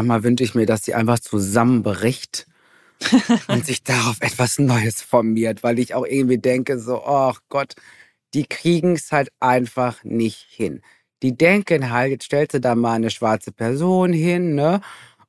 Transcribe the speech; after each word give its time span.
manchmal 0.00 0.24
wünsche 0.24 0.44
ich 0.44 0.54
mir, 0.54 0.66
dass 0.66 0.84
sie 0.84 0.94
einfach 0.94 1.18
zusammenbricht 1.18 2.46
und 3.48 3.66
sich 3.66 3.82
darauf 3.82 4.16
etwas 4.20 4.58
Neues 4.58 5.02
formiert, 5.02 5.62
weil 5.62 5.78
ich 5.78 5.94
auch 5.94 6.06
irgendwie 6.06 6.38
denke, 6.38 6.78
so, 6.78 7.02
oh 7.04 7.34
Gott, 7.48 7.74
die 8.34 8.46
kriegen 8.46 8.94
es 8.94 9.12
halt 9.12 9.30
einfach 9.40 10.02
nicht 10.04 10.46
hin. 10.48 10.80
Die 11.22 11.36
denken 11.36 11.90
halt, 11.90 12.12
jetzt 12.12 12.24
stellst 12.24 12.54
du 12.54 12.60
da 12.60 12.74
mal 12.74 12.94
eine 12.94 13.10
schwarze 13.10 13.52
Person 13.52 14.12
hin, 14.12 14.54
ne? 14.54 14.80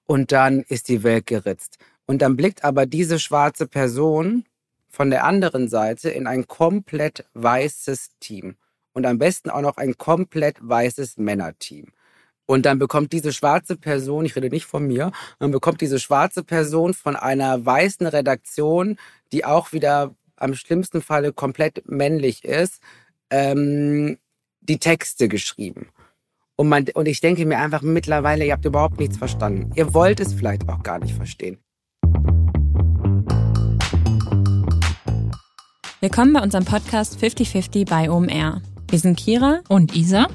Und 0.06 0.32
dann 0.32 0.62
ist 0.62 0.88
die 0.88 1.04
Welt 1.04 1.26
geritzt. 1.26 1.78
Und 2.06 2.22
dann 2.22 2.38
blickt 2.38 2.64
aber 2.64 2.86
diese 2.86 3.20
schwarze 3.20 3.68
Person 3.68 4.46
von 4.90 5.10
der 5.10 5.26
anderen 5.26 5.70
Seite 5.70 6.10
in 6.10 6.28
ein 6.28 6.48
komplett 6.48 7.26
weißes 7.34 8.12
Team. 8.20 8.56
Und 8.94 9.06
am 9.06 9.18
besten 9.18 9.50
auch 9.50 9.62
noch 9.62 9.78
ein 9.78 9.98
komplett 9.98 10.58
weißes 10.62 11.18
Männerteam. 11.18 11.88
Und 12.46 12.66
dann 12.66 12.80
bekommt 12.80 13.14
diese 13.14 13.32
schwarze 13.34 13.76
Person, 13.78 14.26
ich 14.26 14.36
rede 14.36 14.50
nicht 14.50 14.66
von 14.66 14.86
mir, 14.86 15.12
dann 15.40 15.52
bekommt 15.52 15.82
diese 15.82 16.00
schwarze 16.00 16.44
Person 16.44 16.94
von 16.94 17.16
einer 17.16 17.66
weißen 17.66 18.06
Redaktion, 18.06 18.98
die 19.32 19.46
auch 19.46 19.72
wieder 19.72 20.16
am 20.36 20.56
schlimmsten 20.56 21.02
Falle 21.02 21.34
komplett 21.34 21.84
männlich 21.88 22.44
ist, 22.44 22.82
ähm, 23.30 24.18
die 24.60 24.80
Texte 24.80 25.28
geschrieben. 25.28 25.88
Und, 26.56 26.68
man, 26.70 26.86
und 26.94 27.08
ich 27.08 27.22
denke 27.22 27.46
mir 27.46 27.60
einfach 27.60 27.82
mittlerweile, 27.82 28.46
ihr 28.46 28.54
habt 28.54 28.66
überhaupt 28.66 29.00
nichts 29.00 29.18
verstanden. 29.18 29.72
Ihr 29.76 29.94
wollt 29.94 30.20
es 30.20 30.34
vielleicht 30.34 30.68
auch 30.68 30.84
gar 30.84 31.00
nicht 31.00 31.16
verstehen. 31.16 31.58
Willkommen 36.02 36.34
bei 36.34 36.42
unserem 36.42 36.66
Podcast 36.66 37.20
5050 37.20 37.86
bei 37.86 38.10
OMR. 38.10 38.62
Wir 38.90 39.00
sind 39.00 39.18
Kira 39.18 39.62
und 39.70 39.96
Isa 39.96 40.28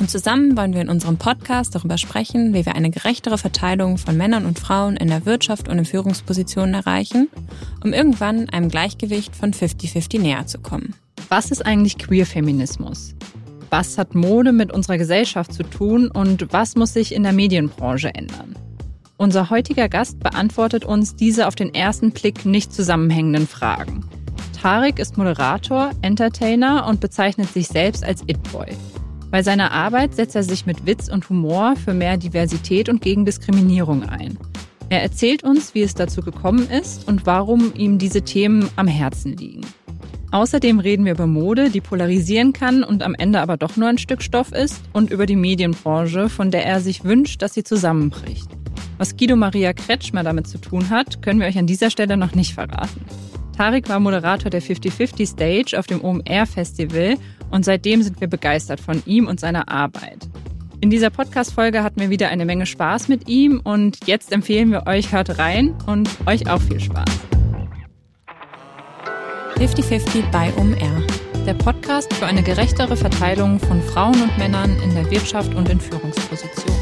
und 0.00 0.10
zusammen 0.10 0.56
wollen 0.56 0.72
wir 0.72 0.80
in 0.80 0.88
unserem 0.88 1.18
Podcast 1.18 1.74
darüber 1.74 1.98
sprechen, 1.98 2.54
wie 2.54 2.64
wir 2.64 2.74
eine 2.74 2.90
gerechtere 2.90 3.38
Verteilung 3.38 3.98
von 3.98 4.16
Männern 4.16 4.46
und 4.46 4.58
Frauen 4.58 4.96
in 4.96 5.08
der 5.08 5.26
Wirtschaft 5.26 5.68
und 5.68 5.78
in 5.78 5.84
Führungspositionen 5.84 6.74
erreichen, 6.74 7.28
um 7.84 7.92
irgendwann 7.92 8.48
einem 8.48 8.68
Gleichgewicht 8.68 9.36
von 9.36 9.52
50-50 9.52 10.20
näher 10.20 10.46
zu 10.46 10.58
kommen. 10.58 10.94
Was 11.28 11.50
ist 11.50 11.64
eigentlich 11.64 11.98
Queer-Feminismus? 11.98 13.14
Was 13.68 13.98
hat 13.98 14.14
Mode 14.14 14.52
mit 14.52 14.72
unserer 14.72 14.98
Gesellschaft 14.98 15.52
zu 15.52 15.62
tun 15.62 16.10
und 16.10 16.52
was 16.52 16.76
muss 16.76 16.94
sich 16.94 17.14
in 17.14 17.22
der 17.22 17.32
Medienbranche 17.32 18.14
ändern? 18.14 18.56
Unser 19.18 19.50
heutiger 19.50 19.88
Gast 19.88 20.18
beantwortet 20.20 20.84
uns 20.84 21.14
diese 21.14 21.46
auf 21.46 21.54
den 21.54 21.74
ersten 21.74 22.10
Blick 22.10 22.46
nicht 22.46 22.72
zusammenhängenden 22.72 23.46
Fragen. 23.46 24.04
Tarek 24.60 24.98
ist 24.98 25.18
Moderator, 25.18 25.90
Entertainer 26.02 26.86
und 26.86 27.00
bezeichnet 27.00 27.52
sich 27.52 27.68
selbst 27.68 28.02
als 28.02 28.22
It-Boy. 28.26 28.76
Bei 29.30 29.42
seiner 29.42 29.70
Arbeit 29.70 30.14
setzt 30.14 30.34
er 30.34 30.42
sich 30.42 30.66
mit 30.66 30.86
Witz 30.86 31.08
und 31.08 31.28
Humor 31.28 31.76
für 31.76 31.94
mehr 31.94 32.16
Diversität 32.16 32.88
und 32.88 33.00
gegen 33.00 33.24
Diskriminierung 33.24 34.02
ein. 34.08 34.36
Er 34.88 35.02
erzählt 35.02 35.44
uns, 35.44 35.72
wie 35.74 35.82
es 35.82 35.94
dazu 35.94 36.20
gekommen 36.20 36.68
ist 36.68 37.06
und 37.06 37.26
warum 37.26 37.72
ihm 37.74 37.98
diese 37.98 38.22
Themen 38.22 38.68
am 38.74 38.88
Herzen 38.88 39.36
liegen. 39.36 39.60
Außerdem 40.32 40.80
reden 40.80 41.04
wir 41.04 41.12
über 41.12 41.28
Mode, 41.28 41.70
die 41.70 41.80
polarisieren 41.80 42.52
kann 42.52 42.82
und 42.82 43.02
am 43.04 43.14
Ende 43.14 43.40
aber 43.40 43.56
doch 43.56 43.76
nur 43.76 43.88
ein 43.88 43.98
Stück 43.98 44.22
Stoff 44.22 44.52
ist, 44.52 44.80
und 44.92 45.10
über 45.10 45.26
die 45.26 45.36
Medienbranche, 45.36 46.28
von 46.28 46.50
der 46.50 46.66
er 46.66 46.80
sich 46.80 47.04
wünscht, 47.04 47.42
dass 47.42 47.54
sie 47.54 47.64
zusammenbricht. 47.64 48.48
Was 48.98 49.16
Guido 49.16 49.34
Maria 49.34 49.72
Kretschmer 49.72 50.22
damit 50.22 50.46
zu 50.46 50.58
tun 50.58 50.90
hat, 50.90 51.22
können 51.22 51.40
wir 51.40 51.46
euch 51.46 51.58
an 51.58 51.66
dieser 51.66 51.90
Stelle 51.90 52.16
noch 52.16 52.34
nicht 52.34 52.54
verraten. 52.54 53.04
Tarek 53.56 53.88
war 53.88 54.00
Moderator 54.00 54.50
der 54.50 54.62
50-50 54.62 55.26
Stage 55.26 55.78
auf 55.78 55.86
dem 55.86 56.02
OMR 56.02 56.46
Festival 56.46 57.16
und 57.50 57.64
seitdem 57.64 58.02
sind 58.02 58.20
wir 58.20 58.28
begeistert 58.28 58.80
von 58.80 59.02
ihm 59.06 59.26
und 59.26 59.40
seiner 59.40 59.68
Arbeit. 59.68 60.28
In 60.80 60.88
dieser 60.88 61.10
Podcast-Folge 61.10 61.82
hatten 61.82 62.00
wir 62.00 62.08
wieder 62.08 62.30
eine 62.30 62.46
Menge 62.46 62.64
Spaß 62.64 63.08
mit 63.08 63.28
ihm 63.28 63.60
und 63.62 64.06
jetzt 64.06 64.32
empfehlen 64.32 64.70
wir 64.70 64.86
euch, 64.86 65.12
hört 65.12 65.38
rein 65.38 65.74
und 65.86 66.08
euch 66.26 66.48
auch 66.48 66.60
viel 66.60 66.80
Spaß. 66.80 67.10
50-50 69.56 70.30
bei 70.30 70.50
OMR. 70.56 71.06
Der 71.44 71.52
Podcast 71.52 72.12
für 72.14 72.24
eine 72.24 72.42
gerechtere 72.42 72.96
Verteilung 72.96 73.58
von 73.60 73.82
Frauen 73.82 74.22
und 74.22 74.38
Männern 74.38 74.74
in 74.82 74.94
der 74.94 75.10
Wirtschaft 75.10 75.54
und 75.54 75.68
in 75.68 75.78
Führungspositionen. 75.78 76.80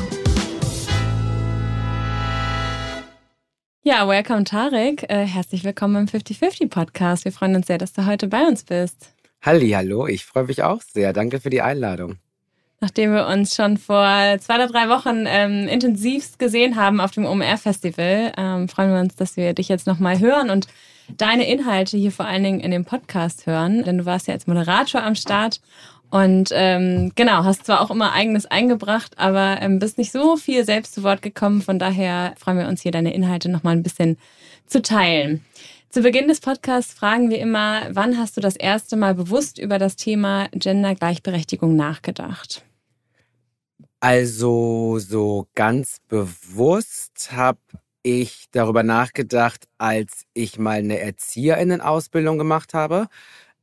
Ja, 3.83 4.07
welcome 4.07 4.45
Tarek. 4.45 5.11
Äh, 5.11 5.27
herzlich 5.27 5.65
willkommen 5.65 5.97
im 5.97 6.07
50-50 6.07 6.69
Podcast. 6.69 7.25
Wir 7.25 7.33
freuen 7.33 7.57
uns 7.57 7.67
sehr, 7.67 7.79
dass 7.79 7.95
du 7.95 8.07
heute 8.07 8.29
bei 8.29 8.47
uns 8.47 8.63
bist. 8.63 9.15
Hallo, 9.43 10.07
ich 10.07 10.25
freue 10.25 10.45
mich 10.45 10.63
auch 10.63 10.83
sehr. 10.83 11.13
Danke 11.13 11.41
für 11.41 11.51
die 11.51 11.63
Einladung. 11.63 12.17
Nachdem 12.81 13.13
wir 13.13 13.27
uns 13.27 13.55
schon 13.55 13.77
vor 13.77 14.37
zwei 14.41 14.55
oder 14.55 14.69
drei 14.69 14.89
Wochen 14.89 15.25
ähm, 15.27 15.67
intensivst 15.67 16.39
gesehen 16.39 16.77
haben 16.77 17.01
auf 17.01 17.11
dem 17.11 17.25
OMR-Festival, 17.25 18.33
ähm, 18.37 18.69
freuen 18.69 18.93
wir 18.93 19.01
uns, 19.01 19.17
dass 19.17 19.37
wir 19.37 19.53
dich 19.53 19.69
jetzt 19.69 19.87
nochmal 19.87 20.21
hören 20.21 20.51
und 20.51 20.69
deine 21.17 21.49
Inhalte 21.49 21.97
hier 21.97 22.13
vor 22.13 22.27
allen 22.27 22.45
Dingen 22.45 22.61
in 22.61 22.71
dem 22.71 22.85
Podcast 22.85 23.47
hören. 23.47 23.83
Denn 23.83 23.99
du 23.99 24.07
warst 24.07 24.29
ja 24.29 24.35
als 24.35 24.47
Moderator 24.47 25.03
am 25.03 25.17
Start 25.17 25.61
und 26.11 26.51
ähm, 26.53 27.13
genau, 27.17 27.45
hast 27.45 27.67
zwar 27.67 27.81
auch 27.81 27.91
immer 27.91 28.13
eigenes 28.13 28.47
eingebracht, 28.47 29.19
aber 29.19 29.59
ähm, 29.61 29.79
bist 29.79 29.99
nicht 29.99 30.13
so 30.13 30.37
viel 30.37 30.65
selbst 30.65 30.95
zu 30.95 31.03
Wort 31.03 31.21
gekommen. 31.21 31.61
Von 31.61 31.79
daher 31.79 32.35
freuen 32.39 32.59
wir 32.59 32.69
uns 32.69 32.83
hier, 32.83 32.93
deine 32.93 33.13
Inhalte 33.13 33.51
nochmal 33.51 33.75
ein 33.77 33.83
bisschen 33.83 34.17
zu 34.67 34.81
teilen. 34.81 35.45
Zu 35.91 36.03
Beginn 36.03 36.29
des 36.29 36.41
Podcasts 36.41 36.93
fragen 36.93 37.31
wir 37.31 37.39
immer, 37.39 37.89
wann 37.93 38.19
hast 38.19 38.37
du 38.37 38.43
das 38.43 38.57
erste 38.57 38.95
Mal 38.95 39.15
bewusst 39.15 39.59
über 39.59 39.79
das 39.79 39.97
Thema 39.97 40.49
Gendergleichberechtigung 40.53 41.77
nachgedacht? 41.77 42.63
Also 43.99 44.99
so 44.99 45.49
ganz 45.55 45.97
bewusst 46.07 47.33
habe 47.33 47.59
ich 48.03 48.47
darüber 48.51 48.83
nachgedacht, 48.83 49.67
als 49.79 50.25
ich 50.35 50.59
mal 50.59 50.79
eine 50.79 51.01
Erzieherinnenausbildung 51.01 52.37
gemacht 52.37 52.75
habe. 52.75 53.07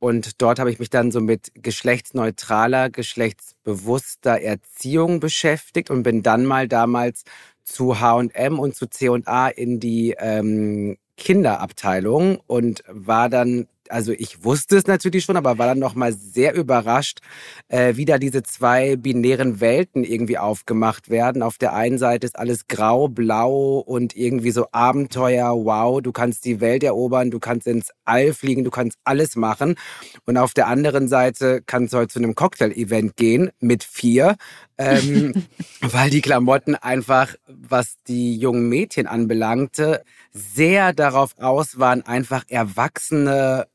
Und 0.00 0.42
dort 0.42 0.58
habe 0.58 0.70
ich 0.72 0.80
mich 0.80 0.90
dann 0.90 1.12
so 1.12 1.20
mit 1.20 1.52
geschlechtsneutraler, 1.54 2.90
geschlechtsbewusster 2.90 4.40
Erziehung 4.40 5.20
beschäftigt 5.20 5.90
und 5.90 6.02
bin 6.02 6.24
dann 6.24 6.44
mal 6.44 6.66
damals 6.66 7.22
zu 7.62 8.00
H&M 8.00 8.58
und 8.58 8.74
zu 8.74 8.86
C&A 8.88 9.48
in 9.48 9.78
die 9.80 10.14
ähm, 10.18 10.98
Kinderabteilung 11.16 12.38
und 12.46 12.82
war 12.88 13.28
dann 13.28 13.66
also 13.90 14.12
ich 14.12 14.44
wusste 14.44 14.76
es 14.76 14.86
natürlich 14.86 15.24
schon, 15.24 15.36
aber 15.36 15.58
war 15.58 15.66
dann 15.66 15.78
nochmal 15.78 16.12
sehr 16.12 16.54
überrascht, 16.54 17.20
äh, 17.68 17.96
wie 17.96 18.04
da 18.04 18.18
diese 18.18 18.42
zwei 18.42 18.96
binären 18.96 19.60
Welten 19.60 20.04
irgendwie 20.04 20.38
aufgemacht 20.38 21.10
werden. 21.10 21.42
Auf 21.42 21.58
der 21.58 21.74
einen 21.74 21.98
Seite 21.98 22.26
ist 22.26 22.38
alles 22.38 22.68
grau, 22.68 23.08
blau 23.08 23.78
und 23.78 24.16
irgendwie 24.16 24.50
so 24.50 24.66
Abenteuer, 24.72 25.52
wow, 25.64 26.00
du 26.00 26.12
kannst 26.12 26.44
die 26.44 26.60
Welt 26.60 26.82
erobern, 26.82 27.30
du 27.30 27.38
kannst 27.38 27.66
ins 27.66 27.90
All 28.04 28.32
fliegen, 28.32 28.64
du 28.64 28.70
kannst 28.70 28.98
alles 29.04 29.36
machen. 29.36 29.76
Und 30.24 30.36
auf 30.36 30.54
der 30.54 30.66
anderen 30.68 31.08
Seite 31.08 31.62
kannst 31.64 31.92
du 31.92 31.98
heute 31.98 32.12
zu 32.12 32.18
einem 32.18 32.34
Cocktail-Event 32.34 33.16
gehen 33.16 33.50
mit 33.60 33.84
vier, 33.84 34.36
ähm, 34.78 35.32
weil 35.80 36.10
die 36.10 36.20
Klamotten 36.20 36.74
einfach, 36.74 37.34
was 37.46 37.96
die 38.08 38.36
jungen 38.36 38.68
Mädchen 38.68 39.06
anbelangte, 39.06 40.02
sehr 40.32 40.92
darauf 40.92 41.38
aus 41.38 41.78
waren, 41.78 42.02
einfach 42.02 42.44
erwachsene 42.48 43.66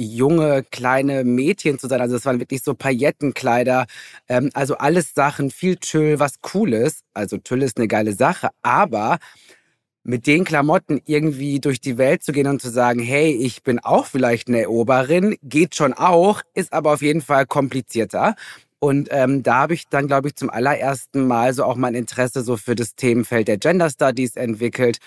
junge, 0.00 0.64
kleine 0.70 1.24
Mädchen 1.24 1.78
zu 1.78 1.86
sein. 1.86 2.00
Also 2.00 2.16
es 2.16 2.24
waren 2.24 2.40
wirklich 2.40 2.62
so 2.62 2.74
Paillettenkleider. 2.74 3.86
Ähm, 4.28 4.50
also 4.54 4.76
alles 4.78 5.14
Sachen, 5.14 5.50
viel 5.50 5.76
Tüll, 5.76 6.18
was 6.18 6.34
cool 6.54 6.72
ist. 6.72 7.04
Also 7.14 7.36
Tüll 7.36 7.62
ist 7.62 7.76
eine 7.76 7.88
geile 7.88 8.14
Sache, 8.14 8.48
aber 8.62 9.18
mit 10.02 10.26
den 10.26 10.44
Klamotten 10.44 11.00
irgendwie 11.04 11.60
durch 11.60 11.80
die 11.80 11.98
Welt 11.98 12.22
zu 12.22 12.32
gehen 12.32 12.46
und 12.46 12.62
zu 12.62 12.70
sagen, 12.70 13.00
hey, 13.00 13.32
ich 13.32 13.62
bin 13.62 13.78
auch 13.78 14.06
vielleicht 14.06 14.48
eine 14.48 14.62
Eroberin, 14.62 15.36
geht 15.42 15.74
schon 15.74 15.92
auch, 15.92 16.40
ist 16.54 16.72
aber 16.72 16.94
auf 16.94 17.02
jeden 17.02 17.20
Fall 17.20 17.46
komplizierter. 17.46 18.34
Und 18.80 19.08
ähm, 19.12 19.42
da 19.42 19.56
habe 19.56 19.74
ich 19.74 19.88
dann, 19.88 20.06
glaube 20.06 20.28
ich, 20.28 20.36
zum 20.36 20.50
allerersten 20.50 21.26
Mal 21.26 21.52
so 21.54 21.64
auch 21.64 21.76
mein 21.76 21.94
Interesse 21.94 22.42
so 22.42 22.56
für 22.56 22.74
das 22.74 22.94
Themenfeld 22.96 23.46
der 23.46 23.58
Gender 23.58 23.90
Studies 23.90 24.36
entwickelt 24.36 24.98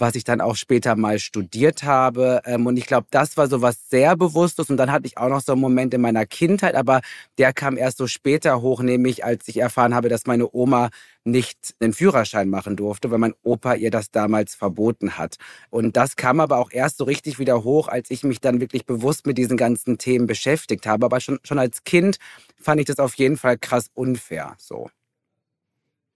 was 0.00 0.14
ich 0.14 0.24
dann 0.24 0.40
auch 0.40 0.56
später 0.56 0.96
mal 0.96 1.18
studiert 1.18 1.82
habe. 1.82 2.40
Ähm, 2.44 2.66
und 2.66 2.76
ich 2.76 2.86
glaube, 2.86 3.06
das 3.10 3.36
war 3.36 3.48
so 3.48 3.62
was 3.62 3.88
sehr 3.90 4.16
Bewusstes. 4.16 4.70
Und 4.70 4.76
dann 4.76 4.90
hatte 4.90 5.06
ich 5.06 5.18
auch 5.18 5.28
noch 5.28 5.40
so 5.40 5.52
einen 5.52 5.60
Moment 5.60 5.94
in 5.94 6.00
meiner 6.00 6.26
Kindheit, 6.26 6.74
aber 6.74 7.00
der 7.38 7.52
kam 7.52 7.76
erst 7.76 7.98
so 7.98 8.06
später 8.06 8.62
hoch, 8.62 8.82
nämlich 8.82 9.24
als 9.24 9.46
ich 9.48 9.58
erfahren 9.58 9.94
habe, 9.94 10.08
dass 10.08 10.26
meine 10.26 10.48
Oma 10.52 10.90
nicht 11.24 11.74
einen 11.80 11.92
Führerschein 11.92 12.48
machen 12.48 12.76
durfte, 12.76 13.10
weil 13.10 13.18
mein 13.18 13.34
Opa 13.42 13.74
ihr 13.74 13.90
das 13.90 14.10
damals 14.10 14.54
verboten 14.54 15.18
hat. 15.18 15.36
Und 15.68 15.96
das 15.96 16.16
kam 16.16 16.40
aber 16.40 16.58
auch 16.58 16.70
erst 16.72 16.98
so 16.98 17.04
richtig 17.04 17.38
wieder 17.38 17.62
hoch, 17.62 17.88
als 17.88 18.10
ich 18.10 18.22
mich 18.22 18.40
dann 18.40 18.60
wirklich 18.60 18.86
bewusst 18.86 19.26
mit 19.26 19.36
diesen 19.38 19.56
ganzen 19.56 19.98
Themen 19.98 20.26
beschäftigt 20.26 20.86
habe. 20.86 21.06
Aber 21.06 21.20
schon, 21.20 21.38
schon 21.44 21.58
als 21.58 21.84
Kind 21.84 22.18
fand 22.58 22.80
ich 22.80 22.86
das 22.86 22.98
auf 22.98 23.14
jeden 23.14 23.36
Fall 23.36 23.58
krass 23.58 23.90
unfair. 23.94 24.54
So. 24.58 24.90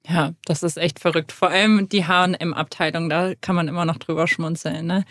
Ja, 0.06 0.34
das 0.44 0.62
ist 0.62 0.76
echt 0.76 1.00
verrückt. 1.00 1.32
Vor 1.32 1.48
allem 1.48 1.88
die 1.88 2.06
HM-Abteilung, 2.06 3.08
da 3.08 3.34
kann 3.40 3.56
man 3.56 3.68
immer 3.68 3.84
noch 3.84 3.96
drüber 3.98 4.26
schmunzeln. 4.26 4.86
Ne? 4.86 5.04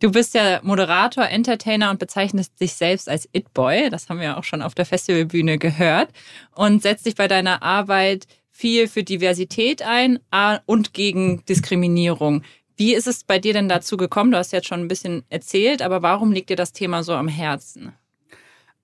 Du 0.00 0.12
bist 0.12 0.34
ja 0.34 0.60
Moderator, 0.62 1.26
Entertainer 1.26 1.90
und 1.90 1.98
bezeichnest 1.98 2.60
dich 2.60 2.74
selbst 2.74 3.08
als 3.08 3.28
It-Boy. 3.32 3.90
Das 3.90 4.08
haben 4.08 4.20
wir 4.20 4.36
auch 4.36 4.44
schon 4.44 4.62
auf 4.62 4.76
der 4.76 4.86
Festivalbühne 4.86 5.58
gehört. 5.58 6.10
Und 6.54 6.82
setzt 6.82 7.06
dich 7.06 7.16
bei 7.16 7.26
deiner 7.26 7.62
Arbeit 7.64 8.26
viel 8.58 8.88
für 8.88 9.04
Diversität 9.04 9.82
ein 9.82 10.18
und 10.66 10.92
gegen 10.92 11.44
Diskriminierung. 11.44 12.42
Wie 12.76 12.92
ist 12.92 13.06
es 13.06 13.22
bei 13.22 13.38
dir 13.38 13.52
denn 13.52 13.68
dazu 13.68 13.96
gekommen? 13.96 14.32
Du 14.32 14.36
hast 14.36 14.52
jetzt 14.52 14.66
schon 14.66 14.80
ein 14.80 14.88
bisschen 14.88 15.22
erzählt, 15.28 15.80
aber 15.80 16.02
warum 16.02 16.32
liegt 16.32 16.50
dir 16.50 16.56
das 16.56 16.72
Thema 16.72 17.04
so 17.04 17.12
am 17.12 17.28
Herzen? 17.28 17.92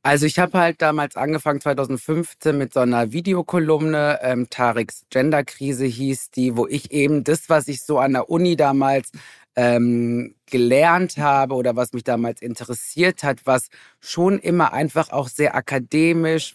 Also 0.04 0.26
ich 0.26 0.38
habe 0.38 0.58
halt 0.58 0.80
damals 0.80 1.16
angefangen, 1.16 1.60
2015, 1.60 2.56
mit 2.56 2.72
so 2.72 2.80
einer 2.80 3.10
Videokolumne, 3.10 4.20
ähm, 4.22 4.48
Tariks 4.48 5.06
Genderkrise 5.10 5.86
hieß 5.86 6.30
die, 6.30 6.56
wo 6.56 6.68
ich 6.68 6.92
eben 6.92 7.24
das, 7.24 7.48
was 7.48 7.66
ich 7.66 7.82
so 7.82 7.98
an 7.98 8.12
der 8.12 8.30
Uni 8.30 8.54
damals 8.54 9.10
ähm, 9.56 10.36
gelernt 10.46 11.16
habe 11.16 11.54
oder 11.54 11.74
was 11.74 11.92
mich 11.92 12.04
damals 12.04 12.42
interessiert 12.42 13.24
hat, 13.24 13.44
was 13.44 13.70
schon 13.98 14.38
immer 14.38 14.72
einfach 14.72 15.10
auch 15.10 15.28
sehr 15.28 15.56
akademisch, 15.56 16.54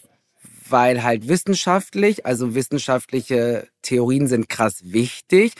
weil 0.70 1.02
halt 1.02 1.28
wissenschaftlich, 1.28 2.26
also 2.26 2.54
wissenschaftliche 2.54 3.68
Theorien 3.82 4.26
sind 4.26 4.48
krass 4.48 4.80
wichtig, 4.84 5.54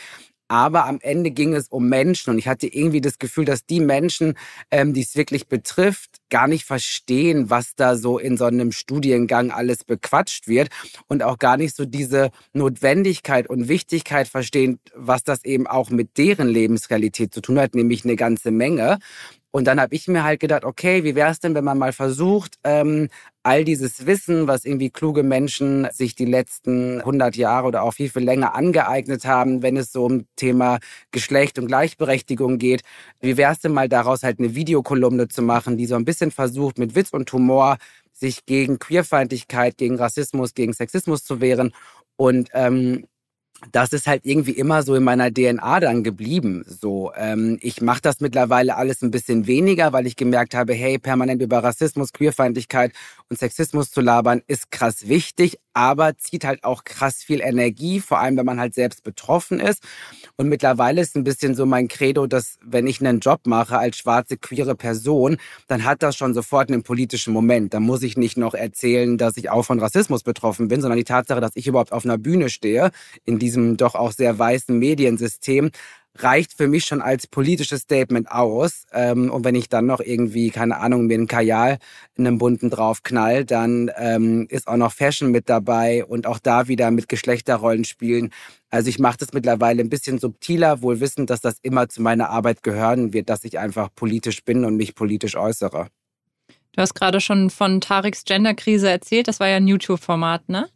aber 0.51 0.85
am 0.85 0.99
Ende 1.01 1.31
ging 1.31 1.53
es 1.53 1.69
um 1.69 1.87
Menschen 1.87 2.31
und 2.31 2.37
ich 2.37 2.49
hatte 2.49 2.67
irgendwie 2.67 2.99
das 2.99 3.19
Gefühl, 3.19 3.45
dass 3.45 3.65
die 3.65 3.79
Menschen, 3.79 4.33
ähm, 4.69 4.93
die 4.93 4.99
es 4.99 5.15
wirklich 5.15 5.47
betrifft, 5.47 6.17
gar 6.29 6.49
nicht 6.49 6.65
verstehen, 6.65 7.49
was 7.49 7.73
da 7.75 7.95
so 7.95 8.19
in 8.19 8.35
so 8.35 8.43
einem 8.43 8.73
Studiengang 8.73 9.51
alles 9.51 9.85
bequatscht 9.85 10.49
wird 10.49 10.67
und 11.07 11.23
auch 11.23 11.39
gar 11.39 11.55
nicht 11.55 11.73
so 11.73 11.85
diese 11.85 12.31
Notwendigkeit 12.51 13.49
und 13.49 13.69
Wichtigkeit 13.69 14.27
verstehen, 14.27 14.81
was 14.93 15.23
das 15.23 15.45
eben 15.45 15.67
auch 15.67 15.89
mit 15.89 16.17
deren 16.17 16.49
Lebensrealität 16.49 17.33
zu 17.33 17.39
tun 17.39 17.57
hat, 17.57 17.73
nämlich 17.73 18.03
eine 18.03 18.17
ganze 18.17 18.51
Menge. 18.51 18.99
Und 19.51 19.67
dann 19.67 19.79
habe 19.79 19.95
ich 19.95 20.09
mir 20.09 20.23
halt 20.23 20.41
gedacht, 20.41 20.65
okay, 20.65 21.05
wie 21.05 21.15
wäre 21.15 21.31
es 21.31 21.39
denn, 21.39 21.55
wenn 21.55 21.63
man 21.63 21.77
mal 21.77 21.93
versucht, 21.93 22.57
ähm, 22.65 23.07
all 23.43 23.63
dieses 23.63 24.05
Wissen, 24.05 24.47
was 24.47 24.65
irgendwie 24.65 24.89
kluge 24.89 25.23
Menschen 25.23 25.87
sich 25.91 26.15
die 26.15 26.25
letzten 26.25 26.99
100 26.99 27.35
Jahre 27.35 27.67
oder 27.67 27.83
auch 27.83 27.93
viel, 27.93 28.09
viel 28.09 28.23
länger 28.23 28.55
angeeignet 28.55 29.25
haben, 29.25 29.63
wenn 29.63 29.77
es 29.77 29.91
so 29.91 30.05
um 30.05 30.25
Thema 30.35 30.79
Geschlecht 31.11 31.57
und 31.57 31.67
Gleichberechtigung 31.67 32.57
geht, 32.59 32.81
wie 33.19 33.37
wäre 33.37 33.53
es 33.53 33.59
denn 33.59 33.73
mal 33.73 33.89
daraus 33.89 34.23
halt 34.23 34.39
eine 34.39 34.55
Videokolumne 34.55 35.27
zu 35.27 35.41
machen, 35.41 35.77
die 35.77 35.87
so 35.87 35.95
ein 35.95 36.05
bisschen 36.05 36.31
versucht, 36.31 36.77
mit 36.77 36.95
Witz 36.95 37.09
und 37.11 37.31
Humor 37.33 37.77
sich 38.13 38.45
gegen 38.45 38.77
Queerfeindlichkeit, 38.79 39.77
gegen 39.77 39.95
Rassismus, 39.95 40.53
gegen 40.53 40.73
Sexismus 40.73 41.23
zu 41.23 41.41
wehren. 41.41 41.73
Und 42.17 42.49
ähm, 42.53 43.07
das 43.71 43.93
ist 43.93 44.07
halt 44.07 44.25
irgendwie 44.25 44.51
immer 44.51 44.81
so 44.83 44.95
in 44.95 45.03
meiner 45.03 45.31
DNA 45.31 45.79
dann 45.79 46.03
geblieben. 46.03 46.65
So, 46.67 47.11
ähm, 47.15 47.59
ich 47.61 47.81
mache 47.81 48.01
das 48.01 48.19
mittlerweile 48.19 48.75
alles 48.75 49.01
ein 49.01 49.11
bisschen 49.11 49.45
weniger, 49.45 49.93
weil 49.93 50.07
ich 50.07 50.15
gemerkt 50.15 50.55
habe, 50.55 50.73
hey, 50.73 50.97
permanent 50.97 51.41
über 51.41 51.63
Rassismus, 51.63 52.11
Queerfeindlichkeit 52.11 52.91
und 53.29 53.37
Sexismus 53.37 53.91
zu 53.91 54.01
labern, 54.01 54.41
ist 54.47 54.71
krass 54.71 55.07
wichtig, 55.07 55.59
aber 55.73 56.17
zieht 56.17 56.43
halt 56.43 56.63
auch 56.63 56.83
krass 56.83 57.23
viel 57.23 57.39
Energie, 57.39 57.99
vor 57.99 58.19
allem 58.19 58.35
wenn 58.35 58.45
man 58.45 58.59
halt 58.59 58.73
selbst 58.73 59.03
betroffen 59.03 59.59
ist. 59.59 59.83
Und 60.37 60.49
mittlerweile 60.49 61.01
ist 61.01 61.15
ein 61.15 61.23
bisschen 61.23 61.55
so 61.55 61.65
mein 61.65 61.87
Credo, 61.87 62.27
dass 62.27 62.57
wenn 62.63 62.87
ich 62.87 62.99
einen 62.99 63.19
Job 63.19 63.41
mache 63.45 63.77
als 63.77 63.97
schwarze, 63.97 64.37
queere 64.37 64.75
Person, 64.75 65.37
dann 65.67 65.85
hat 65.85 66.03
das 66.03 66.15
schon 66.15 66.33
sofort 66.33 66.69
einen 66.69 66.83
politischen 66.83 67.31
Moment. 67.31 67.73
Da 67.73 67.79
muss 67.79 68.03
ich 68.03 68.17
nicht 68.17 68.37
noch 68.37 68.53
erzählen, 68.53 69.17
dass 69.17 69.37
ich 69.37 69.49
auch 69.49 69.63
von 69.63 69.79
Rassismus 69.79 70.23
betroffen 70.23 70.67
bin, 70.67 70.81
sondern 70.81 70.97
die 70.97 71.03
Tatsache, 71.03 71.41
dass 71.41 71.51
ich 71.55 71.67
überhaupt 71.67 71.93
auf 71.93 72.05
einer 72.05 72.17
Bühne 72.17 72.49
stehe, 72.49 72.91
in 73.25 73.39
diesem 73.39 73.50
doch 73.77 73.95
auch 73.95 74.11
sehr 74.11 74.37
weißen 74.37 74.77
Mediensystem, 74.77 75.71
reicht 76.15 76.53
für 76.53 76.67
mich 76.67 76.85
schon 76.85 77.01
als 77.01 77.27
politisches 77.27 77.81
Statement 77.81 78.29
aus. 78.31 78.85
Ähm, 78.91 79.31
und 79.31 79.45
wenn 79.45 79.55
ich 79.55 79.69
dann 79.69 79.85
noch 79.85 80.01
irgendwie, 80.01 80.49
keine 80.49 80.77
Ahnung, 80.77 81.07
mir 81.07 81.15
einen 81.15 81.27
Kajal 81.27 81.77
in 82.15 82.27
einem 82.27 82.37
bunten 82.37 82.69
drauf 82.69 83.03
knall, 83.03 83.45
dann 83.45 83.89
ähm, 83.97 84.45
ist 84.49 84.67
auch 84.67 84.77
noch 84.77 84.91
Fashion 84.91 85.31
mit 85.31 85.49
dabei 85.49 86.03
und 86.05 86.27
auch 86.27 86.39
da 86.39 86.67
wieder 86.67 86.91
mit 86.91 87.07
Geschlechterrollen 87.07 87.85
spielen. 87.85 88.31
Also 88.69 88.89
ich 88.89 88.99
mache 88.99 89.17
das 89.17 89.33
mittlerweile 89.33 89.81
ein 89.81 89.89
bisschen 89.89 90.19
subtiler, 90.19 90.81
wohl 90.81 90.99
wissend, 90.99 91.29
dass 91.29 91.41
das 91.41 91.57
immer 91.61 91.89
zu 91.89 92.01
meiner 92.01 92.29
Arbeit 92.29 92.63
gehören 92.63 93.13
wird, 93.13 93.29
dass 93.29 93.43
ich 93.43 93.59
einfach 93.59 93.89
politisch 93.95 94.43
bin 94.43 94.65
und 94.65 94.75
mich 94.75 94.95
politisch 94.95 95.35
äußere. 95.35 95.87
Du 96.73 96.81
hast 96.81 96.93
gerade 96.93 97.19
schon 97.19 97.49
von 97.49 97.81
Tariks 97.81 98.23
Genderkrise 98.23 98.89
erzählt. 98.89 99.27
Das 99.27 99.39
war 99.41 99.47
ja 99.47 99.57
ein 99.57 99.67
YouTube-Format, 99.67 100.47
ne? 100.47 100.69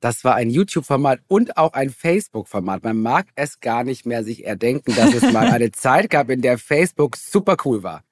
Das 0.00 0.22
war 0.24 0.36
ein 0.36 0.50
YouTube-Format 0.50 1.20
und 1.26 1.56
auch 1.56 1.72
ein 1.72 1.90
Facebook-Format. 1.90 2.84
Man 2.84 3.02
mag 3.02 3.26
es 3.34 3.60
gar 3.60 3.82
nicht 3.82 4.06
mehr 4.06 4.22
sich 4.22 4.44
erdenken, 4.46 4.94
dass 4.94 5.14
es 5.14 5.32
mal 5.32 5.48
eine 5.52 5.72
Zeit 5.72 6.10
gab, 6.10 6.30
in 6.30 6.40
der 6.40 6.58
Facebook 6.58 7.16
super 7.16 7.56
cool 7.64 7.82
war. 7.82 8.04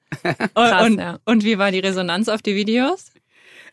Krass, 0.54 0.86
und, 0.86 0.98
ja. 0.98 1.18
und 1.24 1.44
wie 1.44 1.58
war 1.58 1.70
die 1.70 1.78
Resonanz 1.78 2.28
auf 2.28 2.42
die 2.42 2.56
Videos? 2.56 3.12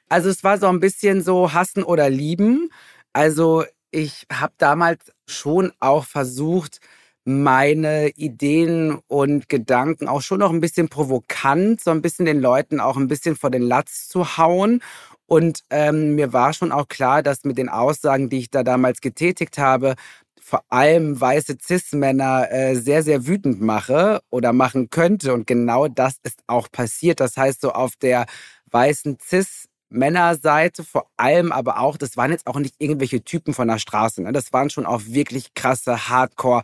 Also 0.10 0.30
es 0.30 0.44
war 0.44 0.58
so 0.58 0.68
ein 0.68 0.80
bisschen 0.80 1.22
so 1.22 1.54
hassen 1.54 1.84
oder 1.84 2.10
lieben. 2.10 2.70
Also 3.14 3.64
ich 3.92 4.26
habe 4.32 4.54
damals 4.58 5.12
schon 5.28 5.72
auch 5.80 6.06
versucht, 6.06 6.80
meine 7.26 8.10
Ideen 8.10 9.00
und 9.08 9.48
Gedanken 9.48 10.08
auch 10.08 10.22
schon 10.22 10.40
noch 10.40 10.52
ein 10.52 10.60
bisschen 10.60 10.90
provokant, 10.90 11.80
so 11.80 11.92
ein 11.92 12.02
bisschen 12.02 12.26
den 12.26 12.42
Leuten 12.42 12.80
auch 12.80 12.98
ein 12.98 13.08
bisschen 13.08 13.36
vor 13.36 13.50
den 13.50 13.62
Latz 13.62 14.10
zu 14.10 14.38
hauen 14.38 14.82
und 15.34 15.64
ähm, 15.72 16.14
mir 16.14 16.32
war 16.32 16.54
schon 16.54 16.72
auch 16.72 16.88
klar, 16.88 17.24
dass 17.24 17.44
mit 17.44 17.58
den 17.58 17.68
Aussagen, 17.68 18.30
die 18.30 18.38
ich 18.38 18.52
da 18.52 18.62
damals 18.62 19.02
getätigt 19.02 19.58
habe, 19.58 19.96
vor 20.40 20.64
allem 20.70 21.20
weiße 21.20 21.58
Cis-Männer 21.60 22.52
äh, 22.52 22.76
sehr, 22.76 23.02
sehr 23.02 23.26
wütend 23.26 23.60
mache 23.60 24.22
oder 24.30 24.54
machen 24.54 24.92
könnte. 24.92 25.34
Und 25.34 25.48
genau 25.48 25.88
das 25.88 26.18
ist 26.22 26.40
auch 26.46 26.72
passiert. 26.72 27.20
Das 27.20 27.36
heißt, 27.36 27.62
so 27.62 27.72
auf 27.72 27.96
der 27.96 28.28
weißen 28.70 29.18
Cis- 29.18 29.66
Männerseite 29.90 30.84
vor 30.84 31.08
allem, 31.18 31.52
aber 31.52 31.80
auch, 31.80 31.98
das 31.98 32.16
waren 32.16 32.32
jetzt 32.32 32.46
auch 32.46 32.60
nicht 32.60 32.76
irgendwelche 32.78 33.24
Typen 33.24 33.56
von 33.56 33.68
der 33.68 33.80
Straße. 33.80 34.22
Ne? 34.22 34.34
Das 34.34 34.54
waren 34.54 34.70
schon 34.70 34.86
auch 34.86 35.02
wirklich 35.06 35.56
krasse 35.56 36.10
Hardcore 36.10 36.62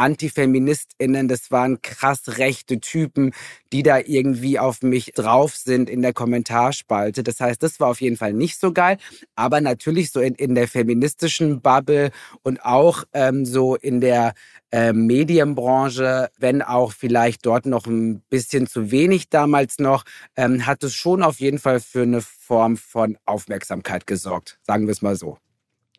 AntifeministInnen, 0.00 1.28
das 1.28 1.50
waren 1.50 1.82
krass 1.82 2.38
rechte 2.38 2.80
Typen, 2.80 3.32
die 3.72 3.82
da 3.82 3.98
irgendwie 3.98 4.58
auf 4.58 4.82
mich 4.82 5.12
drauf 5.14 5.54
sind 5.54 5.90
in 5.90 6.02
der 6.02 6.12
Kommentarspalte. 6.12 7.22
Das 7.22 7.38
heißt, 7.38 7.62
das 7.62 7.78
war 7.80 7.88
auf 7.88 8.00
jeden 8.00 8.16
Fall 8.16 8.32
nicht 8.32 8.58
so 8.58 8.72
geil. 8.72 8.96
Aber 9.36 9.60
natürlich 9.60 10.10
so 10.10 10.20
in, 10.20 10.34
in 10.34 10.54
der 10.54 10.68
feministischen 10.68 11.60
Bubble 11.60 12.10
und 12.42 12.64
auch 12.64 13.04
ähm, 13.12 13.44
so 13.44 13.76
in 13.76 14.00
der 14.00 14.32
äh, 14.72 14.92
Medienbranche, 14.92 16.30
wenn 16.38 16.62
auch 16.62 16.92
vielleicht 16.92 17.44
dort 17.44 17.66
noch 17.66 17.86
ein 17.86 18.22
bisschen 18.30 18.66
zu 18.66 18.90
wenig 18.90 19.28
damals 19.28 19.78
noch, 19.78 20.04
ähm, 20.36 20.66
hat 20.66 20.82
es 20.82 20.94
schon 20.94 21.22
auf 21.22 21.40
jeden 21.40 21.58
Fall 21.58 21.80
für 21.80 22.02
eine 22.02 22.22
Form 22.22 22.76
von 22.76 23.18
Aufmerksamkeit 23.26 24.06
gesorgt, 24.06 24.58
sagen 24.62 24.86
wir 24.86 24.92
es 24.92 25.02
mal 25.02 25.16
so. 25.16 25.38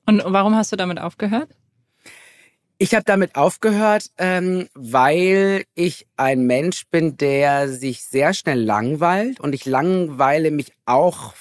Und 0.07 0.23
warum 0.25 0.55
hast 0.55 0.71
du 0.71 0.75
damit 0.75 0.99
aufgehört? 0.99 1.49
Ich 2.81 2.95
habe 2.95 3.03
damit 3.03 3.35
aufgehört, 3.35 4.07
ähm, 4.17 4.67
weil 4.73 5.65
ich 5.75 6.07
ein 6.17 6.47
Mensch 6.47 6.87
bin, 6.89 7.15
der 7.15 7.69
sich 7.69 8.01
sehr 8.01 8.33
schnell 8.33 8.59
langweilt. 8.59 9.39
Und 9.39 9.53
ich 9.53 9.67
langweile 9.67 10.49
mich 10.49 10.73
auch 10.87 11.35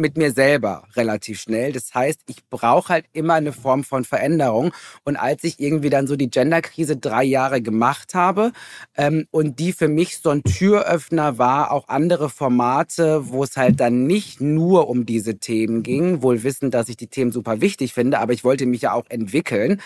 mit 0.00 0.16
mir 0.16 0.32
selber 0.32 0.84
relativ 0.96 1.40
schnell. 1.40 1.72
Das 1.72 1.94
heißt, 1.94 2.22
ich 2.26 2.48
brauche 2.48 2.88
halt 2.88 3.04
immer 3.12 3.34
eine 3.34 3.52
Form 3.52 3.84
von 3.84 4.04
Veränderung. 4.04 4.72
Und 5.04 5.16
als 5.16 5.44
ich 5.44 5.60
irgendwie 5.60 5.90
dann 5.90 6.06
so 6.06 6.16
die 6.16 6.30
Genderkrise 6.30 6.96
drei 6.96 7.22
Jahre 7.24 7.62
gemacht 7.62 8.14
habe 8.14 8.52
ähm, 8.96 9.26
und 9.30 9.58
die 9.58 9.72
für 9.72 9.88
mich 9.88 10.18
so 10.18 10.30
ein 10.30 10.42
Türöffner 10.42 11.38
war, 11.38 11.70
auch 11.70 11.88
andere 11.88 12.30
Formate, 12.30 13.28
wo 13.28 13.44
es 13.44 13.56
halt 13.56 13.78
dann 13.80 14.06
nicht 14.06 14.40
nur 14.40 14.88
um 14.88 15.06
diese 15.06 15.38
Themen 15.38 15.82
ging, 15.82 16.22
wohl 16.22 16.42
wissend, 16.42 16.74
dass 16.74 16.88
ich 16.88 16.96
die 16.96 17.06
Themen 17.06 17.32
super 17.32 17.60
wichtig 17.60 17.92
finde, 17.92 18.18
aber 18.18 18.32
ich 18.32 18.42
wollte 18.42 18.66
mich 18.66 18.82
ja 18.82 18.92
auch 18.92 19.04
entwickeln, 19.08 19.80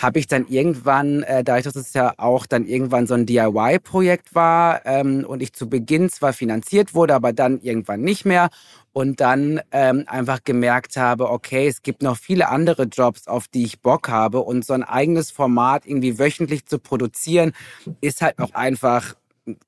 habe 0.00 0.18
ich 0.18 0.26
dann 0.26 0.46
irgendwann, 0.48 1.22
äh, 1.24 1.42
dadurch, 1.42 1.64
dass 1.64 1.76
es 1.76 1.92
ja 1.92 2.14
auch 2.16 2.46
dann 2.46 2.64
irgendwann 2.64 3.06
so 3.06 3.14
ein 3.14 3.26
DIY-Projekt 3.26 4.34
war 4.34 4.86
ähm, 4.86 5.24
und 5.26 5.42
ich 5.42 5.52
zu 5.52 5.68
Beginn 5.68 6.08
zwar 6.08 6.32
finanziert 6.32 6.94
wurde, 6.94 7.14
aber 7.14 7.32
dann 7.32 7.60
irgendwann 7.60 8.00
nicht 8.00 8.24
mehr 8.24 8.48
und 8.96 9.20
dann 9.20 9.60
ähm, 9.72 10.04
einfach 10.06 10.42
gemerkt 10.42 10.96
habe, 10.96 11.28
okay, 11.28 11.68
es 11.68 11.82
gibt 11.82 12.00
noch 12.00 12.16
viele 12.16 12.48
andere 12.48 12.84
Jobs, 12.84 13.28
auf 13.28 13.46
die 13.46 13.62
ich 13.62 13.82
Bock 13.82 14.08
habe 14.08 14.40
und 14.40 14.64
so 14.64 14.72
ein 14.72 14.82
eigenes 14.82 15.30
Format 15.30 15.84
irgendwie 15.84 16.18
wöchentlich 16.18 16.64
zu 16.64 16.78
produzieren, 16.78 17.52
ist 18.00 18.22
halt 18.22 18.38
auch 18.38 18.54
einfach 18.54 19.14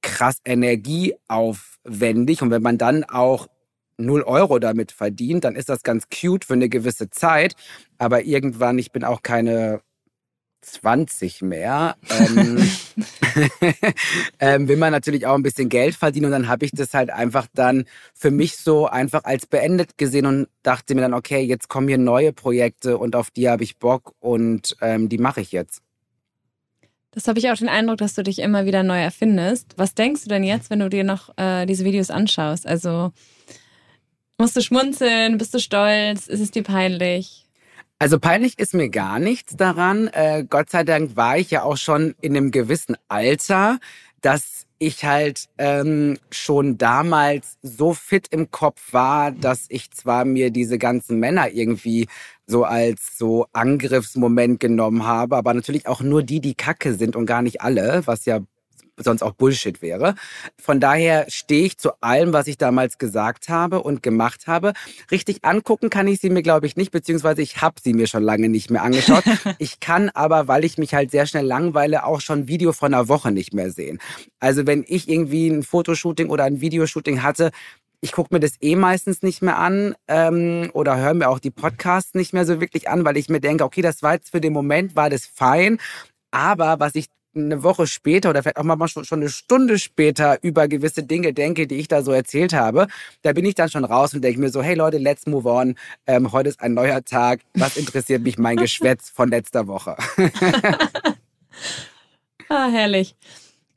krass 0.00 0.38
energieaufwendig 0.46 2.40
und 2.40 2.50
wenn 2.50 2.62
man 2.62 2.78
dann 2.78 3.04
auch 3.04 3.48
0 3.98 4.22
Euro 4.22 4.58
damit 4.60 4.92
verdient, 4.92 5.44
dann 5.44 5.56
ist 5.56 5.68
das 5.68 5.82
ganz 5.82 6.04
cute 6.08 6.46
für 6.46 6.54
eine 6.54 6.70
gewisse 6.70 7.10
Zeit. 7.10 7.54
Aber 7.98 8.22
irgendwann, 8.24 8.78
ich 8.78 8.92
bin 8.92 9.04
auch 9.04 9.20
keine 9.20 9.82
20 10.60 11.42
mehr, 11.42 11.96
ähm, 12.10 12.58
ähm, 14.40 14.68
will 14.68 14.76
man 14.76 14.92
natürlich 14.92 15.26
auch 15.26 15.34
ein 15.34 15.42
bisschen 15.42 15.68
Geld 15.68 15.94
verdienen. 15.94 16.26
Und 16.26 16.32
dann 16.32 16.48
habe 16.48 16.64
ich 16.64 16.72
das 16.72 16.94
halt 16.94 17.10
einfach 17.10 17.46
dann 17.54 17.84
für 18.14 18.30
mich 18.30 18.56
so 18.56 18.86
einfach 18.86 19.24
als 19.24 19.46
beendet 19.46 19.98
gesehen 19.98 20.26
und 20.26 20.48
dachte 20.62 20.94
mir 20.94 21.02
dann, 21.02 21.14
okay, 21.14 21.40
jetzt 21.40 21.68
kommen 21.68 21.88
hier 21.88 21.98
neue 21.98 22.32
Projekte 22.32 22.98
und 22.98 23.16
auf 23.16 23.30
die 23.30 23.48
habe 23.48 23.64
ich 23.64 23.78
Bock 23.78 24.14
und 24.20 24.76
ähm, 24.80 25.08
die 25.08 25.18
mache 25.18 25.40
ich 25.40 25.52
jetzt. 25.52 25.82
Das 27.12 27.26
habe 27.26 27.38
ich 27.38 27.50
auch 27.50 27.56
den 27.56 27.68
Eindruck, 27.68 27.98
dass 27.98 28.14
du 28.14 28.22
dich 28.22 28.38
immer 28.38 28.66
wieder 28.66 28.82
neu 28.82 28.98
erfindest. 28.98 29.74
Was 29.76 29.94
denkst 29.94 30.24
du 30.24 30.28
denn 30.28 30.44
jetzt, 30.44 30.70
wenn 30.70 30.80
du 30.80 30.90
dir 30.90 31.04
noch 31.04 31.36
äh, 31.36 31.66
diese 31.66 31.84
Videos 31.84 32.10
anschaust? 32.10 32.66
Also 32.66 33.12
musst 34.36 34.56
du 34.56 34.60
schmunzeln? 34.60 35.38
Bist 35.38 35.54
du 35.54 35.58
stolz? 35.58 36.28
Ist 36.28 36.40
es 36.40 36.50
dir 36.50 36.62
peinlich? 36.62 37.47
Also 38.00 38.20
peinlich 38.20 38.58
ist 38.60 38.74
mir 38.74 38.90
gar 38.90 39.18
nichts 39.18 39.56
daran. 39.56 40.06
Äh, 40.08 40.44
Gott 40.48 40.70
sei 40.70 40.84
Dank 40.84 41.16
war 41.16 41.36
ich 41.36 41.50
ja 41.50 41.64
auch 41.64 41.76
schon 41.76 42.14
in 42.20 42.36
einem 42.36 42.52
gewissen 42.52 42.96
Alter, 43.08 43.80
dass 44.20 44.66
ich 44.78 45.04
halt 45.04 45.48
ähm, 45.58 46.18
schon 46.30 46.78
damals 46.78 47.58
so 47.62 47.94
fit 47.94 48.28
im 48.30 48.52
Kopf 48.52 48.92
war, 48.92 49.32
dass 49.32 49.66
ich 49.68 49.90
zwar 49.90 50.24
mir 50.24 50.52
diese 50.52 50.78
ganzen 50.78 51.18
Männer 51.18 51.50
irgendwie 51.50 52.06
so 52.46 52.62
als 52.62 53.18
so 53.18 53.46
Angriffsmoment 53.52 54.60
genommen 54.60 55.04
habe, 55.04 55.36
aber 55.36 55.52
natürlich 55.52 55.88
auch 55.88 56.00
nur 56.00 56.22
die, 56.22 56.40
die 56.40 56.54
Kacke 56.54 56.94
sind 56.94 57.16
und 57.16 57.26
gar 57.26 57.42
nicht 57.42 57.60
alle, 57.62 58.02
was 58.06 58.24
ja 58.26 58.40
sonst 58.98 59.22
auch 59.22 59.32
Bullshit 59.32 59.82
wäre. 59.82 60.14
Von 60.60 60.80
daher 60.80 61.26
stehe 61.28 61.64
ich 61.64 61.78
zu 61.78 61.90
allem, 62.00 62.32
was 62.32 62.46
ich 62.46 62.58
damals 62.58 62.98
gesagt 62.98 63.48
habe 63.48 63.82
und 63.82 64.02
gemacht 64.02 64.46
habe. 64.46 64.72
Richtig 65.10 65.44
angucken 65.44 65.90
kann 65.90 66.06
ich 66.06 66.20
sie 66.20 66.30
mir, 66.30 66.42
glaube 66.42 66.66
ich, 66.66 66.76
nicht, 66.76 66.90
beziehungsweise 66.90 67.42
ich 67.42 67.62
habe 67.62 67.76
sie 67.82 67.94
mir 67.94 68.06
schon 68.06 68.22
lange 68.22 68.48
nicht 68.48 68.70
mehr 68.70 68.82
angeschaut. 68.82 69.24
ich 69.58 69.80
kann 69.80 70.10
aber, 70.10 70.48
weil 70.48 70.64
ich 70.64 70.78
mich 70.78 70.94
halt 70.94 71.10
sehr 71.10 71.26
schnell 71.26 71.46
langweile, 71.46 72.04
auch 72.04 72.20
schon 72.20 72.48
Video 72.48 72.72
von 72.72 72.92
einer 72.92 73.08
Woche 73.08 73.30
nicht 73.32 73.54
mehr 73.54 73.70
sehen. 73.70 73.98
Also 74.40 74.66
wenn 74.66 74.84
ich 74.86 75.08
irgendwie 75.08 75.48
ein 75.48 75.62
Fotoshooting 75.62 76.28
oder 76.28 76.44
ein 76.44 76.60
Videoshooting 76.60 77.22
hatte, 77.22 77.50
ich 78.00 78.12
gucke 78.12 78.32
mir 78.32 78.40
das 78.40 78.54
eh 78.60 78.76
meistens 78.76 79.22
nicht 79.22 79.42
mehr 79.42 79.58
an 79.58 79.94
ähm, 80.06 80.70
oder 80.72 80.98
höre 80.98 81.14
mir 81.14 81.28
auch 81.28 81.40
die 81.40 81.50
Podcasts 81.50 82.14
nicht 82.14 82.32
mehr 82.32 82.46
so 82.46 82.60
wirklich 82.60 82.88
an, 82.88 83.04
weil 83.04 83.16
ich 83.16 83.28
mir 83.28 83.40
denke, 83.40 83.64
okay, 83.64 83.82
das 83.82 84.02
war 84.02 84.14
jetzt 84.14 84.30
für 84.30 84.40
den 84.40 84.52
Moment, 84.52 84.94
war 84.94 85.10
das 85.10 85.26
fein. 85.26 85.78
Aber 86.30 86.78
was 86.78 86.94
ich 86.94 87.06
eine 87.44 87.62
Woche 87.62 87.86
später 87.86 88.30
oder 88.30 88.42
vielleicht 88.42 88.56
auch 88.58 88.64
mal 88.64 88.88
schon, 88.88 89.04
eine 89.10 89.28
Stunde 89.28 89.78
später 89.78 90.38
über 90.42 90.68
gewisse 90.68 91.02
Dinge 91.02 91.32
denke, 91.32 91.66
die 91.66 91.76
ich 91.76 91.88
da 91.88 92.02
so 92.02 92.12
erzählt 92.12 92.52
habe, 92.52 92.86
da 93.22 93.32
bin 93.32 93.44
ich 93.44 93.54
dann 93.54 93.68
schon 93.68 93.84
raus 93.84 94.14
und 94.14 94.22
denke 94.22 94.40
mir 94.40 94.50
so, 94.50 94.62
hey 94.62 94.74
Leute, 94.74 94.98
let's 94.98 95.26
move 95.26 95.48
on. 95.48 95.74
Ähm, 96.06 96.32
heute 96.32 96.48
ist 96.48 96.60
ein 96.60 96.74
neuer 96.74 97.04
Tag. 97.04 97.40
Was 97.54 97.76
interessiert 97.76 98.22
mich 98.22 98.38
mein 98.38 98.56
Geschwätz 98.58 99.10
von 99.10 99.28
letzter 99.30 99.66
Woche? 99.66 99.96
ah, 102.48 102.68
herrlich. 102.70 103.16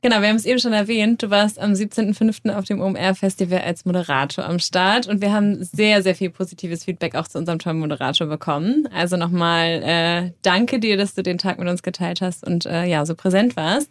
Genau, 0.04 0.20
wir 0.20 0.30
haben 0.30 0.36
es 0.36 0.46
eben 0.46 0.58
schon 0.58 0.72
erwähnt. 0.72 1.22
Du 1.22 1.30
warst 1.30 1.60
am 1.60 1.74
17.05. 1.74 2.52
auf 2.56 2.64
dem 2.64 2.80
OMR-Festival 2.80 3.60
als 3.60 3.84
Moderator 3.84 4.44
am 4.44 4.58
Start 4.58 5.06
und 5.06 5.20
wir 5.20 5.32
haben 5.32 5.62
sehr, 5.62 6.02
sehr 6.02 6.16
viel 6.16 6.28
positives 6.30 6.82
Feedback 6.82 7.14
auch 7.14 7.28
zu 7.28 7.38
unserem 7.38 7.60
tollen 7.60 7.78
Moderator 7.78 8.26
bekommen. 8.26 8.88
Also 8.92 9.16
nochmal 9.16 9.80
äh, 9.84 10.30
danke 10.42 10.80
dir, 10.80 10.96
dass 10.96 11.14
du 11.14 11.22
den 11.22 11.38
Tag 11.38 11.60
mit 11.60 11.68
uns 11.68 11.84
geteilt 11.84 12.20
hast 12.20 12.44
und 12.44 12.66
äh, 12.66 12.84
ja, 12.86 13.06
so 13.06 13.14
präsent 13.14 13.54
warst. 13.54 13.90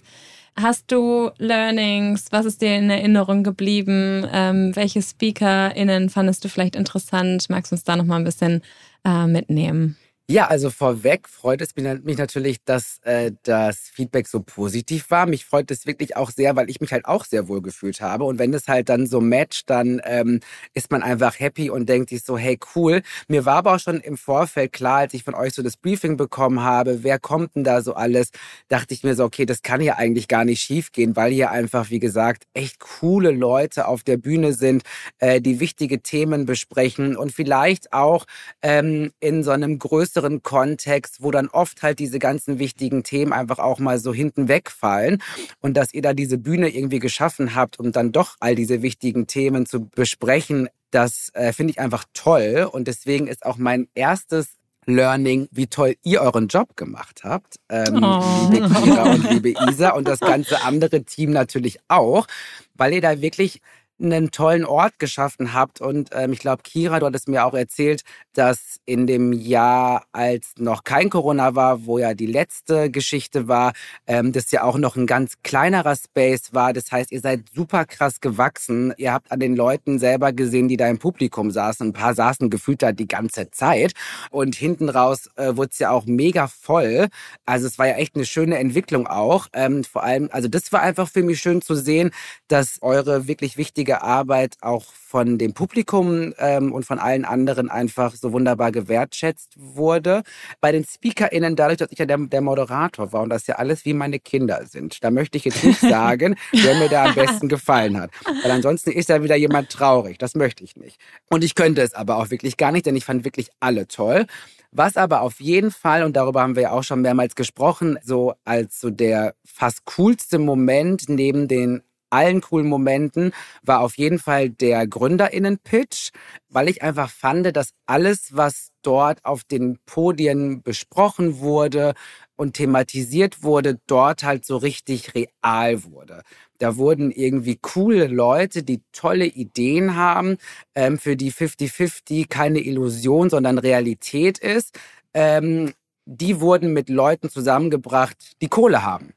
Hast 0.58 0.92
du 0.92 1.30
Learnings? 1.38 2.26
Was 2.32 2.46
ist 2.46 2.62
dir 2.62 2.76
in 2.76 2.90
Erinnerung 2.90 3.44
geblieben? 3.44 4.28
Ähm, 4.34 4.76
welche 4.76 5.02
SpeakerInnen 5.02 6.10
fandest 6.10 6.44
du 6.44 6.50
vielleicht 6.50 6.76
interessant? 6.76 7.50
Magst 7.50 7.72
du 7.72 7.76
uns 7.76 7.86
da 7.86 7.96
nochmal 7.96 8.20
ein 8.20 8.26
bisschen 8.26 8.62
äh, 9.06 9.28
mitnehmen? 9.28 9.96
Ja, 10.32 10.48
also 10.48 10.70
vorweg 10.70 11.28
freut 11.28 11.60
es 11.62 11.76
mich 11.76 12.18
natürlich, 12.18 12.64
dass 12.64 13.00
äh, 13.04 13.34
das 13.44 13.80
Feedback 13.80 14.30
so 14.30 14.40
positiv 14.42 15.12
war. 15.12 15.26
Mich 15.26 15.44
freut 15.44 15.70
es 15.72 15.86
wirklich 15.86 16.16
auch 16.16 16.32
sehr, 16.32 16.56
weil 16.56 16.70
ich 16.70 16.80
mich 16.80 16.94
halt 16.94 17.04
auch 17.04 17.26
sehr 17.26 17.50
wohl 17.50 17.62
gefühlt 17.62 18.00
habe. 18.00 18.24
Und 18.24 18.40
wenn 18.40 18.54
es 18.54 18.70
halt 18.70 18.88
dann 18.88 19.08
so 19.08 19.20
matcht, 19.20 19.70
dann 19.70 20.00
ähm, 20.06 20.40
ist 20.74 20.90
man 20.90 21.04
einfach 21.04 21.38
happy 21.38 21.70
und 21.70 21.90
denkt 21.90 22.12
sich 22.12 22.24
so, 22.24 22.38
hey 22.38 22.58
cool. 22.78 23.02
Mir 23.28 23.44
war 23.44 23.56
aber 23.58 23.76
auch 23.76 23.80
schon 23.82 24.00
im 24.00 24.16
Vorfeld 24.16 24.72
klar, 24.72 25.00
als 25.00 25.14
ich 25.14 25.26
von 25.26 25.36
euch 25.36 25.54
so 25.54 25.64
das 25.64 25.76
Briefing 25.76 26.16
bekommen 26.16 26.64
habe, 26.64 27.04
wer 27.04 27.20
kommt 27.20 27.58
denn 27.58 27.66
da 27.66 27.82
so 27.82 27.94
alles, 27.96 28.30
dachte 28.70 28.94
ich 28.94 29.04
mir 29.04 29.16
so, 29.16 29.26
okay, 29.26 29.46
das 29.46 29.64
kann 29.64 29.82
ja 29.82 29.96
eigentlich 29.98 30.30
gar 30.30 30.46
nicht 30.46 30.62
schief 30.62 30.94
gehen, 30.94 31.18
weil 31.18 31.34
hier 31.34 31.52
einfach, 31.52 31.90
wie 31.90 32.00
gesagt, 32.00 32.46
echt 32.54 32.80
coole 32.80 33.32
Leute 33.32 33.86
auf 33.86 34.04
der 34.04 34.16
Bühne 34.16 34.54
sind, 34.54 34.84
äh, 35.20 35.42
die 35.42 35.60
wichtige 35.60 36.02
Themen 36.02 36.46
besprechen 36.46 37.18
und 37.18 37.34
vielleicht 37.34 37.92
auch 37.92 38.26
ähm, 38.62 39.12
in 39.20 39.44
so 39.44 39.52
einem 39.52 39.78
größeren 39.78 40.21
größeren 40.22 40.44
Kontext, 40.44 41.18
wo 41.22 41.32
dann 41.32 41.48
oft 41.48 41.82
halt 41.82 42.00
diese 42.00 42.20
ganzen 42.20 42.60
wichtigen 42.60 43.04
Themen 43.04 43.34
einfach 43.34 43.60
auch 43.60 43.80
mal 43.80 44.00
so 44.00 44.14
hinten 44.14 44.48
wegfallen 44.48 45.22
und 45.62 45.76
dass 45.76 45.94
ihr 45.94 46.02
da 46.02 46.14
diese 46.14 46.38
Bühne 46.38 46.70
irgendwie 46.70 47.00
geschaffen 47.00 47.56
habt, 47.56 47.80
um 47.80 47.92
dann 47.92 48.12
doch 48.12 48.36
all 48.40 48.56
diese 48.56 48.82
wichtigen 48.82 49.28
Themen 49.28 49.66
zu 49.66 49.86
besprechen, 49.86 50.70
das 50.92 51.30
äh, 51.34 51.54
finde 51.54 51.72
ich 51.72 51.80
einfach 51.80 52.06
toll 52.14 52.70
und 52.72 52.88
deswegen 52.88 53.28
ist 53.28 53.46
auch 53.46 53.58
mein 53.58 53.88
erstes 53.96 54.58
Learning, 54.86 55.48
wie 55.52 55.68
toll 55.68 55.96
ihr 56.04 56.22
euren 56.22 56.48
Job 56.48 56.76
gemacht 56.76 57.22
habt, 57.24 57.58
ähm, 57.70 58.04
oh. 58.04 58.50
liebe 58.52 58.70
Kira 58.70 59.12
und 59.12 59.30
liebe 59.30 59.50
Isa 59.70 59.92
und 59.92 60.08
das 60.08 60.20
ganze 60.20 60.64
andere 60.64 61.04
Team 61.04 61.32
natürlich 61.32 61.80
auch, 61.88 62.28
weil 62.76 62.94
ihr 62.94 63.02
da 63.02 63.22
wirklich 63.22 63.62
einen 64.02 64.32
tollen 64.32 64.66
Ort 64.66 65.00
geschaffen 65.00 65.54
habt. 65.54 65.82
Und 65.82 66.10
ähm, 66.14 66.34
ich 66.34 66.40
glaube, 66.40 66.64
Kira, 66.64 67.00
du 67.00 67.06
hattest 67.06 67.28
mir 67.28 67.46
auch 67.46 67.54
erzählt, 67.54 68.02
dass 68.34 68.80
in 68.86 69.08
dem 69.08 69.34
Jahr, 69.34 70.06
als 70.12 70.54
noch 70.58 70.84
kein 70.84 71.10
Corona 71.10 71.56
war, 71.56 71.86
wo 71.86 71.98
ja 71.98 72.14
die 72.14 72.26
letzte 72.26 72.90
Geschichte 72.90 73.48
war, 73.48 73.74
ähm, 74.08 74.32
das 74.32 74.52
ja 74.52 74.64
auch 74.64 74.78
noch 74.78 74.96
ein 74.96 75.08
ganz 75.08 75.36
kleinerer 75.44 75.96
Space 75.96 76.54
war. 76.54 76.74
Das 76.74 76.92
heißt, 76.92 77.12
ihr 77.12 77.20
seid 77.20 77.42
super 77.54 77.86
krass 77.86 78.22
gewachsen. 78.22 78.94
Ihr 78.98 79.14
habt 79.14 79.32
an 79.32 79.40
den 79.40 79.56
Leuten 79.56 80.00
selber 80.00 80.34
gesehen, 80.34 80.68
die 80.68 80.78
da 80.78 80.88
im 80.88 81.00
Publikum 81.00 81.52
saßen. 81.52 81.88
Ein 81.88 81.94
paar 81.94 82.14
saßen 82.14 82.50
gefühlt 82.50 82.82
da 82.82 82.92
die 82.92 83.08
ganze 83.08 83.52
Zeit. 83.52 83.94
Und 84.30 84.56
hinten 84.56 84.90
raus 84.90 85.30
äh, 85.36 85.56
wurde 85.56 85.70
es 85.72 85.80
ja 85.80 85.92
auch 85.92 86.06
mega 86.06 86.48
voll. 86.48 87.08
Also 87.46 87.68
es 87.68 87.78
war 87.78 87.88
ja 87.88 87.96
echt 87.96 88.16
eine 88.16 88.26
schöne 88.26 88.58
Entwicklung 88.58 89.08
auch. 89.08 89.48
Ähm, 89.54 89.84
vor 89.84 90.04
allem, 90.04 90.30
also 90.32 90.48
das 90.48 90.72
war 90.72 90.82
einfach 90.82 91.10
für 91.10 91.24
mich 91.24 91.40
schön 91.40 91.62
zu 91.62 91.76
sehen, 91.76 92.12
dass 92.48 92.78
eure 92.82 93.28
wirklich 93.28 93.58
wichtige 93.58 93.91
großartige 93.92 94.02
Arbeit 94.02 94.56
auch 94.62 94.84
von 94.84 95.38
dem 95.38 95.54
Publikum 95.54 96.34
ähm, 96.38 96.72
und 96.72 96.86
von 96.86 97.00
allen 97.00 97.26
anderen 97.26 97.70
einfach 97.70 98.16
so 98.16 98.32
wunderbar 98.32 98.72
gewertschätzt 98.72 99.56
wurde. 99.58 100.24
Bei 100.62 100.72
den 100.72 100.86
SpeakerInnen, 100.86 101.56
dadurch, 101.56 101.78
dass 101.78 101.92
ich 101.92 102.00
ja 102.00 102.06
der, 102.06 102.18
der 102.18 102.42
Moderator 102.42 103.12
war 103.12 103.22
und 103.22 103.30
das 103.30 103.48
ja 103.48 103.56
alles 103.56 103.84
wie 103.86 103.94
meine 103.94 104.20
Kinder 104.20 104.66
sind, 104.66 105.04
da 105.04 105.12
möchte 105.12 105.38
ich 105.38 105.46
jetzt 105.46 105.64
nicht 105.64 105.80
sagen, 105.82 106.36
wer 106.52 106.76
mir 106.76 106.90
da 106.90 107.06
am 107.06 107.16
besten 107.16 107.50
gefallen 107.50 108.00
hat. 108.00 108.12
Weil 108.44 108.52
ansonsten 108.52 108.92
ist 108.92 109.10
da 109.10 109.22
wieder 109.22 109.36
jemand 109.36 109.70
traurig. 109.70 110.18
Das 110.18 110.36
möchte 110.36 110.64
ich 110.64 110.76
nicht. 110.78 110.98
Und 111.30 111.44
ich 111.44 111.56
könnte 111.56 111.82
es 111.82 111.94
aber 111.94 112.18
auch 112.18 112.30
wirklich 112.32 112.58
gar 112.58 112.72
nicht, 112.72 112.86
denn 112.86 112.96
ich 112.96 113.06
fand 113.06 113.26
wirklich 113.26 113.50
alle 113.60 113.88
toll. 113.88 114.26
Was 114.74 114.96
aber 114.96 115.22
auf 115.22 115.42
jeden 115.42 115.70
Fall, 115.70 116.04
und 116.04 116.16
darüber 116.16 116.42
haben 116.42 116.56
wir 116.56 116.64
ja 116.64 116.72
auch 116.72 116.84
schon 116.84 117.02
mehrmals 117.02 117.36
gesprochen, 117.36 118.00
so 118.04 118.36
als 118.46 118.80
so 118.80 118.90
der 118.90 119.36
fast 119.44 119.84
coolste 119.84 120.40
Moment 120.40 121.10
neben 121.10 121.50
den 121.50 121.82
allen 122.12 122.42
coolen 122.42 122.68
Momenten 122.68 123.34
war 123.64 123.82
auf 123.82 123.98
jeden 123.98 124.20
Fall 124.20 124.50
der 124.50 124.86
Gründerinnen-Pitch, 124.88 126.12
weil 126.50 126.70
ich 126.70 126.84
einfach 126.84 127.10
fand, 127.10 127.56
dass 127.56 127.74
alles, 127.86 128.36
was 128.36 128.70
dort 128.82 129.24
auf 129.26 129.44
den 129.44 129.80
Podien 129.86 130.62
besprochen 130.62 131.40
wurde 131.40 131.94
und 132.36 132.54
thematisiert 132.54 133.44
wurde, 133.44 133.80
dort 133.88 134.24
halt 134.24 134.46
so 134.46 134.58
richtig 134.58 135.14
real 135.16 135.84
wurde. 135.84 136.24
Da 136.58 136.78
wurden 136.78 137.12
irgendwie 137.12 137.58
coole 137.62 138.08
Leute, 138.08 138.64
die 138.64 138.82
tolle 138.92 139.26
Ideen 139.26 139.96
haben, 139.96 140.38
ähm, 140.76 140.98
für 140.98 141.16
die 141.16 141.32
50-50 141.32 142.30
keine 142.30 142.60
Illusion, 142.60 143.30
sondern 143.30 143.58
Realität 143.58 144.38
ist. 144.38 144.78
Ähm, 145.14 145.74
die 146.06 146.42
wurden 146.42 146.74
mit 146.74 146.90
Leuten 146.90 147.30
zusammengebracht, 147.30 148.18
die 148.42 148.48
Kohle 148.48 148.84
haben. 148.84 149.14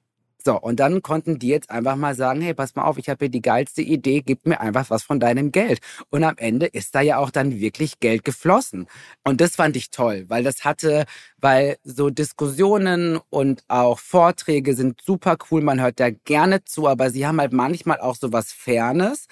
So, 0.46 0.60
und 0.60 0.78
dann 0.78 1.00
konnten 1.00 1.38
die 1.38 1.48
jetzt 1.48 1.70
einfach 1.70 1.96
mal 1.96 2.14
sagen, 2.14 2.42
hey, 2.42 2.52
pass 2.52 2.74
mal 2.74 2.84
auf, 2.84 2.98
ich 2.98 3.08
habe 3.08 3.24
hier 3.24 3.30
die 3.30 3.40
geilste 3.40 3.80
Idee, 3.80 4.20
gib 4.20 4.46
mir 4.46 4.60
einfach 4.60 4.90
was 4.90 5.02
von 5.02 5.18
deinem 5.18 5.52
Geld. 5.52 5.80
Und 6.10 6.22
am 6.22 6.36
Ende 6.36 6.66
ist 6.66 6.94
da 6.94 7.00
ja 7.00 7.16
auch 7.16 7.30
dann 7.30 7.58
wirklich 7.60 7.98
Geld 7.98 8.24
geflossen. 8.24 8.86
Und 9.24 9.40
das 9.40 9.56
fand 9.56 9.74
ich 9.74 9.90
toll, 9.90 10.26
weil 10.28 10.44
das 10.44 10.64
hatte, 10.66 11.06
weil 11.38 11.78
so 11.82 12.10
Diskussionen 12.10 13.18
und 13.30 13.64
auch 13.68 13.98
Vorträge 13.98 14.74
sind 14.74 15.00
super 15.02 15.36
cool, 15.50 15.62
man 15.62 15.80
hört 15.80 15.98
da 15.98 16.10
gerne 16.10 16.62
zu, 16.64 16.88
aber 16.88 17.10
sie 17.10 17.26
haben 17.26 17.40
halt 17.40 17.54
manchmal 17.54 18.00
auch 18.00 18.16
so 18.16 18.30
was 18.32 18.52
Fernes, 18.52 19.28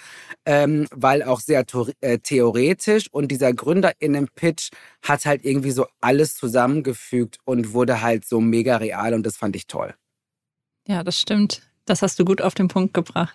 ähm, 0.46 0.86
weil 0.92 1.22
auch 1.22 1.40
sehr 1.40 1.66
äh, 2.00 2.18
theoretisch 2.20 3.08
und 3.12 3.28
dieser 3.28 3.52
GründerInnen-Pitch 3.52 4.70
hat 5.02 5.26
halt 5.26 5.44
irgendwie 5.44 5.72
so 5.72 5.86
alles 6.00 6.36
zusammengefügt 6.36 7.38
und 7.44 7.74
wurde 7.74 8.00
halt 8.00 8.24
so 8.24 8.40
mega 8.40 8.76
real 8.78 9.12
und 9.12 9.26
das 9.26 9.36
fand 9.36 9.56
ich 9.56 9.66
toll. 9.66 9.94
Ja, 10.86 11.02
das 11.02 11.20
stimmt. 11.20 11.62
Das 11.84 12.02
hast 12.02 12.18
du 12.18 12.24
gut 12.24 12.42
auf 12.42 12.54
den 12.54 12.68
Punkt 12.68 12.94
gebracht. 12.94 13.34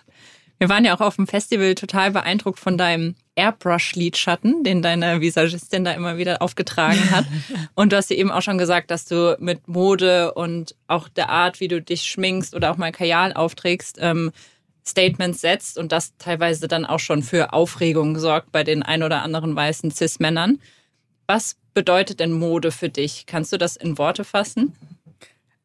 Wir 0.58 0.68
waren 0.68 0.84
ja 0.84 0.94
auch 0.96 1.00
auf 1.00 1.16
dem 1.16 1.28
Festival 1.28 1.76
total 1.76 2.10
beeindruckt 2.10 2.58
von 2.58 2.76
deinem 2.76 3.14
Airbrush-Lidschatten, 3.36 4.64
den 4.64 4.82
deine 4.82 5.20
Visagistin 5.20 5.84
da 5.84 5.92
immer 5.92 6.16
wieder 6.18 6.42
aufgetragen 6.42 7.10
hat. 7.12 7.26
Und 7.76 7.92
du 7.92 7.96
hast 7.96 8.10
ja 8.10 8.16
eben 8.16 8.32
auch 8.32 8.42
schon 8.42 8.58
gesagt, 8.58 8.90
dass 8.90 9.04
du 9.04 9.36
mit 9.38 9.68
Mode 9.68 10.34
und 10.34 10.74
auch 10.88 11.08
der 11.08 11.28
Art, 11.28 11.60
wie 11.60 11.68
du 11.68 11.80
dich 11.80 12.02
schminkst 12.02 12.56
oder 12.56 12.72
auch 12.72 12.76
mal 12.76 12.90
Kajal 12.90 13.32
aufträgst, 13.32 13.98
ähm, 14.00 14.32
Statements 14.84 15.40
setzt 15.42 15.78
und 15.78 15.92
das 15.92 16.16
teilweise 16.16 16.66
dann 16.66 16.86
auch 16.86 16.98
schon 16.98 17.22
für 17.22 17.52
Aufregung 17.52 18.18
sorgt 18.18 18.50
bei 18.50 18.64
den 18.64 18.82
ein 18.82 19.02
oder 19.02 19.22
anderen 19.22 19.54
weißen 19.54 19.90
Cis-Männern. 19.90 20.58
Was 21.26 21.56
bedeutet 21.74 22.20
denn 22.20 22.32
Mode 22.32 22.72
für 22.72 22.88
dich? 22.88 23.26
Kannst 23.26 23.52
du 23.52 23.58
das 23.58 23.76
in 23.76 23.98
Worte 23.98 24.24
fassen? 24.24 24.74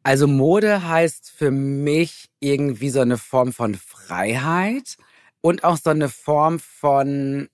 Also 0.03 0.27
Mode 0.27 0.87
heißt 0.87 1.31
für 1.31 1.49
mich 1.49 2.29
irgendwie 2.41 2.89
so 2.89 2.99
eine 2.99 3.17
Form 3.17 3.53
von 3.53 3.75
Freiheit 3.75 4.97
und 5.39 5.63
auch 5.63 5.77
so 5.77 5.89
eine 5.91 6.09
Form 6.09 6.59
von 6.59 7.47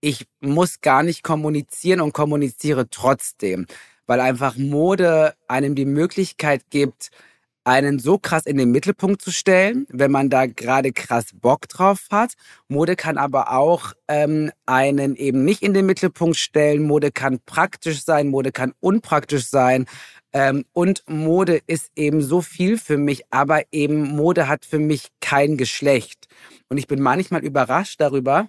ich 0.00 0.26
muss 0.40 0.80
gar 0.80 1.02
nicht 1.02 1.22
kommunizieren 1.22 2.00
und 2.00 2.14
kommuniziere 2.14 2.88
trotzdem, 2.88 3.66
weil 4.06 4.20
einfach 4.20 4.56
Mode 4.56 5.34
einem 5.46 5.74
die 5.74 5.84
Möglichkeit 5.84 6.62
gibt, 6.70 7.10
einen 7.64 7.98
so 7.98 8.18
krass 8.18 8.46
in 8.46 8.56
den 8.56 8.70
Mittelpunkt 8.70 9.20
zu 9.20 9.30
stellen, 9.30 9.86
wenn 9.90 10.10
man 10.10 10.30
da 10.30 10.46
gerade 10.46 10.92
krass 10.92 11.26
Bock 11.34 11.68
drauf 11.68 12.06
hat. 12.10 12.32
Mode 12.68 12.96
kann 12.96 13.18
aber 13.18 13.52
auch 13.52 13.92
ähm, 14.08 14.50
einen 14.64 15.14
eben 15.16 15.44
nicht 15.44 15.62
in 15.62 15.74
den 15.74 15.84
Mittelpunkt 15.84 16.38
stellen. 16.38 16.82
Mode 16.82 17.12
kann 17.12 17.38
praktisch 17.44 18.02
sein, 18.02 18.28
Mode 18.28 18.52
kann 18.52 18.72
unpraktisch 18.80 19.46
sein. 19.46 19.84
Ähm, 20.32 20.64
und 20.72 21.02
Mode 21.08 21.60
ist 21.66 21.90
eben 21.96 22.22
so 22.22 22.40
viel 22.40 22.78
für 22.78 22.98
mich, 22.98 23.24
aber 23.30 23.62
eben 23.72 24.02
Mode 24.16 24.48
hat 24.48 24.64
für 24.64 24.78
mich 24.78 25.08
kein 25.20 25.56
Geschlecht. 25.56 26.28
Und 26.68 26.78
ich 26.78 26.86
bin 26.86 27.00
manchmal 27.00 27.44
überrascht 27.44 28.00
darüber, 28.00 28.48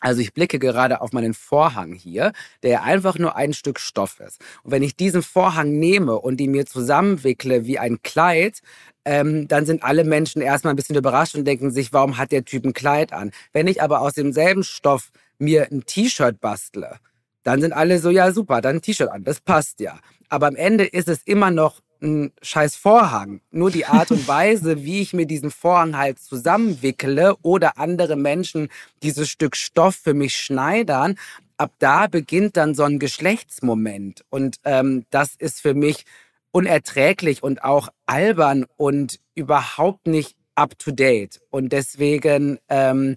also 0.00 0.20
ich 0.20 0.32
blicke 0.32 0.58
gerade 0.58 1.00
auf 1.00 1.12
meinen 1.12 1.34
Vorhang 1.34 1.92
hier, 1.92 2.32
der 2.62 2.84
einfach 2.84 3.18
nur 3.18 3.34
ein 3.34 3.52
Stück 3.52 3.80
Stoff 3.80 4.20
ist. 4.20 4.40
Und 4.62 4.70
wenn 4.70 4.82
ich 4.82 4.96
diesen 4.96 5.22
Vorhang 5.22 5.72
nehme 5.78 6.18
und 6.20 6.40
ihn 6.40 6.52
mir 6.52 6.66
zusammenwickle 6.66 7.66
wie 7.66 7.78
ein 7.78 8.00
Kleid, 8.02 8.60
ähm, 9.04 9.48
dann 9.48 9.66
sind 9.66 9.82
alle 9.82 10.04
Menschen 10.04 10.40
erstmal 10.40 10.72
ein 10.72 10.76
bisschen 10.76 10.96
überrascht 10.96 11.34
und 11.34 11.44
denken 11.44 11.70
sich, 11.70 11.92
warum 11.92 12.16
hat 12.16 12.30
der 12.30 12.44
Typ 12.44 12.64
ein 12.64 12.74
Kleid 12.74 13.12
an? 13.12 13.32
Wenn 13.52 13.66
ich 13.66 13.82
aber 13.82 14.00
aus 14.00 14.14
demselben 14.14 14.62
Stoff 14.62 15.10
mir 15.38 15.68
ein 15.70 15.84
T-Shirt 15.84 16.40
bastle, 16.40 16.98
dann 17.42 17.60
sind 17.60 17.72
alle 17.72 17.98
so, 17.98 18.10
ja 18.10 18.32
super, 18.32 18.60
dann 18.60 18.82
T-Shirt 18.82 19.10
an, 19.10 19.24
das 19.24 19.40
passt 19.40 19.80
ja. 19.80 19.98
Aber 20.28 20.46
am 20.46 20.56
Ende 20.56 20.84
ist 20.84 21.08
es 21.08 21.22
immer 21.22 21.50
noch 21.50 21.80
ein 22.00 22.32
scheiß 22.42 22.76
Vorhang. 22.76 23.40
Nur 23.50 23.70
die 23.70 23.86
Art 23.86 24.10
und 24.10 24.26
Weise, 24.28 24.84
wie 24.84 25.00
ich 25.00 25.12
mir 25.12 25.26
diesen 25.26 25.50
Vorhang 25.50 25.96
halt 25.96 26.18
zusammenwickle 26.18 27.36
oder 27.42 27.78
andere 27.78 28.16
Menschen 28.16 28.68
dieses 29.02 29.28
Stück 29.28 29.56
Stoff 29.56 29.96
für 29.96 30.14
mich 30.14 30.36
schneidern, 30.36 31.16
ab 31.56 31.72
da 31.78 32.06
beginnt 32.06 32.56
dann 32.56 32.74
so 32.74 32.84
ein 32.84 32.98
Geschlechtsmoment. 32.98 34.24
Und 34.30 34.56
ähm, 34.64 35.04
das 35.10 35.34
ist 35.36 35.60
für 35.60 35.74
mich 35.74 36.04
unerträglich 36.50 37.42
und 37.42 37.64
auch 37.64 37.88
albern 38.06 38.64
und 38.76 39.18
überhaupt 39.34 40.06
nicht 40.06 40.36
up-to-date. 40.54 41.40
Und 41.50 41.72
deswegen 41.72 42.58
ähm, 42.68 43.16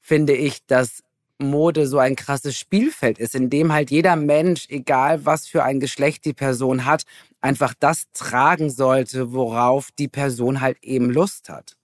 finde 0.00 0.34
ich, 0.34 0.66
dass 0.66 1.02
Mode 1.42 1.86
so 1.86 1.98
ein 1.98 2.16
krasses 2.16 2.56
Spielfeld 2.56 3.18
ist, 3.18 3.34
in 3.34 3.50
dem 3.50 3.72
halt 3.72 3.90
jeder 3.90 4.16
Mensch, 4.16 4.66
egal 4.68 5.24
was 5.24 5.46
für 5.46 5.62
ein 5.64 5.80
Geschlecht 5.80 6.24
die 6.24 6.32
Person 6.32 6.84
hat, 6.84 7.04
einfach 7.40 7.74
das 7.78 8.10
tragen 8.12 8.70
sollte, 8.70 9.32
worauf 9.32 9.90
die 9.92 10.08
Person 10.08 10.60
halt 10.60 10.78
eben 10.82 11.10
Lust 11.10 11.48
hat. 11.48 11.76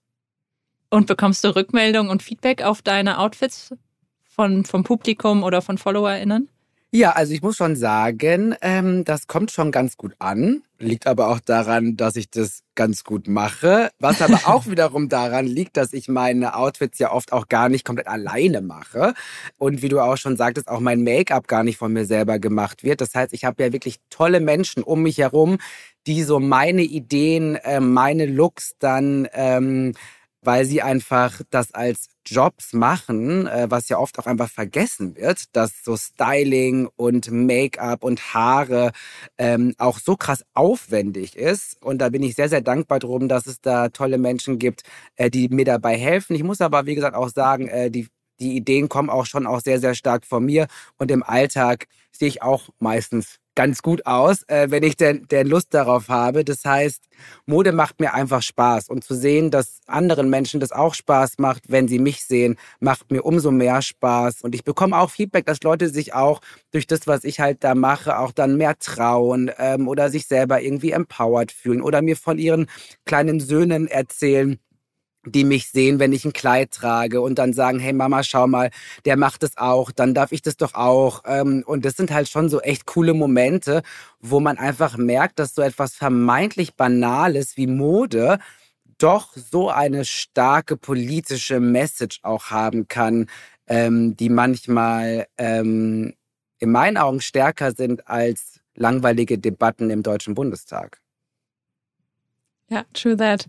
Und 0.89 1.07
bekommst 1.07 1.43
du 1.43 1.55
Rückmeldung 1.55 2.09
und 2.09 2.23
Feedback 2.23 2.63
auf 2.63 2.81
deine 2.81 3.19
Outfits 3.19 3.75
von, 4.23 4.65
vom 4.65 4.83
Publikum 4.83 5.43
oder 5.43 5.61
von 5.61 5.77
FollowerInnen? 5.77 6.49
Ja, 6.91 7.11
also 7.11 7.33
ich 7.33 7.43
muss 7.43 7.55
schon 7.55 7.75
sagen, 7.75 8.55
ähm, 8.61 9.05
das 9.05 9.27
kommt 9.27 9.51
schon 9.51 9.71
ganz 9.71 9.95
gut 9.95 10.15
an. 10.17 10.63
Liegt 10.79 11.05
aber 11.05 11.27
auch 11.27 11.39
daran, 11.39 11.95
dass 11.97 12.15
ich 12.15 12.31
das 12.31 12.63
ganz 12.73 13.03
gut 13.03 13.27
mache. 13.27 13.91
Was 13.99 14.23
aber 14.23 14.39
auch 14.45 14.65
wiederum 14.65 15.07
daran 15.07 15.45
liegt, 15.45 15.77
dass 15.77 15.93
ich 15.93 16.07
meine 16.07 16.55
Outfits 16.55 16.97
ja 16.97 17.11
oft 17.11 17.31
auch 17.31 17.47
gar 17.47 17.69
nicht 17.69 17.85
komplett 17.85 18.07
alleine 18.07 18.61
mache. 18.61 19.13
Und 19.59 19.83
wie 19.83 19.89
du 19.89 19.99
auch 19.99 20.17
schon 20.17 20.35
sagtest, 20.35 20.67
auch 20.67 20.79
mein 20.79 21.03
Make-up 21.03 21.47
gar 21.47 21.63
nicht 21.63 21.77
von 21.77 21.93
mir 21.93 22.05
selber 22.05 22.39
gemacht 22.39 22.83
wird. 22.83 23.01
Das 23.01 23.13
heißt, 23.13 23.33
ich 23.33 23.45
habe 23.45 23.61
ja 23.61 23.71
wirklich 23.71 23.99
tolle 24.09 24.39
Menschen 24.39 24.81
um 24.81 25.03
mich 25.03 25.19
herum, 25.19 25.59
die 26.07 26.23
so 26.23 26.39
meine 26.39 26.81
Ideen, 26.81 27.55
äh, 27.57 27.79
meine 27.81 28.25
Looks 28.25 28.73
dann 28.79 29.27
ähm, 29.33 29.93
weil 30.41 30.65
sie 30.65 30.81
einfach 30.81 31.41
das 31.49 31.73
als 31.73 32.09
Jobs 32.25 32.73
machen, 32.73 33.47
äh, 33.47 33.67
was 33.69 33.89
ja 33.89 33.97
oft 33.97 34.19
auch 34.19 34.25
einfach 34.27 34.49
vergessen 34.49 35.15
wird, 35.15 35.55
dass 35.55 35.83
so 35.83 35.97
Styling 35.97 36.87
und 36.95 37.31
Make-up 37.31 38.03
und 38.03 38.33
Haare 38.33 38.91
ähm, 39.37 39.73
auch 39.77 39.99
so 39.99 40.15
krass 40.15 40.45
aufwendig 40.53 41.35
ist. 41.35 41.81
Und 41.83 41.99
da 41.99 42.09
bin 42.09 42.23
ich 42.23 42.35
sehr, 42.35 42.49
sehr 42.49 42.61
dankbar 42.61 42.99
drum, 42.99 43.27
dass 43.27 43.47
es 43.47 43.61
da 43.61 43.89
tolle 43.89 44.17
Menschen 44.17 44.59
gibt, 44.59 44.83
äh, 45.15 45.29
die 45.29 45.49
mir 45.49 45.65
dabei 45.65 45.97
helfen. 45.97 46.35
Ich 46.35 46.43
muss 46.43 46.61
aber, 46.61 46.85
wie 46.85 46.95
gesagt, 46.95 47.15
auch 47.15 47.29
sagen, 47.29 47.67
äh, 47.67 47.89
die 47.91 48.07
die 48.39 48.55
Ideen 48.55 48.87
kommen 48.89 49.09
auch 49.09 49.25
schon 49.25 49.45
auch 49.45 49.59
sehr, 49.59 49.79
sehr 49.79 49.95
stark 49.95 50.25
von 50.25 50.45
mir. 50.45 50.67
Und 50.97 51.11
im 51.11 51.23
Alltag 51.23 51.87
sehe 52.11 52.29
ich 52.29 52.41
auch 52.41 52.69
meistens 52.79 53.39
ganz 53.59 53.81
gut 53.81 54.05
aus, 54.05 54.43
äh, 54.47 54.71
wenn 54.71 54.83
ich 54.83 54.95
denn, 54.95 55.27
denn 55.27 55.45
Lust 55.45 55.73
darauf 55.73 56.07
habe. 56.07 56.45
Das 56.45 56.63
heißt, 56.63 57.03
Mode 57.45 57.73
macht 57.73 57.99
mir 57.99 58.13
einfach 58.13 58.41
Spaß. 58.41 58.87
Und 58.87 59.03
zu 59.03 59.15
sehen, 59.15 59.51
dass 59.51 59.81
anderen 59.85 60.29
Menschen 60.29 60.61
das 60.61 60.71
auch 60.71 60.93
Spaß 60.93 61.39
macht, 61.39 61.63
wenn 61.67 61.89
sie 61.89 61.99
mich 61.99 62.23
sehen, 62.23 62.55
macht 62.79 63.11
mir 63.11 63.23
umso 63.23 63.51
mehr 63.51 63.81
Spaß. 63.81 64.43
Und 64.43 64.55
ich 64.55 64.63
bekomme 64.63 64.97
auch 64.97 65.09
Feedback, 65.09 65.45
dass 65.45 65.61
Leute 65.61 65.89
sich 65.89 66.13
auch 66.13 66.39
durch 66.71 66.87
das, 66.87 67.05
was 67.05 67.25
ich 67.25 67.41
halt 67.41 67.65
da 67.65 67.75
mache, 67.75 68.17
auch 68.17 68.31
dann 68.31 68.55
mehr 68.55 68.79
trauen 68.79 69.51
ähm, 69.57 69.89
oder 69.89 70.09
sich 70.09 70.25
selber 70.27 70.61
irgendwie 70.61 70.91
empowered 70.91 71.51
fühlen 71.51 71.81
oder 71.81 72.01
mir 72.01 72.15
von 72.15 72.37
ihren 72.37 72.67
kleinen 73.03 73.41
Söhnen 73.41 73.87
erzählen 73.87 74.57
die 75.31 75.43
mich 75.43 75.69
sehen, 75.69 75.99
wenn 75.99 76.13
ich 76.13 76.25
ein 76.25 76.33
Kleid 76.33 76.71
trage 76.71 77.21
und 77.21 77.39
dann 77.39 77.53
sagen, 77.53 77.79
hey 77.79 77.93
Mama, 77.93 78.23
schau 78.23 78.47
mal, 78.47 78.69
der 79.05 79.17
macht 79.17 79.43
es 79.43 79.57
auch, 79.57 79.91
dann 79.91 80.13
darf 80.13 80.31
ich 80.31 80.41
das 80.41 80.57
doch 80.57 80.73
auch. 80.73 81.23
Ähm, 81.25 81.63
und 81.65 81.85
das 81.85 81.95
sind 81.95 82.11
halt 82.11 82.29
schon 82.29 82.49
so 82.49 82.59
echt 82.61 82.85
coole 82.85 83.13
Momente, 83.13 83.81
wo 84.19 84.39
man 84.39 84.57
einfach 84.57 84.97
merkt, 84.97 85.39
dass 85.39 85.55
so 85.55 85.61
etwas 85.61 85.93
vermeintlich 85.93 86.75
Banales 86.75 87.57
wie 87.57 87.67
Mode 87.67 88.39
doch 88.97 89.35
so 89.35 89.69
eine 89.69 90.05
starke 90.05 90.77
politische 90.77 91.59
Message 91.59 92.19
auch 92.23 92.51
haben 92.51 92.87
kann, 92.87 93.27
ähm, 93.67 94.15
die 94.17 94.29
manchmal 94.29 95.27
ähm, 95.37 96.13
in 96.59 96.71
meinen 96.71 96.97
Augen 96.97 97.21
stärker 97.21 97.71
sind 97.71 98.07
als 98.07 98.59
langweilige 98.75 99.37
Debatten 99.37 99.89
im 99.89 100.03
Deutschen 100.03 100.35
Bundestag. 100.35 100.99
Ja, 102.69 102.85
true 102.93 103.17
that. 103.17 103.47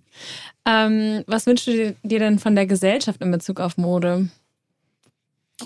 Ähm, 0.67 1.25
was 1.27 1.47
wünschst 1.47 1.67
du 1.67 1.95
dir 2.03 2.19
denn 2.19 2.39
von 2.39 2.55
der 2.55 2.67
Gesellschaft 2.67 3.21
in 3.21 3.31
Bezug 3.31 3.61
auf 3.61 3.77
Mode? 3.77 4.29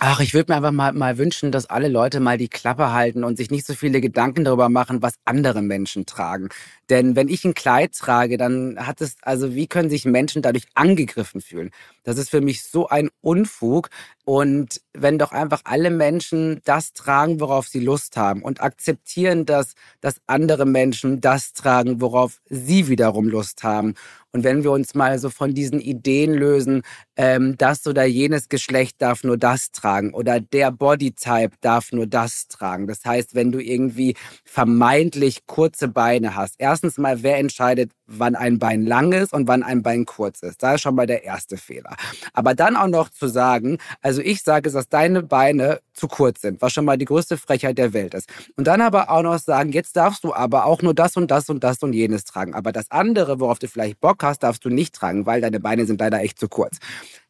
Ach, 0.00 0.18
ich 0.18 0.34
würde 0.34 0.50
mir 0.50 0.56
einfach 0.56 0.72
mal, 0.72 0.92
mal 0.92 1.18
wünschen, 1.18 1.52
dass 1.52 1.66
alle 1.66 1.86
Leute 1.86 2.18
mal 2.18 2.36
die 2.36 2.48
Klappe 2.48 2.92
halten 2.92 3.22
und 3.22 3.36
sich 3.36 3.52
nicht 3.52 3.64
so 3.64 3.74
viele 3.74 4.00
Gedanken 4.00 4.42
darüber 4.44 4.68
machen, 4.68 5.02
was 5.02 5.14
andere 5.24 5.62
Menschen 5.62 6.04
tragen. 6.04 6.48
Denn 6.90 7.14
wenn 7.14 7.28
ich 7.28 7.44
ein 7.44 7.54
Kleid 7.54 7.92
trage, 7.96 8.36
dann 8.36 8.76
hat 8.76 9.00
es, 9.00 9.16
also 9.22 9.54
wie 9.54 9.68
können 9.68 9.90
sich 9.90 10.04
Menschen 10.04 10.42
dadurch 10.42 10.64
angegriffen 10.74 11.40
fühlen? 11.40 11.70
Das 12.02 12.18
ist 12.18 12.30
für 12.30 12.40
mich 12.40 12.64
so 12.64 12.88
ein 12.88 13.08
Unfug. 13.20 13.88
Und 14.24 14.80
wenn 14.94 15.18
doch 15.18 15.32
einfach 15.32 15.60
alle 15.64 15.90
Menschen 15.90 16.60
das 16.64 16.94
tragen, 16.94 17.40
worauf 17.40 17.68
sie 17.68 17.80
Lust 17.80 18.16
haben 18.16 18.42
und 18.42 18.62
akzeptieren, 18.62 19.44
dass, 19.44 19.74
dass 20.00 20.16
andere 20.26 20.64
Menschen 20.64 21.20
das 21.20 21.52
tragen, 21.52 22.00
worauf 22.00 22.40
sie 22.48 22.88
wiederum 22.88 23.28
Lust 23.28 23.62
haben. 23.62 23.94
Und 24.34 24.42
wenn 24.42 24.64
wir 24.64 24.72
uns 24.72 24.94
mal 24.94 25.20
so 25.20 25.30
von 25.30 25.54
diesen 25.54 25.78
Ideen 25.78 26.34
lösen, 26.34 26.82
ähm, 27.14 27.56
das 27.56 27.86
oder 27.86 28.04
jenes 28.04 28.48
Geschlecht 28.48 29.00
darf 29.00 29.22
nur 29.22 29.38
das 29.38 29.70
tragen 29.70 30.12
oder 30.12 30.40
der 30.40 30.72
Bodytype 30.72 31.54
darf 31.60 31.92
nur 31.92 32.08
das 32.08 32.48
tragen. 32.48 32.88
Das 32.88 33.04
heißt, 33.04 33.36
wenn 33.36 33.52
du 33.52 33.60
irgendwie 33.60 34.16
vermeintlich 34.44 35.46
kurze 35.46 35.86
Beine 35.86 36.34
hast, 36.34 36.56
erstens 36.58 36.98
mal, 36.98 37.22
wer 37.22 37.38
entscheidet, 37.38 37.92
wann 38.06 38.34
ein 38.34 38.58
Bein 38.58 38.84
lang 38.84 39.12
ist 39.12 39.32
und 39.32 39.46
wann 39.46 39.62
ein 39.62 39.82
Bein 39.82 40.04
kurz 40.04 40.42
ist. 40.42 40.64
Da 40.64 40.74
ist 40.74 40.80
schon 40.80 40.96
mal 40.96 41.06
der 41.06 41.22
erste 41.22 41.56
Fehler. 41.56 41.94
Aber 42.32 42.56
dann 42.56 42.76
auch 42.76 42.88
noch 42.88 43.10
zu 43.10 43.28
sagen, 43.28 43.78
also 44.02 44.13
ich 44.22 44.42
sage, 44.42 44.70
dass 44.70 44.88
deine 44.88 45.22
Beine 45.22 45.80
zu 45.92 46.08
kurz 46.08 46.42
sind, 46.42 46.60
was 46.60 46.72
schon 46.72 46.84
mal 46.84 46.98
die 46.98 47.04
größte 47.04 47.36
Frechheit 47.36 47.78
der 47.78 47.92
Welt 47.92 48.14
ist. 48.14 48.28
Und 48.56 48.66
dann 48.66 48.80
aber 48.80 49.10
auch 49.10 49.22
noch 49.22 49.38
sagen, 49.38 49.72
jetzt 49.72 49.96
darfst 49.96 50.24
du 50.24 50.34
aber 50.34 50.66
auch 50.66 50.82
nur 50.82 50.94
das 50.94 51.16
und 51.16 51.30
das 51.30 51.48
und 51.48 51.64
das 51.64 51.82
und 51.82 51.92
jenes 51.92 52.24
tragen. 52.24 52.54
Aber 52.54 52.72
das 52.72 52.90
andere, 52.90 53.40
worauf 53.40 53.58
du 53.58 53.68
vielleicht 53.68 54.00
Bock 54.00 54.22
hast, 54.22 54.42
darfst 54.42 54.64
du 54.64 54.70
nicht 54.70 54.94
tragen, 54.94 55.26
weil 55.26 55.40
deine 55.40 55.60
Beine 55.60 55.86
sind 55.86 56.00
leider 56.00 56.20
echt 56.20 56.38
zu 56.38 56.48
kurz. 56.48 56.78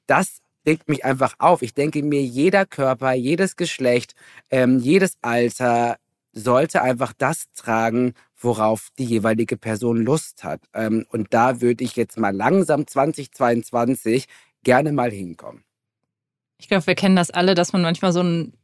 Das 0.06 0.40
regt 0.66 0.88
mich 0.88 1.04
einfach 1.04 1.34
auf. 1.38 1.62
Ich 1.62 1.74
denke 1.74 2.02
mir, 2.02 2.22
jeder 2.22 2.66
Körper, 2.66 3.12
jedes 3.12 3.56
Geschlecht, 3.56 4.14
ähm, 4.50 4.78
jedes 4.78 5.16
Alter 5.22 5.96
sollte 6.32 6.82
einfach 6.82 7.12
das 7.16 7.44
tragen, 7.54 8.14
worauf 8.36 8.88
die 8.98 9.04
jeweilige 9.04 9.56
Person 9.56 9.98
Lust 9.98 10.44
hat. 10.44 10.60
Ähm, 10.74 11.06
und 11.10 11.32
da 11.32 11.60
würde 11.60 11.84
ich 11.84 11.96
jetzt 11.96 12.18
mal 12.18 12.34
langsam 12.34 12.86
2022 12.86 14.26
gerne 14.62 14.92
mal 14.92 15.10
hinkommen. 15.10 15.64
Ich 16.58 16.68
glaube, 16.68 16.86
wir 16.86 16.94
kennen 16.94 17.16
das 17.16 17.30
alle, 17.30 17.54
dass 17.54 17.72
man 17.72 17.82
manchmal 17.82 18.12
so 18.12 18.22
ein 18.22 18.54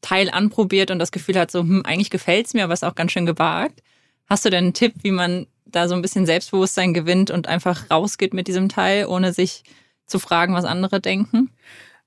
Teil 0.00 0.30
anprobiert 0.30 0.90
und 0.90 0.98
das 0.98 1.12
Gefühl 1.12 1.38
hat, 1.38 1.50
so, 1.50 1.60
hm, 1.60 1.84
eigentlich 1.84 2.10
gefällt 2.10 2.46
es 2.46 2.54
mir, 2.54 2.64
aber 2.64 2.74
ist 2.74 2.84
auch 2.84 2.94
ganz 2.94 3.12
schön 3.12 3.26
gewagt. 3.26 3.82
Hast 4.26 4.44
du 4.44 4.50
denn 4.50 4.64
einen 4.64 4.74
Tipp, 4.74 4.94
wie 5.02 5.10
man 5.10 5.46
da 5.64 5.88
so 5.88 5.94
ein 5.94 6.02
bisschen 6.02 6.26
Selbstbewusstsein 6.26 6.92
gewinnt 6.94 7.30
und 7.30 7.48
einfach 7.48 7.90
rausgeht 7.90 8.34
mit 8.34 8.48
diesem 8.48 8.68
Teil, 8.68 9.06
ohne 9.06 9.32
sich 9.32 9.62
zu 10.06 10.18
fragen, 10.18 10.54
was 10.54 10.64
andere 10.64 11.00
denken? 11.00 11.50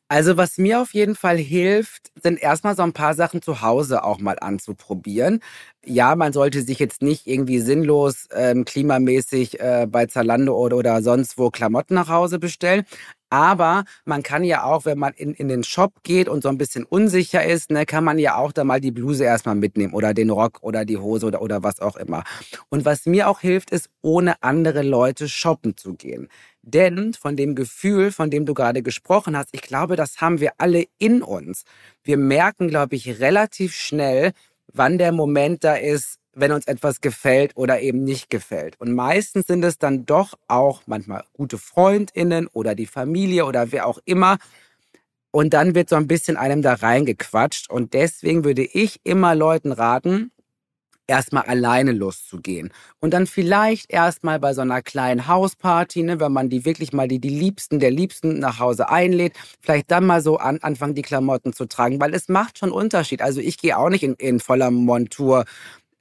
Also 0.07 0.37
was 0.37 0.59
mir 0.59 0.81
auf 0.81 0.93
jeden 0.93 1.15
Fall 1.15 1.37
hilft, 1.37 2.11
sind 2.21 2.39
erstmal 2.39 2.75
so 2.75 2.83
ein 2.83 2.93
paar 2.93 3.15
Sachen 3.15 3.41
zu 3.41 3.61
Hause 3.61 4.03
auch 4.03 4.19
mal 4.19 4.37
anzuprobieren. 4.39 5.39
Ja, 5.83 6.15
man 6.15 6.31
sollte 6.31 6.61
sich 6.61 6.77
jetzt 6.77 7.01
nicht 7.01 7.25
irgendwie 7.25 7.59
sinnlos 7.59 8.27
ähm, 8.31 8.65
klimamäßig 8.65 9.59
äh, 9.59 9.87
bei 9.89 10.05
Zalando 10.05 10.55
oder, 10.55 10.77
oder 10.77 11.01
sonst 11.01 11.39
wo 11.39 11.49
Klamotten 11.49 11.95
nach 11.95 12.07
Hause 12.07 12.37
bestellen. 12.37 12.85
Aber 13.35 13.83
man 14.05 14.23
kann 14.23 14.45
ja 14.45 14.63
auch, 14.63 14.85
wenn 14.85 14.97
man 14.97 15.11
in, 15.11 15.33
in 15.33 15.49
den 15.49 15.65
Shop 15.65 15.91
geht 16.03 16.29
und 16.29 16.41
so 16.41 16.47
ein 16.47 16.57
bisschen 16.57 16.85
unsicher 16.85 17.43
ist, 17.43 17.69
ne, 17.69 17.85
kann 17.85 18.05
man 18.05 18.17
ja 18.17 18.37
auch 18.37 18.53
da 18.53 18.63
mal 18.63 18.79
die 18.79 18.91
Bluse 18.91 19.25
erstmal 19.25 19.55
mitnehmen 19.55 19.93
oder 19.93 20.13
den 20.13 20.29
Rock 20.29 20.59
oder 20.61 20.85
die 20.85 20.95
Hose 20.95 21.25
oder, 21.25 21.41
oder 21.41 21.61
was 21.61 21.81
auch 21.81 21.97
immer. 21.97 22.23
Und 22.69 22.85
was 22.85 23.05
mir 23.05 23.27
auch 23.27 23.41
hilft, 23.41 23.71
ist, 23.71 23.89
ohne 24.01 24.41
andere 24.41 24.83
Leute 24.83 25.27
shoppen 25.27 25.75
zu 25.75 25.95
gehen. 25.95 26.29
Denn 26.61 27.13
von 27.13 27.35
dem 27.35 27.55
Gefühl, 27.55 28.13
von 28.13 28.29
dem 28.29 28.45
du 28.45 28.53
gerade 28.53 28.81
gesprochen 28.81 29.35
hast, 29.35 29.49
ich 29.51 29.63
glaube, 29.63 29.97
das 29.97 30.21
haben 30.21 30.39
wir 30.39 30.53
alle 30.57 30.85
in 30.97 31.21
uns. 31.21 31.65
Wir 32.05 32.15
merken, 32.15 32.69
glaube 32.69 32.95
ich, 32.95 33.19
relativ 33.19 33.75
schnell, 33.75 34.31
wann 34.71 34.97
der 34.97 35.11
Moment 35.11 35.65
da 35.65 35.75
ist, 35.75 36.19
wenn 36.35 36.51
uns 36.51 36.67
etwas 36.67 37.01
gefällt 37.01 37.53
oder 37.55 37.79
eben 37.81 38.03
nicht 38.03 38.29
gefällt. 38.29 38.79
Und 38.79 38.93
meistens 38.93 39.47
sind 39.47 39.63
es 39.63 39.79
dann 39.79 40.05
doch 40.05 40.35
auch 40.47 40.83
manchmal 40.85 41.23
gute 41.33 41.57
Freundinnen 41.57 42.47
oder 42.47 42.75
die 42.75 42.85
Familie 42.85 43.45
oder 43.45 43.71
wer 43.71 43.87
auch 43.87 43.99
immer. 44.05 44.37
Und 45.31 45.53
dann 45.53 45.75
wird 45.75 45.89
so 45.89 45.95
ein 45.95 46.07
bisschen 46.07 46.37
einem 46.37 46.61
da 46.61 46.73
reingequatscht. 46.73 47.69
Und 47.69 47.93
deswegen 47.93 48.43
würde 48.43 48.63
ich 48.63 48.99
immer 49.03 49.35
Leuten 49.35 49.71
raten, 49.71 50.31
erstmal 51.07 51.43
alleine 51.43 51.91
loszugehen. 51.91 52.71
Und 52.99 53.13
dann 53.13 53.27
vielleicht 53.27 53.91
erstmal 53.91 54.39
bei 54.39 54.53
so 54.53 54.61
einer 54.61 54.81
kleinen 54.81 55.27
Hausparty, 55.27 56.03
ne, 56.03 56.19
wenn 56.19 56.31
man 56.31 56.49
die 56.49 56.65
wirklich 56.65 56.93
mal 56.93 57.07
die, 57.07 57.19
die 57.19 57.29
Liebsten 57.29 57.79
der 57.79 57.91
Liebsten 57.91 58.39
nach 58.39 58.59
Hause 58.59 58.89
einlädt, 58.89 59.33
vielleicht 59.61 59.91
dann 59.91 60.05
mal 60.05 60.21
so 60.21 60.37
an, 60.37 60.59
anfangen, 60.61 60.95
die 60.95 61.01
Klamotten 61.01 61.53
zu 61.53 61.65
tragen, 61.65 61.99
weil 61.99 62.13
es 62.13 62.27
macht 62.27 62.57
schon 62.57 62.71
Unterschied. 62.71 63.21
Also 63.21 63.39
ich 63.39 63.57
gehe 63.57 63.77
auch 63.77 63.89
nicht 63.89 64.03
in, 64.03 64.15
in 64.15 64.39
voller 64.39 64.71
Montur 64.71 65.45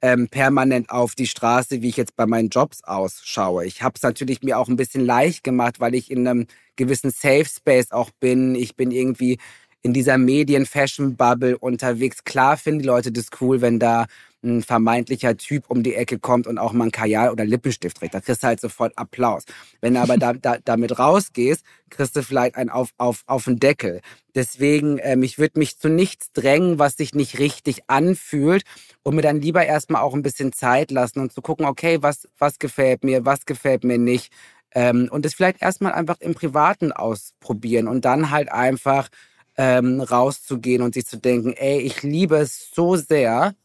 ähm, 0.05 0.27
permanent 0.27 0.91
auf 0.91 1.15
die 1.15 1.25
Straße, 1.25 1.81
wie 1.81 1.89
ich 1.89 1.97
jetzt 1.97 2.15
bei 2.15 2.27
meinen 2.27 2.49
Jobs 2.49 2.83
ausschaue. 2.83 3.65
Ich 3.65 3.81
habe 3.81 3.93
es 3.95 4.03
natürlich 4.03 4.43
mir 4.43 4.59
auch 4.59 4.67
ein 4.67 4.75
bisschen 4.75 5.03
leicht 5.03 5.43
gemacht, 5.43 5.79
weil 5.79 5.95
ich 5.95 6.11
in 6.11 6.27
einem 6.27 6.45
gewissen 6.75 7.09
Safe 7.09 7.45
Space 7.45 7.91
auch 7.91 8.11
bin. 8.19 8.53
Ich 8.53 8.75
bin 8.75 8.91
irgendwie 8.91 9.39
in 9.81 9.93
dieser 9.93 10.19
Medien-Fashion-Bubble 10.19 11.57
unterwegs. 11.57 12.23
Klar 12.23 12.55
finden 12.55 12.81
die 12.81 12.85
Leute 12.85 13.11
das 13.11 13.29
cool, 13.41 13.61
wenn 13.61 13.79
da 13.79 14.05
ein 14.45 14.63
vermeintlicher 14.63 15.35
Typ 15.35 15.65
um 15.69 15.83
die 15.83 15.95
Ecke 15.95 16.19
kommt 16.19 16.47
und 16.47 16.57
auch 16.57 16.71
mal 16.71 16.85
ein 16.85 16.91
Kajal 16.91 17.31
oder 17.31 17.43
Lippenstift 17.43 17.97
trägt. 17.97 18.13
Da 18.13 18.21
kriegst 18.21 18.43
du 18.43 18.47
halt 18.47 18.61
sofort 18.61 18.97
Applaus. 18.97 19.43
Wenn 19.81 19.95
du 19.95 20.01
aber 20.01 20.17
da, 20.17 20.33
da, 20.33 20.57
damit 20.63 20.97
rausgehst, 20.97 21.63
kriegst 21.89 22.15
du 22.15 22.23
vielleicht 22.23 22.55
einen 22.55 22.69
auf, 22.69 22.91
auf, 22.97 23.23
auf 23.25 23.45
den 23.45 23.59
Deckel. 23.59 24.01
Deswegen, 24.35 24.99
ähm, 25.01 25.23
ich 25.23 25.37
würde 25.37 25.59
mich 25.59 25.77
zu 25.77 25.89
nichts 25.89 26.31
drängen, 26.31 26.79
was 26.79 26.97
sich 26.97 27.13
nicht 27.13 27.39
richtig 27.39 27.81
anfühlt 27.87 28.63
und 29.03 29.15
mir 29.15 29.21
dann 29.21 29.41
lieber 29.41 29.65
erstmal 29.65 30.01
auch 30.01 30.13
ein 30.13 30.23
bisschen 30.23 30.53
Zeit 30.53 30.91
lassen 30.91 31.19
und 31.19 31.31
zu 31.31 31.41
gucken, 31.41 31.65
okay, 31.65 31.97
was, 32.01 32.27
was 32.37 32.59
gefällt 32.59 33.03
mir, 33.03 33.25
was 33.25 33.45
gefällt 33.45 33.83
mir 33.83 33.97
nicht. 33.97 34.31
Ähm, 34.73 35.07
und 35.09 35.25
das 35.25 35.33
vielleicht 35.33 35.61
erstmal 35.61 35.93
einfach 35.93 36.19
im 36.19 36.35
Privaten 36.35 36.91
ausprobieren 36.91 37.87
und 37.87 38.03
dann 38.05 38.29
halt 38.29 38.51
einfach 38.51 39.09
ähm, 39.57 40.01
rauszugehen 40.01 40.81
und 40.81 40.93
sich 40.93 41.05
zu 41.05 41.17
denken, 41.17 41.53
ey, 41.53 41.79
ich 41.79 42.03
liebe 42.03 42.35
es 42.37 42.71
so 42.73 42.95
sehr, 42.97 43.55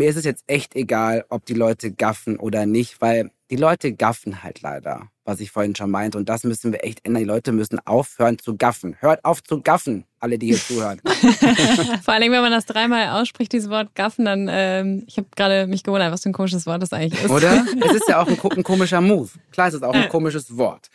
mir 0.00 0.08
ist 0.08 0.16
es 0.16 0.24
jetzt 0.24 0.44
echt 0.46 0.74
egal, 0.76 1.26
ob 1.28 1.44
die 1.44 1.52
Leute 1.52 1.92
gaffen 1.92 2.38
oder 2.38 2.64
nicht, 2.64 3.02
weil 3.02 3.30
die 3.50 3.56
Leute 3.56 3.92
gaffen 3.92 4.42
halt 4.42 4.62
leider, 4.62 5.10
was 5.24 5.40
ich 5.40 5.50
vorhin 5.50 5.76
schon 5.76 5.90
meinte. 5.90 6.16
Und 6.16 6.30
das 6.30 6.42
müssen 6.42 6.72
wir 6.72 6.82
echt 6.84 7.04
ändern. 7.04 7.22
Die 7.22 7.28
Leute 7.28 7.52
müssen 7.52 7.78
aufhören 7.86 8.38
zu 8.38 8.56
gaffen. 8.56 8.96
Hört 9.00 9.22
auf 9.26 9.42
zu 9.42 9.60
gaffen, 9.60 10.06
alle, 10.18 10.38
die 10.38 10.46
hier 10.46 10.56
zuhören. 10.56 11.02
Vor 12.02 12.14
allem, 12.14 12.32
wenn 12.32 12.40
man 12.40 12.50
das 12.50 12.64
dreimal 12.64 13.20
ausspricht, 13.20 13.52
dieses 13.52 13.68
Wort 13.68 13.94
gaffen, 13.94 14.24
dann, 14.24 14.48
ähm, 14.50 15.04
ich 15.06 15.18
habe 15.18 15.28
gerade 15.36 15.66
mich 15.66 15.82
gewundert, 15.82 16.12
was 16.12 16.22
für 16.22 16.30
ein 16.30 16.32
komisches 16.32 16.64
Wort 16.64 16.80
das 16.80 16.94
eigentlich 16.94 17.22
ist. 17.22 17.30
Oder? 17.30 17.66
Es 17.84 17.92
ist 17.92 18.08
ja 18.08 18.22
auch 18.22 18.26
ein, 18.26 18.38
ein 18.56 18.62
komischer 18.62 19.02
Move. 19.02 19.28
Klar, 19.52 19.68
es 19.68 19.74
ist 19.74 19.82
auch 19.82 19.92
ein 19.92 20.08
komisches 20.08 20.56
Wort. 20.56 20.88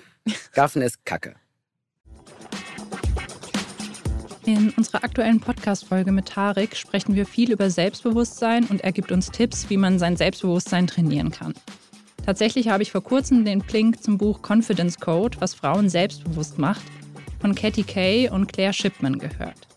Gaffen 0.53 0.81
ist 0.81 1.05
Kacke. 1.05 1.35
In 4.45 4.69
unserer 4.77 5.03
aktuellen 5.03 5.39
Podcast-Folge 5.39 6.11
mit 6.11 6.27
Tarek 6.27 6.75
sprechen 6.75 7.15
wir 7.15 7.25
viel 7.25 7.51
über 7.51 7.71
Selbstbewusstsein 7.71 8.65
und 8.65 8.81
er 8.81 8.91
gibt 8.91 9.11
uns 9.11 9.31
Tipps, 9.31 9.71
wie 9.71 9.77
man 9.77 9.97
sein 9.97 10.17
Selbstbewusstsein 10.17 10.85
trainieren 10.85 11.31
kann. 11.31 11.55
Tatsächlich 12.23 12.69
habe 12.69 12.83
ich 12.83 12.91
vor 12.91 13.01
kurzem 13.01 13.43
den 13.43 13.63
Link 13.71 14.03
zum 14.03 14.19
Buch 14.19 14.41
Confidence 14.47 14.99
Code, 14.99 15.37
was 15.41 15.55
Frauen 15.55 15.89
selbstbewusst 15.89 16.59
macht, 16.59 16.83
von 17.39 17.55
Katie 17.55 17.83
Kay 17.83 18.29
und 18.29 18.53
Claire 18.53 18.73
Shipman 18.73 19.17
gehört. 19.17 19.67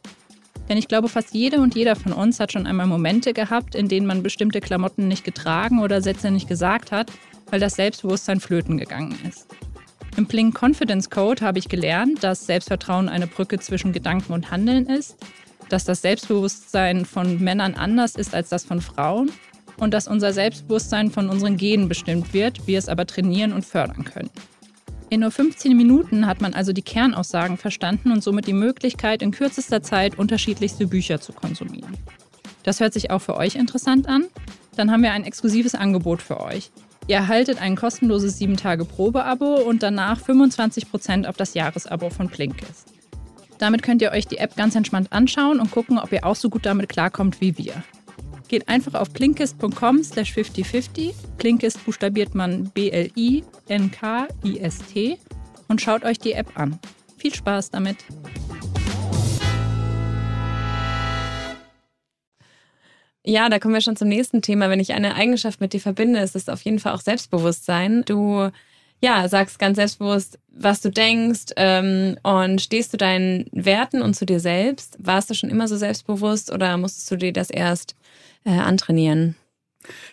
Denn 0.68 0.76
ich 0.76 0.86
glaube, 0.86 1.08
fast 1.08 1.32
jede 1.32 1.60
und 1.60 1.74
jeder 1.74 1.96
von 1.96 2.12
uns 2.12 2.38
hat 2.38 2.52
schon 2.52 2.66
einmal 2.66 2.86
Momente 2.86 3.32
gehabt, 3.32 3.74
in 3.74 3.88
denen 3.88 4.06
man 4.06 4.22
bestimmte 4.22 4.60
Klamotten 4.60 5.08
nicht 5.08 5.24
getragen 5.24 5.80
oder 5.80 6.02
Sätze 6.02 6.30
nicht 6.30 6.46
gesagt 6.46 6.92
hat, 6.92 7.10
weil 7.50 7.58
das 7.58 7.76
Selbstbewusstsein 7.76 8.38
flöten 8.38 8.76
gegangen 8.76 9.18
ist. 9.26 9.46
Im 10.18 10.26
Blink 10.26 10.60
Confidence 10.60 11.10
Code 11.10 11.44
habe 11.44 11.60
ich 11.60 11.68
gelernt, 11.68 12.24
dass 12.24 12.44
Selbstvertrauen 12.44 13.08
eine 13.08 13.28
Brücke 13.28 13.60
zwischen 13.60 13.92
Gedanken 13.92 14.32
und 14.32 14.50
Handeln 14.50 14.86
ist, 14.86 15.16
dass 15.68 15.84
das 15.84 16.02
Selbstbewusstsein 16.02 17.04
von 17.04 17.38
Männern 17.38 17.74
anders 17.74 18.16
ist 18.16 18.34
als 18.34 18.48
das 18.48 18.64
von 18.64 18.80
Frauen 18.80 19.30
und 19.76 19.94
dass 19.94 20.08
unser 20.08 20.32
Selbstbewusstsein 20.32 21.12
von 21.12 21.28
unseren 21.28 21.56
Genen 21.56 21.88
bestimmt 21.88 22.34
wird, 22.34 22.66
wir 22.66 22.80
es 22.80 22.88
aber 22.88 23.06
trainieren 23.06 23.52
und 23.52 23.64
fördern 23.64 24.02
können. 24.02 24.30
In 25.08 25.20
nur 25.20 25.30
15 25.30 25.76
Minuten 25.76 26.26
hat 26.26 26.40
man 26.40 26.52
also 26.52 26.72
die 26.72 26.82
Kernaussagen 26.82 27.56
verstanden 27.56 28.10
und 28.10 28.24
somit 28.24 28.48
die 28.48 28.52
Möglichkeit, 28.52 29.22
in 29.22 29.30
kürzester 29.30 29.84
Zeit 29.84 30.18
unterschiedlichste 30.18 30.88
Bücher 30.88 31.20
zu 31.20 31.32
konsumieren. 31.32 31.96
Das 32.64 32.80
hört 32.80 32.92
sich 32.92 33.12
auch 33.12 33.20
für 33.20 33.36
euch 33.36 33.54
interessant 33.54 34.08
an? 34.08 34.24
Dann 34.74 34.90
haben 34.90 35.04
wir 35.04 35.12
ein 35.12 35.22
exklusives 35.22 35.76
Angebot 35.76 36.22
für 36.22 36.40
euch. 36.40 36.72
Ihr 37.08 37.16
erhaltet 37.16 37.60
ein 37.60 37.74
kostenloses 37.74 38.38
7-Tage-Probe-Abo 38.38 39.62
und 39.62 39.82
danach 39.82 40.20
25% 40.20 41.26
auf 41.26 41.36
das 41.36 41.54
Jahresabo 41.54 42.10
von 42.10 42.28
Blinkist. 42.28 42.92
Damit 43.56 43.82
könnt 43.82 44.02
ihr 44.02 44.12
euch 44.12 44.26
die 44.26 44.36
App 44.36 44.54
ganz 44.56 44.76
entspannt 44.76 45.10
anschauen 45.10 45.58
und 45.58 45.70
gucken, 45.70 45.98
ob 45.98 46.12
ihr 46.12 46.26
auch 46.26 46.36
so 46.36 46.50
gut 46.50 46.66
damit 46.66 46.90
klarkommt 46.90 47.40
wie 47.40 47.56
wir. 47.56 47.82
Geht 48.48 48.68
einfach 48.68 48.92
auf 48.94 49.10
blinkist.com 49.10 50.04
slash 50.04 50.34
5050. 50.34 51.14
Blinkist 51.38 51.82
buchstabiert 51.84 52.34
man 52.34 52.64
B-L-I-N-K-I-S-T 52.74 53.18
und 55.68 55.80
schaut 55.80 56.04
euch 56.04 56.18
die 56.18 56.32
App 56.32 56.58
an. 56.58 56.78
Viel 57.16 57.34
Spaß 57.34 57.70
damit! 57.70 58.04
Ja, 63.28 63.50
da 63.50 63.58
kommen 63.58 63.74
wir 63.74 63.82
schon 63.82 63.94
zum 63.94 64.08
nächsten 64.08 64.40
Thema. 64.40 64.70
Wenn 64.70 64.80
ich 64.80 64.94
eine 64.94 65.14
Eigenschaft 65.14 65.60
mit 65.60 65.74
dir 65.74 65.80
verbinde, 65.80 66.20
ist 66.20 66.34
es 66.34 66.48
auf 66.48 66.62
jeden 66.62 66.78
Fall 66.78 66.94
auch 66.94 67.02
Selbstbewusstsein. 67.02 68.02
Du 68.06 68.48
ja, 69.02 69.28
sagst 69.28 69.58
ganz 69.58 69.76
selbstbewusst, 69.76 70.38
was 70.48 70.80
du 70.80 70.90
denkst 70.90 71.52
ähm, 71.56 72.16
und 72.22 72.62
stehst 72.62 72.94
du 72.94 72.96
deinen 72.96 73.44
Werten 73.52 74.00
und 74.00 74.14
zu 74.14 74.24
dir 74.24 74.40
selbst. 74.40 74.96
Warst 74.98 75.28
du 75.28 75.34
schon 75.34 75.50
immer 75.50 75.68
so 75.68 75.76
selbstbewusst 75.76 76.50
oder 76.50 76.78
musstest 76.78 77.10
du 77.10 77.16
dir 77.16 77.34
das 77.34 77.50
erst 77.50 77.96
äh, 78.44 78.58
antrainieren? 78.58 79.36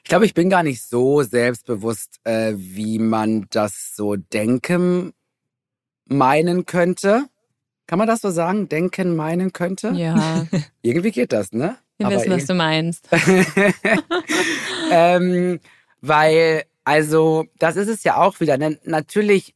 Ich 0.04 0.10
glaube, 0.10 0.26
ich 0.26 0.34
bin 0.34 0.50
gar 0.50 0.64
nicht 0.64 0.84
so 0.84 1.24
selbstbewusst, 1.24 2.20
äh, 2.26 2.54
wie 2.58 3.00
man 3.00 3.48
das 3.50 3.96
so 3.96 4.18
denken, 4.18 5.14
meinen 6.04 6.66
könnte. 6.66 7.28
Kann 7.88 7.98
man 7.98 8.10
das 8.10 8.20
so 8.20 8.30
sagen? 8.30 8.68
Denken, 8.68 9.16
meinen 9.16 9.54
könnte? 9.54 9.92
Ja. 9.92 10.48
Irgendwie 10.82 11.12
geht 11.12 11.32
das, 11.32 11.54
ne? 11.54 11.78
Wir 11.98 12.10
wissen, 12.10 12.32
was 12.32 12.46
du 12.46 12.54
meinst. 12.54 13.08
ähm, 14.92 15.60
weil, 16.02 16.64
also, 16.84 17.46
das 17.58 17.78
ist 17.78 17.88
es 17.88 18.04
ja 18.04 18.18
auch 18.18 18.40
wieder. 18.40 18.58
Ne? 18.58 18.78
Natürlich 18.84 19.56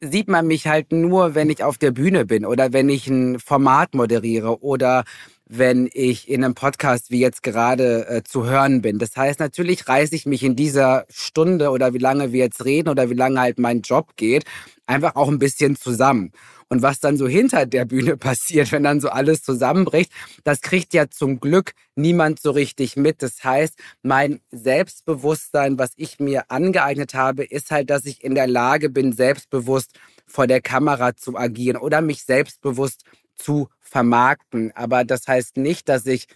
sieht 0.00 0.28
man 0.28 0.46
mich 0.46 0.66
halt 0.66 0.92
nur, 0.92 1.34
wenn 1.34 1.50
ich 1.50 1.62
auf 1.62 1.78
der 1.78 1.90
Bühne 1.90 2.24
bin 2.24 2.44
oder 2.44 2.72
wenn 2.72 2.88
ich 2.88 3.06
ein 3.08 3.38
Format 3.38 3.94
moderiere 3.94 4.62
oder 4.62 5.04
wenn 5.48 5.88
ich 5.92 6.28
in 6.28 6.44
einem 6.44 6.54
Podcast 6.54 7.10
wie 7.10 7.20
jetzt 7.20 7.42
gerade 7.42 8.06
äh, 8.06 8.22
zu 8.22 8.44
hören 8.44 8.82
bin. 8.82 8.98
Das 8.98 9.16
heißt, 9.16 9.40
natürlich 9.40 9.88
reiße 9.88 10.14
ich 10.14 10.26
mich 10.26 10.42
in 10.42 10.56
dieser 10.56 11.06
Stunde 11.08 11.70
oder 11.70 11.94
wie 11.94 11.98
lange 11.98 12.32
wir 12.32 12.40
jetzt 12.40 12.64
reden 12.64 12.90
oder 12.90 13.08
wie 13.08 13.14
lange 13.14 13.40
halt 13.40 13.58
mein 13.58 13.80
Job 13.80 14.16
geht, 14.16 14.44
einfach 14.86 15.16
auch 15.16 15.28
ein 15.28 15.38
bisschen 15.38 15.74
zusammen. 15.74 16.32
Und 16.68 16.82
was 16.82 17.00
dann 17.00 17.16
so 17.16 17.26
hinter 17.26 17.66
der 17.66 17.84
Bühne 17.84 18.16
passiert, 18.16 18.72
wenn 18.72 18.82
dann 18.82 19.00
so 19.00 19.08
alles 19.08 19.42
zusammenbricht, 19.42 20.12
das 20.44 20.60
kriegt 20.60 20.94
ja 20.94 21.08
zum 21.08 21.40
Glück 21.40 21.72
niemand 21.94 22.40
so 22.40 22.50
richtig 22.50 22.96
mit. 22.96 23.22
Das 23.22 23.42
heißt, 23.42 23.78
mein 24.02 24.40
Selbstbewusstsein, 24.50 25.78
was 25.78 25.92
ich 25.96 26.20
mir 26.20 26.50
angeeignet 26.50 27.14
habe, 27.14 27.44
ist 27.44 27.70
halt, 27.70 27.90
dass 27.90 28.04
ich 28.04 28.22
in 28.22 28.34
der 28.34 28.46
Lage 28.46 28.90
bin, 28.90 29.12
selbstbewusst 29.12 29.98
vor 30.26 30.46
der 30.46 30.60
Kamera 30.60 31.16
zu 31.16 31.36
agieren 31.36 31.78
oder 31.78 32.00
mich 32.00 32.22
selbstbewusst 32.22 33.04
zu 33.34 33.68
vermarkten. 33.80 34.72
Aber 34.74 35.04
das 35.04 35.26
heißt 35.26 35.56
nicht, 35.56 35.88
dass 35.88 36.06
ich 36.06 36.26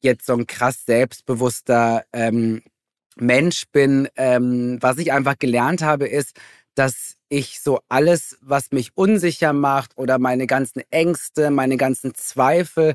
jetzt 0.00 0.26
so 0.26 0.34
ein 0.34 0.46
krass 0.46 0.84
selbstbewusster 0.86 2.04
ähm, 2.12 2.62
Mensch 3.16 3.64
bin. 3.72 4.08
Ähm, 4.16 4.78
was 4.80 4.98
ich 4.98 5.12
einfach 5.12 5.38
gelernt 5.38 5.82
habe, 5.82 6.06
ist, 6.06 6.36
dass 6.74 7.17
ich 7.28 7.60
so 7.60 7.80
alles, 7.88 8.38
was 8.42 8.72
mich 8.72 8.92
unsicher 8.96 9.52
macht 9.52 9.96
oder 9.96 10.18
meine 10.18 10.46
ganzen 10.46 10.82
Ängste, 10.90 11.50
meine 11.50 11.76
ganzen 11.76 12.14
Zweifel, 12.14 12.94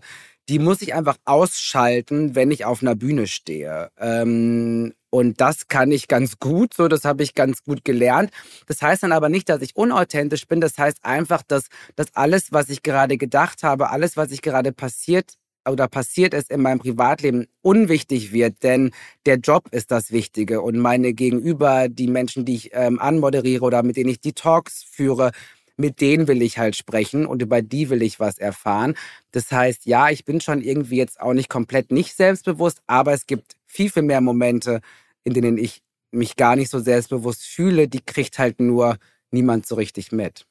die 0.49 0.59
muss 0.59 0.81
ich 0.81 0.93
einfach 0.93 1.17
ausschalten, 1.25 2.35
wenn 2.35 2.51
ich 2.51 2.65
auf 2.65 2.81
einer 2.81 2.95
Bühne 2.95 3.27
stehe. 3.27 3.89
Ähm, 3.97 4.93
Und 5.09 5.39
das 5.41 5.67
kann 5.67 5.91
ich 5.91 6.07
ganz 6.07 6.39
gut, 6.39 6.73
so 6.73 6.87
das 6.87 7.05
habe 7.05 7.23
ich 7.23 7.35
ganz 7.35 7.63
gut 7.63 7.85
gelernt. 7.85 8.31
Das 8.67 8.81
heißt 8.81 9.03
dann 9.03 9.11
aber 9.11 9.29
nicht, 9.29 9.47
dass 9.49 9.61
ich 9.61 9.75
unauthentisch 9.75 10.47
bin. 10.47 10.59
Das 10.59 10.77
heißt 10.77 11.05
einfach, 11.05 11.43
dass, 11.43 11.67
dass 11.95 12.07
alles, 12.15 12.51
was 12.51 12.69
ich 12.69 12.81
gerade 12.83 13.17
gedacht 13.17 13.63
habe, 13.63 13.89
alles, 13.91 14.17
was 14.17 14.31
ich 14.31 14.41
gerade 14.41 14.71
passiert 14.73 15.35
oder 15.69 15.87
passiert 15.87 16.33
ist 16.33 16.51
in 16.51 16.61
meinem 16.61 16.79
Privatleben, 16.79 17.47
unwichtig 17.61 18.33
wird, 18.33 18.63
denn 18.63 18.91
der 19.25 19.37
Job 19.37 19.67
ist 19.71 19.91
das 19.91 20.11
Wichtige 20.11 20.61
und 20.61 20.77
meine 20.77 21.13
Gegenüber, 21.13 21.87
die 21.89 22.07
Menschen, 22.07 22.45
die 22.45 22.55
ich 22.55 22.69
ähm, 22.73 22.99
anmoderiere 22.99 23.63
oder 23.63 23.83
mit 23.83 23.97
denen 23.97 24.09
ich 24.09 24.19
die 24.19 24.33
Talks 24.33 24.83
führe, 24.83 25.31
mit 25.77 26.01
denen 26.01 26.27
will 26.27 26.41
ich 26.41 26.57
halt 26.57 26.75
sprechen 26.75 27.25
und 27.25 27.41
über 27.41 27.61
die 27.61 27.89
will 27.89 28.01
ich 28.03 28.19
was 28.19 28.37
erfahren. 28.37 28.95
Das 29.31 29.51
heißt, 29.51 29.85
ja, 29.85 30.09
ich 30.09 30.25
bin 30.25 30.41
schon 30.41 30.61
irgendwie 30.61 30.97
jetzt 30.97 31.19
auch 31.19 31.33
nicht 31.33 31.49
komplett 31.49 31.91
nicht 31.91 32.15
selbstbewusst, 32.15 32.81
aber 32.87 33.13
es 33.13 33.25
gibt 33.25 33.55
viel, 33.65 33.89
viel 33.89 34.03
mehr 34.03 34.21
Momente, 34.21 34.81
in 35.23 35.33
denen 35.33 35.57
ich 35.57 35.81
mich 36.11 36.35
gar 36.35 36.55
nicht 36.55 36.69
so 36.69 36.79
selbstbewusst 36.79 37.43
fühle. 37.43 37.87
Die 37.87 38.01
kriegt 38.01 38.37
halt 38.37 38.59
nur 38.59 38.97
niemand 39.31 39.65
so 39.65 39.75
richtig 39.75 40.11
mit. 40.11 40.45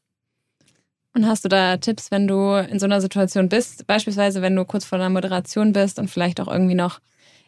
Und 1.14 1.26
hast 1.26 1.44
du 1.44 1.48
da 1.48 1.76
Tipps, 1.76 2.10
wenn 2.10 2.26
du 2.26 2.54
in 2.54 2.78
so 2.78 2.86
einer 2.86 3.00
Situation 3.00 3.48
bist, 3.48 3.86
beispielsweise 3.86 4.40
wenn 4.40 4.56
du 4.56 4.64
kurz 4.64 4.84
vor 4.84 4.98
einer 4.98 5.10
Moderation 5.10 5.72
bist 5.72 5.98
und 5.98 6.08
vielleicht 6.08 6.40
auch 6.40 6.48
irgendwie 6.48 6.74
noch 6.74 7.00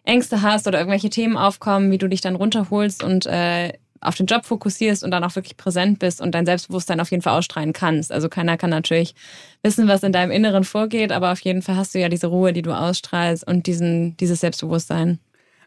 Ängste 0.05 0.43
hast 0.43 0.67
oder 0.67 0.79
irgendwelche 0.79 1.09
Themen 1.09 1.37
aufkommen, 1.37 1.91
wie 1.91 1.99
du 1.99 2.09
dich 2.09 2.21
dann 2.21 2.37
runterholst 2.37 3.03
und 3.03 3.25
äh, 3.25 3.73
auf 4.05 4.15
den 4.17 4.27
Job 4.27 4.45
fokussierst 4.45 5.03
und 5.03 5.11
dann 5.11 5.25
auch 5.25 5.35
wirklich 5.35 5.57
präsent 5.57 5.99
bist 5.99 6.21
und 6.21 6.35
dein 6.35 6.45
Selbstbewusstsein 6.45 7.01
auf 7.01 7.11
jeden 7.11 7.23
Fall 7.23 7.39
ausstrahlen 7.39 7.73
kannst. 7.73 8.13
Also 8.13 8.29
keiner 8.29 8.57
kann 8.59 8.69
natürlich 8.69 9.15
wissen, 9.63 9.89
was 9.89 10.03
in 10.03 10.13
deinem 10.13 10.31
Inneren 10.31 10.65
vorgeht, 10.65 11.11
aber 11.11 11.33
auf 11.33 11.41
jeden 11.41 11.63
Fall 11.63 11.77
hast 11.77 11.95
du 11.95 12.01
ja 12.01 12.11
diese 12.11 12.27
Ruhe, 12.27 12.53
die 12.53 12.63
du 12.63 12.73
ausstrahlst 12.73 13.47
und 13.47 13.67
diesen, 13.67 14.17
dieses 14.19 14.41
Selbstbewusstsein. 14.41 15.21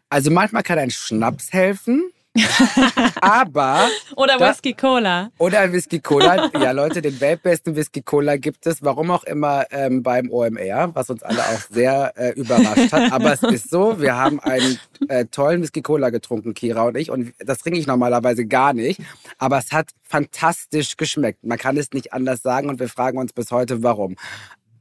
Also 0.08 0.30
manchmal 0.30 0.62
kann 0.62 0.78
ein 0.78 0.90
Schnaps 0.90 1.52
helfen. 1.52 2.02
Aber. 3.20 3.88
Oder 4.16 4.38
Whisky 4.38 4.72
Cola. 4.72 5.30
Oder 5.38 5.72
Whisky 5.72 6.00
Cola. 6.00 6.50
Ja, 6.58 6.72
Leute, 6.72 7.02
den 7.02 7.20
weltbesten 7.20 7.74
Whisky 7.74 8.02
Cola 8.02 8.36
gibt 8.36 8.66
es, 8.66 8.82
warum 8.82 9.10
auch 9.10 9.24
immer, 9.24 9.64
ähm, 9.70 10.02
beim 10.02 10.30
OMR, 10.30 10.94
was 10.94 11.10
uns 11.10 11.22
alle 11.22 11.40
auch 11.40 11.60
sehr 11.70 12.12
äh, 12.16 12.30
überrascht 12.32 12.92
hat. 12.92 13.12
Aber 13.12 13.32
es 13.32 13.42
ist 13.42 13.70
so, 13.70 14.00
wir 14.00 14.16
haben 14.16 14.40
einen 14.40 14.78
äh, 15.08 15.24
tollen 15.26 15.62
Whisky 15.62 15.82
Cola 15.82 16.10
getrunken, 16.10 16.54
Kira 16.54 16.84
und 16.84 16.96
ich. 16.96 17.10
Und 17.10 17.32
das 17.38 17.58
trinke 17.58 17.78
ich 17.78 17.86
normalerweise 17.86 18.46
gar 18.46 18.72
nicht. 18.72 19.00
Aber 19.38 19.58
es 19.58 19.72
hat 19.72 19.90
fantastisch 20.02 20.96
geschmeckt. 20.96 21.44
Man 21.44 21.58
kann 21.58 21.76
es 21.76 21.92
nicht 21.92 22.12
anders 22.12 22.42
sagen 22.42 22.68
und 22.68 22.80
wir 22.80 22.88
fragen 22.88 23.18
uns 23.18 23.32
bis 23.32 23.50
heute, 23.50 23.82
warum. 23.82 24.16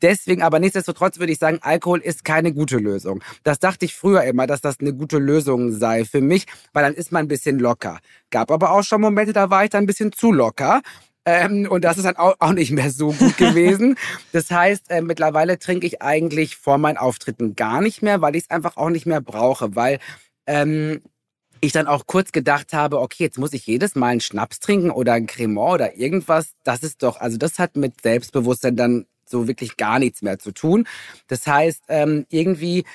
Deswegen 0.01 0.41
aber 0.41 0.59
nichtsdestotrotz 0.59 1.19
würde 1.19 1.31
ich 1.31 1.39
sagen, 1.39 1.59
Alkohol 1.61 1.99
ist 1.99 2.25
keine 2.25 2.53
gute 2.53 2.77
Lösung. 2.77 3.23
Das 3.43 3.59
dachte 3.59 3.85
ich 3.85 3.95
früher 3.95 4.23
immer, 4.23 4.47
dass 4.47 4.61
das 4.61 4.79
eine 4.79 4.93
gute 4.93 5.17
Lösung 5.17 5.71
sei 5.71 6.05
für 6.05 6.21
mich, 6.21 6.45
weil 6.73 6.83
dann 6.83 6.93
ist 6.93 7.11
man 7.11 7.25
ein 7.25 7.27
bisschen 7.27 7.59
locker. 7.59 7.99
Gab 8.29 8.51
aber 8.51 8.71
auch 8.71 8.83
schon 8.83 9.01
Momente, 9.01 9.33
da 9.33 9.49
war 9.49 9.63
ich 9.63 9.69
dann 9.69 9.83
ein 9.83 9.87
bisschen 9.87 10.11
zu 10.11 10.31
locker. 10.31 10.81
Ähm, 11.25 11.67
und 11.69 11.83
das 11.83 11.97
ist 11.97 12.05
dann 12.05 12.15
auch, 12.15 12.35
auch 12.39 12.53
nicht 12.53 12.71
mehr 12.71 12.89
so 12.89 13.11
gut 13.11 13.37
gewesen. 13.37 13.97
Das 14.31 14.49
heißt, 14.49 14.89
äh, 14.89 15.01
mittlerweile 15.01 15.59
trinke 15.59 15.85
ich 15.85 16.01
eigentlich 16.01 16.55
vor 16.55 16.77
meinen 16.77 16.97
Auftritten 16.97 17.55
gar 17.55 17.81
nicht 17.81 18.01
mehr, 18.01 18.21
weil 18.21 18.35
ich 18.37 18.43
es 18.43 18.49
einfach 18.49 18.77
auch 18.77 18.89
nicht 18.89 19.05
mehr 19.05 19.19
brauche, 19.19 19.75
weil 19.75 19.99
ähm, 20.45 21.01
ich 21.59 21.73
dann 21.73 21.87
auch 21.87 22.07
kurz 22.07 22.31
gedacht 22.31 22.71
habe, 22.73 23.01
okay, 23.01 23.23
jetzt 23.23 23.37
muss 23.37 23.53
ich 23.53 23.65
jedes 23.65 23.95
Mal 23.95 24.07
einen 24.07 24.21
Schnaps 24.21 24.59
trinken 24.59 24.89
oder 24.89 25.13
ein 25.13 25.27
Cremant 25.27 25.73
oder 25.73 25.97
irgendwas. 25.97 26.51
Das 26.63 26.81
ist 26.83 27.03
doch, 27.03 27.19
also 27.19 27.37
das 27.37 27.59
hat 27.59 27.75
mit 27.75 28.01
Selbstbewusstsein 28.01 28.75
dann 28.75 29.05
so 29.29 29.47
wirklich 29.47 29.77
gar 29.77 29.99
nichts 29.99 30.21
mehr 30.21 30.39
zu 30.39 30.51
tun. 30.51 30.87
Das 31.27 31.45
heißt, 31.47 31.83
ähm, 31.89 32.25
irgendwie 32.29 32.85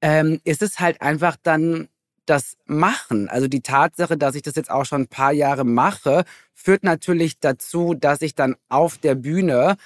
ähm, 0.00 0.40
ist 0.44 0.62
es 0.62 0.80
halt 0.80 1.00
einfach 1.02 1.36
dann 1.42 1.88
das 2.26 2.56
Machen. 2.66 3.28
Also 3.28 3.48
die 3.48 3.60
Tatsache, 3.60 4.16
dass 4.16 4.34
ich 4.34 4.42
das 4.42 4.54
jetzt 4.54 4.70
auch 4.70 4.84
schon 4.84 5.02
ein 5.02 5.08
paar 5.08 5.32
Jahre 5.32 5.64
mache, 5.64 6.24
führt 6.54 6.84
natürlich 6.84 7.40
dazu, 7.40 7.94
dass 7.94 8.22
ich 8.22 8.34
dann 8.34 8.56
auf 8.68 8.98
der 8.98 9.16
Bühne 9.16 9.76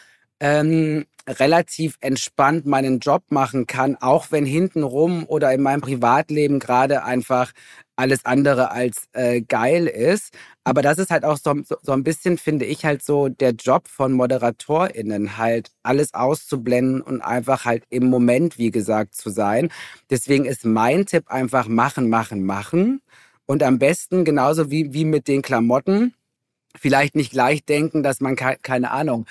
ähm, 0.41 1.07
relativ 1.29 1.97
entspannt 2.01 2.67
meinen 2.67 2.99
Job 2.99 3.25
machen 3.31 3.67
kann, 3.67 3.97
auch 3.97 4.27
wenn 4.31 4.45
hintenrum 4.45 5.25
oder 5.27 5.53
in 5.53 5.63
meinem 5.63 5.81
Privatleben 5.81 6.59
gerade 6.59 7.05
einfach 7.05 7.53
alles 7.97 8.25
andere 8.25 8.71
als 8.71 9.05
äh, 9.13 9.41
geil 9.41 9.87
ist. 9.87 10.35
Aber 10.65 10.83
das 10.83 10.99
ist 10.99 11.11
halt 11.11 11.25
auch 11.25 11.39
so, 11.39 11.55
so, 11.83 11.93
ein 11.93 12.03
bisschen, 12.03 12.39
finde 12.39 12.65
ich, 12.65 12.85
halt 12.85 13.03
so 13.03 13.29
der 13.29 13.53
Job 13.53 13.89
von 13.89 14.13
ModeratorInnen, 14.13 15.37
halt 15.39 15.71
alles 15.83 16.13
auszublenden 16.15 17.01
und 17.01 17.21
einfach 17.21 17.65
halt 17.65 17.85
im 17.91 18.09
Moment, 18.09 18.59
wie 18.59 18.71
gesagt, 18.71 19.15
zu 19.15 19.31
sein. 19.31 19.71
Deswegen 20.11 20.45
ist 20.45 20.65
mein 20.65 21.07
Tipp 21.07 21.29
einfach 21.29 21.69
machen, 21.69 22.09
machen, 22.09 22.45
machen. 22.45 23.01
Und 23.47 23.63
am 23.63 23.79
besten, 23.79 24.25
genauso 24.25 24.71
wie, 24.71 24.93
wie 24.93 25.05
mit 25.05 25.29
den 25.29 25.43
Klamotten, 25.43 26.15
vielleicht 26.77 27.15
nicht 27.15 27.31
gleich 27.31 27.65
denken, 27.65 28.03
dass 28.03 28.21
man, 28.21 28.37
ke 28.37 28.57
keine 28.63 28.91
Ahnung, 28.91 29.27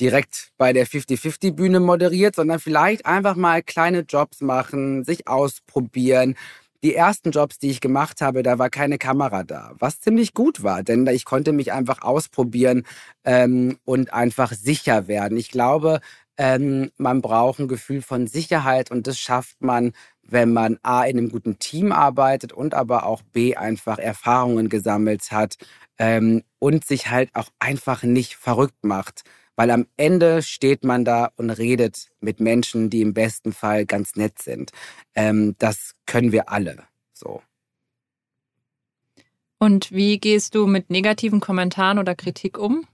direkt 0.00 0.50
bei 0.56 0.72
der 0.72 0.86
50-50-Bühne 0.86 1.80
moderiert, 1.80 2.36
sondern 2.36 2.60
vielleicht 2.60 3.06
einfach 3.06 3.36
mal 3.36 3.62
kleine 3.62 4.00
Jobs 4.00 4.40
machen, 4.40 5.04
sich 5.04 5.28
ausprobieren. 5.28 6.36
Die 6.84 6.94
ersten 6.94 7.32
Jobs, 7.32 7.58
die 7.58 7.70
ich 7.70 7.80
gemacht 7.80 8.20
habe, 8.20 8.44
da 8.44 8.58
war 8.58 8.70
keine 8.70 8.98
Kamera 8.98 9.42
da, 9.42 9.72
was 9.78 10.00
ziemlich 10.00 10.32
gut 10.32 10.62
war, 10.62 10.84
denn 10.84 11.06
ich 11.08 11.24
konnte 11.24 11.52
mich 11.52 11.72
einfach 11.72 12.02
ausprobieren 12.02 12.84
ähm, 13.24 13.78
und 13.84 14.12
einfach 14.12 14.52
sicher 14.52 15.08
werden. 15.08 15.36
Ich 15.36 15.50
glaube, 15.50 16.00
ähm, 16.36 16.92
man 16.96 17.20
braucht 17.20 17.58
ein 17.58 17.66
Gefühl 17.66 18.00
von 18.00 18.28
Sicherheit 18.28 18.92
und 18.92 19.08
das 19.08 19.18
schafft 19.18 19.60
man, 19.60 19.92
wenn 20.22 20.52
man 20.52 20.78
A 20.82 21.02
in 21.02 21.18
einem 21.18 21.30
guten 21.30 21.58
Team 21.58 21.90
arbeitet 21.90 22.52
und 22.52 22.74
aber 22.74 23.06
auch 23.06 23.22
B 23.22 23.56
einfach 23.56 23.98
Erfahrungen 23.98 24.68
gesammelt 24.68 25.32
hat 25.32 25.56
ähm, 25.98 26.44
und 26.60 26.84
sich 26.84 27.10
halt 27.10 27.30
auch 27.34 27.48
einfach 27.58 28.04
nicht 28.04 28.36
verrückt 28.36 28.84
macht. 28.84 29.24
Weil 29.58 29.72
am 29.72 29.88
Ende 29.96 30.40
steht 30.42 30.84
man 30.84 31.04
da 31.04 31.32
und 31.34 31.50
redet 31.50 32.06
mit 32.20 32.38
Menschen, 32.38 32.90
die 32.90 33.02
im 33.02 33.12
besten 33.12 33.52
Fall 33.52 33.86
ganz 33.86 34.14
nett 34.14 34.40
sind. 34.40 34.70
Ähm, 35.16 35.56
das 35.58 35.96
können 36.06 36.30
wir 36.30 36.48
alle 36.48 36.84
so. 37.12 37.42
Und 39.58 39.90
wie 39.90 40.20
gehst 40.20 40.54
du 40.54 40.68
mit 40.68 40.90
negativen 40.90 41.40
Kommentaren 41.40 41.98
oder 41.98 42.14
Kritik 42.14 42.56
um? 42.56 42.86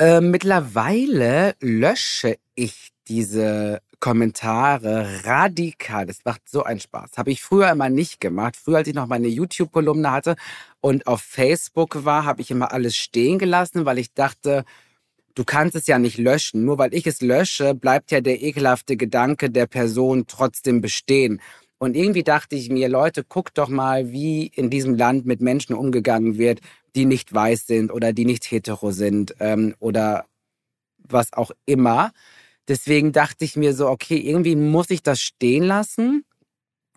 Äh, 0.00 0.20
mittlerweile 0.20 1.54
lösche 1.60 2.38
ich 2.56 2.90
diese 3.06 3.82
Kommentare 4.00 5.24
radikal. 5.24 6.06
Das 6.06 6.24
macht 6.24 6.48
so 6.48 6.64
einen 6.64 6.80
Spaß. 6.80 7.12
Habe 7.16 7.30
ich 7.30 7.42
früher 7.42 7.70
immer 7.70 7.90
nicht 7.90 8.20
gemacht. 8.20 8.56
Früher, 8.56 8.78
als 8.78 8.88
ich 8.88 8.94
noch 8.94 9.06
meine 9.06 9.28
YouTube-Kolumne 9.28 10.10
hatte 10.10 10.34
und 10.80 11.06
auf 11.06 11.20
Facebook 11.20 12.04
war, 12.04 12.24
habe 12.24 12.40
ich 12.40 12.50
immer 12.50 12.72
alles 12.72 12.96
stehen 12.96 13.38
gelassen, 13.38 13.84
weil 13.84 13.98
ich 13.98 14.12
dachte, 14.12 14.64
du 15.36 15.44
kannst 15.44 15.76
es 15.76 15.86
ja 15.86 16.00
nicht 16.00 16.18
löschen. 16.18 16.64
Nur 16.64 16.78
weil 16.78 16.92
ich 16.92 17.06
es 17.06 17.20
lösche, 17.20 17.74
bleibt 17.74 18.10
ja 18.10 18.20
der 18.20 18.42
ekelhafte 18.42 18.96
Gedanke 18.96 19.48
der 19.48 19.66
Person 19.66 20.24
trotzdem 20.26 20.80
bestehen. 20.80 21.40
Und 21.78 21.94
irgendwie 21.94 22.24
dachte 22.24 22.56
ich 22.56 22.70
mir, 22.70 22.88
Leute, 22.88 23.22
guckt 23.22 23.58
doch 23.58 23.68
mal, 23.68 24.10
wie 24.10 24.46
in 24.46 24.70
diesem 24.70 24.96
Land 24.96 25.26
mit 25.26 25.40
Menschen 25.40 25.74
umgegangen 25.74 26.38
wird, 26.38 26.60
die 26.96 27.04
nicht 27.04 27.32
weiß 27.32 27.66
sind 27.66 27.92
oder 27.92 28.12
die 28.14 28.24
nicht 28.24 28.50
hetero 28.50 28.90
sind 28.90 29.34
ähm, 29.40 29.74
oder 29.78 30.24
was 30.98 31.34
auch 31.34 31.50
immer. 31.66 32.12
Deswegen 32.66 33.12
dachte 33.12 33.44
ich 33.44 33.56
mir 33.56 33.74
so, 33.74 33.88
okay, 33.88 34.16
irgendwie 34.16 34.56
muss 34.56 34.90
ich 34.90 35.02
das 35.02 35.20
stehen 35.20 35.64
lassen. 35.64 36.24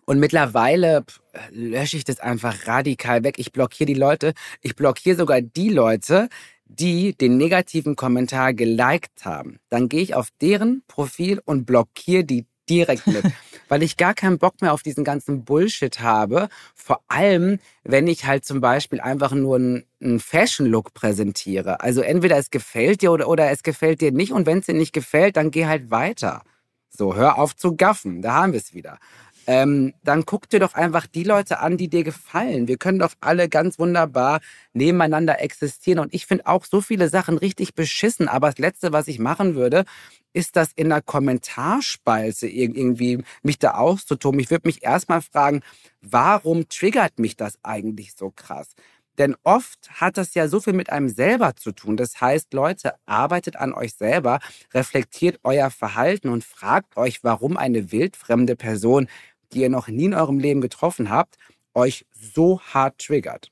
Und 0.06 0.18
mittlerweile 0.18 1.04
lösche 1.50 1.98
ich 1.98 2.04
das 2.04 2.18
einfach 2.18 2.66
radikal 2.66 3.22
weg. 3.22 3.38
Ich 3.38 3.52
blockiere 3.52 3.86
die 3.86 3.94
Leute. 3.94 4.32
Ich 4.62 4.74
blockiere 4.74 5.16
sogar 5.16 5.42
die 5.42 5.68
Leute, 5.68 6.28
die 6.78 7.14
den 7.14 7.36
negativen 7.36 7.96
Kommentar 7.96 8.54
geliked 8.54 9.24
haben, 9.24 9.58
dann 9.68 9.88
gehe 9.88 10.02
ich 10.02 10.14
auf 10.14 10.28
deren 10.40 10.82
Profil 10.86 11.40
und 11.44 11.66
blockiere 11.66 12.24
die 12.24 12.46
direkt 12.68 13.06
mit, 13.08 13.24
weil 13.68 13.82
ich 13.82 13.96
gar 13.96 14.14
keinen 14.14 14.38
Bock 14.38 14.62
mehr 14.62 14.72
auf 14.72 14.82
diesen 14.82 15.02
ganzen 15.02 15.44
Bullshit 15.44 16.00
habe. 16.00 16.48
Vor 16.74 17.02
allem, 17.08 17.58
wenn 17.82 18.06
ich 18.06 18.24
halt 18.24 18.44
zum 18.44 18.60
Beispiel 18.60 19.00
einfach 19.00 19.32
nur 19.32 19.56
einen, 19.56 19.84
einen 20.00 20.20
Fashion-Look 20.20 20.94
präsentiere. 20.94 21.80
Also 21.80 22.00
entweder 22.02 22.38
es 22.38 22.50
gefällt 22.50 23.02
dir 23.02 23.10
oder, 23.10 23.28
oder 23.28 23.50
es 23.50 23.62
gefällt 23.62 24.00
dir 24.00 24.12
nicht 24.12 24.32
und 24.32 24.46
wenn 24.46 24.58
es 24.58 24.66
dir 24.66 24.74
nicht 24.74 24.92
gefällt, 24.92 25.36
dann 25.36 25.50
geh 25.50 25.66
halt 25.66 25.90
weiter. 25.90 26.42
So, 26.88 27.16
hör 27.16 27.38
auf 27.38 27.56
zu 27.56 27.76
gaffen, 27.76 28.22
da 28.22 28.34
haben 28.34 28.52
wir 28.52 28.60
es 28.60 28.74
wieder 28.74 28.98
ähm, 29.46 29.94
dann 30.04 30.24
guck 30.26 30.48
dir 30.48 30.60
doch 30.60 30.74
einfach 30.74 31.06
die 31.06 31.24
Leute 31.24 31.60
an, 31.60 31.76
die 31.76 31.88
dir 31.88 32.04
gefallen. 32.04 32.68
Wir 32.68 32.76
können 32.76 32.98
doch 32.98 33.14
alle 33.20 33.48
ganz 33.48 33.78
wunderbar 33.78 34.40
nebeneinander 34.72 35.40
existieren. 35.40 35.98
Und 35.98 36.14
ich 36.14 36.26
finde 36.26 36.46
auch 36.46 36.64
so 36.64 36.80
viele 36.80 37.08
Sachen 37.08 37.38
richtig 37.38 37.74
beschissen. 37.74 38.28
Aber 38.28 38.48
das 38.48 38.58
Letzte, 38.58 38.92
was 38.92 39.08
ich 39.08 39.18
machen 39.18 39.54
würde, 39.54 39.84
ist 40.32 40.56
das 40.56 40.72
in 40.72 40.90
der 40.90 41.02
Kommentarspalte 41.02 42.46
irgendwie 42.46 43.22
mich 43.42 43.58
da 43.58 43.72
auszutoben. 43.74 44.40
Ich 44.40 44.50
würde 44.50 44.68
mich 44.68 44.82
erstmal 44.82 45.22
fragen, 45.22 45.62
warum 46.00 46.68
triggert 46.68 47.18
mich 47.18 47.36
das 47.36 47.58
eigentlich 47.62 48.14
so 48.14 48.30
krass? 48.30 48.74
Denn 49.20 49.36
oft 49.42 49.90
hat 50.00 50.16
das 50.16 50.32
ja 50.32 50.48
so 50.48 50.60
viel 50.60 50.72
mit 50.72 50.88
einem 50.88 51.10
selber 51.10 51.54
zu 51.54 51.72
tun. 51.72 51.98
Das 51.98 52.22
heißt, 52.22 52.54
Leute, 52.54 52.94
arbeitet 53.04 53.56
an 53.56 53.74
euch 53.74 53.92
selber, 53.92 54.38
reflektiert 54.72 55.40
euer 55.42 55.70
Verhalten 55.70 56.30
und 56.30 56.42
fragt 56.42 56.96
euch, 56.96 57.22
warum 57.22 57.58
eine 57.58 57.92
wildfremde 57.92 58.56
Person 58.56 59.08
die 59.52 59.60
ihr 59.60 59.70
noch 59.70 59.88
nie 59.88 60.06
in 60.06 60.14
eurem 60.14 60.38
Leben 60.38 60.60
getroffen 60.60 61.10
habt, 61.10 61.36
euch 61.74 62.06
so 62.12 62.60
hart 62.60 62.98
triggert. 62.98 63.50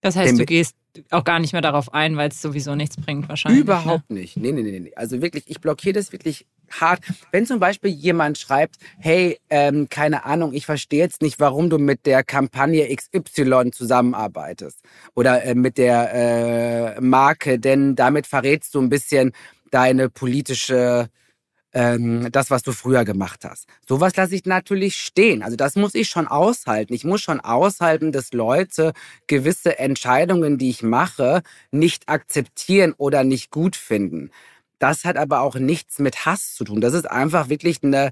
Das 0.00 0.16
heißt, 0.16 0.38
du 0.38 0.44
gehst 0.44 0.76
auch 1.10 1.24
gar 1.24 1.38
nicht 1.38 1.52
mehr 1.52 1.62
darauf 1.62 1.92
ein, 1.92 2.16
weil 2.16 2.28
es 2.28 2.40
sowieso 2.40 2.74
nichts 2.74 2.96
bringt 2.96 3.28
wahrscheinlich. 3.28 3.60
Überhaupt 3.60 4.10
ne? 4.10 4.20
nicht. 4.20 4.36
Nee, 4.36 4.52
nee, 4.52 4.62
nee, 4.62 4.80
nee. 4.80 4.92
Also 4.96 5.20
wirklich, 5.22 5.44
ich 5.46 5.60
blockiere 5.60 5.94
das 5.94 6.12
wirklich 6.12 6.46
hart. 6.70 7.00
Wenn 7.30 7.46
zum 7.46 7.60
Beispiel 7.60 7.90
jemand 7.90 8.38
schreibt, 8.38 8.76
hey, 8.98 9.38
ähm, 9.50 9.88
keine 9.88 10.24
Ahnung, 10.24 10.52
ich 10.52 10.66
verstehe 10.66 11.00
jetzt 11.00 11.22
nicht, 11.22 11.40
warum 11.40 11.70
du 11.70 11.78
mit 11.78 12.06
der 12.06 12.24
Kampagne 12.24 12.94
XY 12.94 13.70
zusammenarbeitest 13.72 14.80
oder 15.14 15.42
äh, 15.44 15.54
mit 15.54 15.78
der 15.78 16.96
äh, 16.96 17.00
Marke, 17.00 17.58
denn 17.58 17.96
damit 17.96 18.26
verrätst 18.26 18.74
du 18.74 18.80
ein 18.80 18.88
bisschen 18.88 19.32
deine 19.70 20.08
politische 20.08 21.08
ähm, 21.78 22.26
das, 22.32 22.50
was 22.50 22.64
du 22.64 22.72
früher 22.72 23.04
gemacht 23.04 23.44
hast. 23.44 23.68
Sowas 23.88 24.16
lasse 24.16 24.34
ich 24.34 24.44
natürlich 24.46 24.96
stehen. 24.96 25.44
Also 25.44 25.56
das 25.56 25.76
muss 25.76 25.94
ich 25.94 26.08
schon 26.08 26.26
aushalten. 26.26 26.92
Ich 26.92 27.04
muss 27.04 27.20
schon 27.20 27.38
aushalten, 27.38 28.10
dass 28.10 28.32
Leute 28.32 28.92
gewisse 29.28 29.78
Entscheidungen, 29.78 30.58
die 30.58 30.70
ich 30.70 30.82
mache, 30.82 31.42
nicht 31.70 32.08
akzeptieren 32.08 32.94
oder 32.98 33.22
nicht 33.22 33.52
gut 33.52 33.76
finden. 33.76 34.32
Das 34.80 35.04
hat 35.04 35.16
aber 35.16 35.40
auch 35.40 35.54
nichts 35.54 36.00
mit 36.00 36.26
Hass 36.26 36.56
zu 36.56 36.64
tun. 36.64 36.80
Das 36.80 36.94
ist 36.94 37.08
einfach 37.08 37.48
wirklich 37.48 37.78
eine 37.84 38.10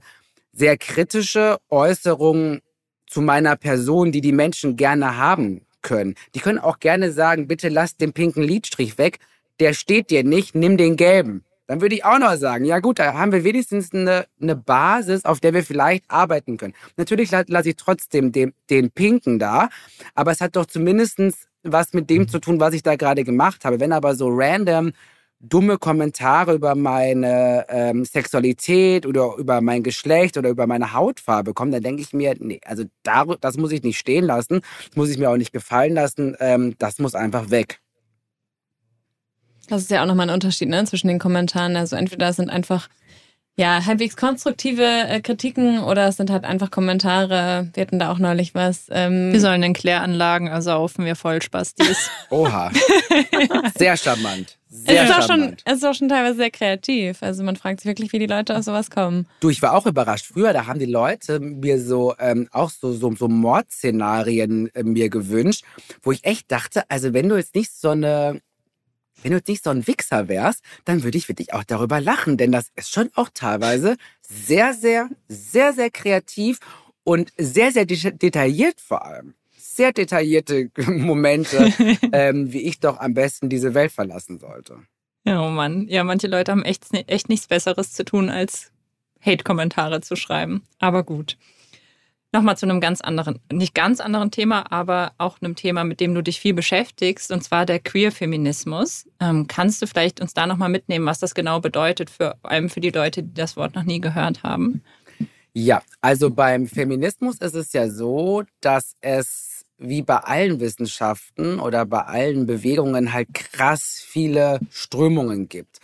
sehr 0.52 0.78
kritische 0.78 1.58
Äußerung 1.68 2.60
zu 3.08 3.20
meiner 3.20 3.56
Person, 3.56 4.12
die 4.12 4.20
die 4.20 4.32
Menschen 4.32 4.76
gerne 4.76 5.16
haben 5.16 5.62
können. 5.82 6.14
Die 6.36 6.40
können 6.40 6.60
auch 6.60 6.78
gerne 6.78 7.10
sagen, 7.10 7.48
bitte 7.48 7.68
lass 7.68 7.96
den 7.96 8.12
pinken 8.12 8.44
Lidstrich 8.44 8.96
weg. 8.96 9.18
Der 9.58 9.74
steht 9.74 10.10
dir 10.10 10.22
nicht, 10.22 10.54
nimm 10.54 10.76
den 10.76 10.94
gelben. 10.94 11.42
Dann 11.66 11.80
würde 11.80 11.94
ich 11.94 12.04
auch 12.04 12.18
noch 12.18 12.36
sagen, 12.36 12.64
ja 12.64 12.78
gut, 12.78 12.98
da 12.98 13.14
haben 13.14 13.32
wir 13.32 13.44
wenigstens 13.44 13.92
eine, 13.92 14.26
eine 14.40 14.56
Basis, 14.56 15.24
auf 15.24 15.40
der 15.40 15.54
wir 15.54 15.64
vielleicht 15.64 16.04
arbeiten 16.08 16.56
können. 16.56 16.74
Natürlich 16.96 17.30
lasse 17.30 17.70
ich 17.70 17.76
trotzdem 17.76 18.32
den, 18.32 18.54
den 18.70 18.90
Pinken 18.90 19.38
da, 19.38 19.68
aber 20.14 20.30
es 20.30 20.40
hat 20.40 20.56
doch 20.56 20.66
zumindest 20.66 21.18
was 21.62 21.92
mit 21.92 22.10
dem 22.10 22.28
zu 22.28 22.38
tun, 22.38 22.60
was 22.60 22.74
ich 22.74 22.82
da 22.82 22.96
gerade 22.96 23.24
gemacht 23.24 23.64
habe. 23.64 23.80
Wenn 23.80 23.92
aber 23.92 24.14
so 24.14 24.28
random 24.30 24.92
dumme 25.40 25.78
Kommentare 25.78 26.54
über 26.54 26.74
meine 26.74 27.66
ähm, 27.68 28.04
Sexualität 28.04 29.06
oder 29.06 29.34
über 29.36 29.60
mein 29.60 29.82
Geschlecht 29.82 30.36
oder 30.38 30.48
über 30.48 30.66
meine 30.66 30.92
Hautfarbe 30.92 31.52
kommen, 31.52 31.72
dann 31.72 31.82
denke 31.82 32.02
ich 32.02 32.12
mir, 32.12 32.34
nee, 32.38 32.60
also 32.64 32.84
da, 33.02 33.24
das 33.40 33.56
muss 33.56 33.72
ich 33.72 33.82
nicht 33.82 33.98
stehen 33.98 34.24
lassen, 34.24 34.60
das 34.88 34.96
muss 34.96 35.10
ich 35.10 35.18
mir 35.18 35.30
auch 35.30 35.36
nicht 35.36 35.52
gefallen 35.52 35.94
lassen, 35.94 36.36
ähm, 36.40 36.74
das 36.78 36.98
muss 36.98 37.14
einfach 37.14 37.50
weg. 37.50 37.80
Das 39.68 39.82
ist 39.82 39.90
ja 39.90 40.02
auch 40.02 40.06
nochmal 40.06 40.28
ein 40.28 40.34
Unterschied 40.34 40.68
ne, 40.68 40.84
zwischen 40.84 41.08
den 41.08 41.18
Kommentaren. 41.18 41.76
Also 41.76 41.96
entweder 41.96 42.32
sind 42.32 42.50
einfach 42.50 42.88
ja 43.56 43.84
halbwegs 43.84 44.16
konstruktive 44.16 44.84
äh, 44.84 45.20
Kritiken 45.20 45.82
oder 45.82 46.08
es 46.08 46.16
sind 46.16 46.30
halt 46.30 46.44
einfach 46.44 46.70
Kommentare. 46.70 47.70
Wir 47.74 47.80
hatten 47.80 47.98
da 47.98 48.12
auch 48.12 48.18
neulich 48.18 48.54
was. 48.54 48.86
Ähm 48.90 49.32
wir 49.32 49.40
sollen 49.40 49.62
in 49.62 49.72
Kläranlagen 49.72 50.46
ersaufen, 50.46 51.04
wir 51.04 51.16
Vollspastis. 51.16 52.10
Oha. 52.30 52.70
Sehr 53.76 53.96
charmant. 53.96 54.58
Sehr 54.68 55.04
es, 55.04 55.10
ist 55.10 55.26
charmant. 55.26 55.62
Schon, 55.62 55.72
es 55.72 55.78
ist 55.78 55.84
auch 55.84 55.94
schon 55.94 56.08
teilweise 56.08 56.36
sehr 56.36 56.50
kreativ. 56.50 57.22
Also 57.22 57.42
man 57.44 57.56
fragt 57.56 57.80
sich 57.80 57.86
wirklich, 57.86 58.12
wie 58.12 58.18
die 58.18 58.26
Leute 58.26 58.56
auf 58.56 58.62
sowas 58.62 58.90
kommen. 58.90 59.26
Du, 59.40 59.48
ich 59.48 59.62
war 59.62 59.74
auch 59.74 59.86
überrascht. 59.86 60.26
Früher, 60.26 60.52
da 60.52 60.66
haben 60.66 60.78
die 60.78 60.84
Leute 60.84 61.40
mir 61.40 61.80
so 61.80 62.14
ähm, 62.18 62.48
auch 62.52 62.68
so, 62.68 62.92
so, 62.92 63.14
so 63.14 63.26
Mordszenarien 63.26 64.68
äh, 64.74 64.82
mir 64.82 65.08
gewünscht, 65.08 65.64
wo 66.02 66.12
ich 66.12 66.24
echt 66.24 66.52
dachte, 66.52 66.82
also 66.90 67.14
wenn 67.14 67.28
du 67.28 67.36
jetzt 67.36 67.54
nicht 67.54 67.72
so 67.72 67.90
eine 67.90 68.42
wenn 69.26 69.32
du 69.32 69.38
jetzt 69.38 69.48
nicht 69.48 69.64
so 69.64 69.70
ein 69.70 69.88
Wichser 69.88 70.28
wärst, 70.28 70.62
dann 70.84 71.02
würde 71.02 71.18
ich 71.18 71.28
wirklich 71.28 71.52
auch 71.52 71.64
darüber 71.64 72.00
lachen, 72.00 72.36
denn 72.36 72.52
das 72.52 72.70
ist 72.76 72.92
schon 72.92 73.10
auch 73.16 73.28
teilweise 73.34 73.96
sehr, 74.22 74.72
sehr, 74.72 75.08
sehr, 75.26 75.72
sehr 75.72 75.90
kreativ 75.90 76.60
und 77.02 77.32
sehr, 77.36 77.72
sehr 77.72 77.86
detailliert 77.86 78.80
vor 78.80 79.04
allem. 79.04 79.34
Sehr 79.58 79.92
detaillierte 79.92 80.70
Momente, 80.86 81.72
ähm, 82.12 82.52
wie 82.52 82.62
ich 82.62 82.78
doch 82.78 83.00
am 83.00 83.14
besten 83.14 83.48
diese 83.48 83.74
Welt 83.74 83.90
verlassen 83.90 84.38
sollte. 84.38 84.78
Ja, 85.24 85.44
oh 85.44 85.50
Mann. 85.50 85.88
Ja, 85.88 86.04
manche 86.04 86.28
Leute 86.28 86.52
haben 86.52 86.62
echt, 86.62 86.84
echt 86.92 87.28
nichts 87.28 87.48
Besseres 87.48 87.94
zu 87.94 88.04
tun, 88.04 88.30
als 88.30 88.70
Hate-Kommentare 89.20 90.02
zu 90.02 90.14
schreiben. 90.14 90.62
Aber 90.78 91.02
gut 91.02 91.36
nochmal 92.36 92.56
zu 92.56 92.66
einem 92.66 92.80
ganz 92.80 93.00
anderen, 93.00 93.40
nicht 93.50 93.74
ganz 93.74 94.00
anderen 94.00 94.30
Thema, 94.30 94.70
aber 94.70 95.12
auch 95.18 95.40
einem 95.40 95.56
Thema, 95.56 95.84
mit 95.84 96.00
dem 96.00 96.14
du 96.14 96.22
dich 96.22 96.38
viel 96.38 96.54
beschäftigst, 96.54 97.32
und 97.32 97.42
zwar 97.42 97.66
der 97.66 97.80
Queer-Feminismus. 97.80 99.08
Ähm, 99.20 99.46
kannst 99.46 99.82
du 99.82 99.86
vielleicht 99.86 100.20
uns 100.20 100.34
da 100.34 100.46
nochmal 100.46 100.68
mitnehmen, 100.68 101.06
was 101.06 101.18
das 101.18 101.34
genau 101.34 101.60
bedeutet, 101.60 102.10
vor 102.10 102.36
allem 102.42 102.68
für 102.68 102.80
die 102.80 102.90
Leute, 102.90 103.22
die 103.22 103.34
das 103.34 103.56
Wort 103.56 103.74
noch 103.74 103.84
nie 103.84 104.00
gehört 104.00 104.42
haben? 104.42 104.82
Ja, 105.54 105.82
also 106.02 106.30
beim 106.30 106.66
Feminismus 106.66 107.38
ist 107.38 107.54
es 107.54 107.72
ja 107.72 107.88
so, 107.88 108.42
dass 108.60 108.94
es 109.00 109.64
wie 109.78 110.02
bei 110.02 110.16
allen 110.18 110.60
Wissenschaften 110.60 111.58
oder 111.60 111.86
bei 111.86 112.02
allen 112.02 112.46
Bewegungen 112.46 113.12
halt 113.12 113.32
krass 113.32 114.02
viele 114.06 114.60
Strömungen 114.70 115.48
gibt. 115.48 115.80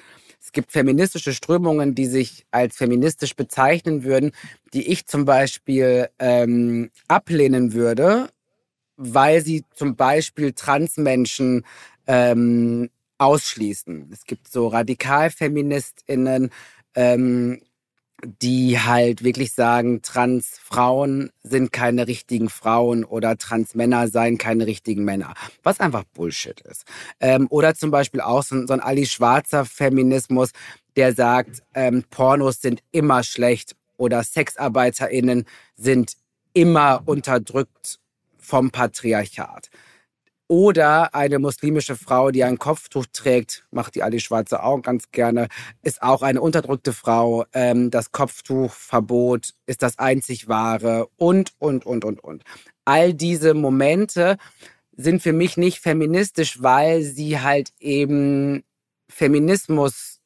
Es 0.52 0.54
gibt 0.54 0.72
feministische 0.72 1.32
Strömungen, 1.32 1.94
die 1.94 2.04
sich 2.04 2.44
als 2.50 2.76
feministisch 2.76 3.34
bezeichnen 3.34 4.04
würden, 4.04 4.32
die 4.74 4.86
ich 4.86 5.06
zum 5.06 5.24
Beispiel 5.24 6.10
ähm, 6.18 6.90
ablehnen 7.08 7.72
würde, 7.72 8.28
weil 8.98 9.40
sie 9.40 9.64
zum 9.74 9.96
Beispiel 9.96 10.52
Transmenschen 10.52 11.64
ähm, 12.06 12.90
ausschließen. 13.16 14.10
Es 14.12 14.26
gibt 14.26 14.46
so 14.46 14.68
Radikalfeministinnen, 14.68 16.50
ähm, 16.96 17.62
die 18.24 18.78
halt 18.78 19.24
wirklich 19.24 19.52
sagen, 19.52 20.00
Transfrauen 20.02 21.30
sind 21.42 21.72
keine 21.72 22.06
richtigen 22.06 22.48
Frauen 22.48 23.04
oder 23.04 23.36
Transmänner 23.36 24.08
seien 24.08 24.38
keine 24.38 24.66
richtigen 24.66 25.04
Männer. 25.04 25.34
Was 25.62 25.80
einfach 25.80 26.04
Bullshit 26.04 26.60
ist. 26.60 26.84
Ähm, 27.20 27.48
oder 27.50 27.74
zum 27.74 27.90
Beispiel 27.90 28.20
auch 28.20 28.42
so, 28.42 28.64
so 28.66 28.72
ein 28.72 28.80
Ali 28.80 29.06
Schwarzer 29.06 29.64
Feminismus, 29.64 30.50
der 30.96 31.14
sagt, 31.14 31.62
ähm, 31.74 32.04
Pornos 32.10 32.60
sind 32.60 32.82
immer 32.92 33.24
schlecht 33.24 33.74
oder 33.96 34.22
SexarbeiterInnen 34.22 35.44
sind 35.76 36.16
immer 36.52 37.02
unterdrückt 37.06 37.98
vom 38.38 38.70
Patriarchat. 38.70 39.70
Oder 40.52 41.14
eine 41.14 41.38
muslimische 41.38 41.96
Frau, 41.96 42.30
die 42.30 42.44
ein 42.44 42.58
Kopftuch 42.58 43.06
trägt, 43.10 43.64
macht 43.70 43.94
die 43.94 44.02
Ali 44.02 44.20
Schwarze 44.20 44.62
auch 44.62 44.82
ganz 44.82 45.10
gerne, 45.10 45.48
ist 45.80 46.02
auch 46.02 46.20
eine 46.20 46.42
unterdrückte 46.42 46.92
Frau. 46.92 47.46
Ähm, 47.54 47.90
das 47.90 48.12
Kopftuchverbot 48.12 49.54
ist 49.64 49.82
das 49.82 49.98
einzig 49.98 50.48
wahre 50.48 51.08
und, 51.16 51.52
und, 51.58 51.86
und, 51.86 52.04
und, 52.04 52.22
und. 52.22 52.42
All 52.84 53.14
diese 53.14 53.54
Momente 53.54 54.36
sind 54.94 55.22
für 55.22 55.32
mich 55.32 55.56
nicht 55.56 55.78
feministisch, 55.78 56.60
weil 56.62 57.00
sie 57.00 57.40
halt 57.40 57.72
eben 57.80 58.62
Feminismus 59.08 60.20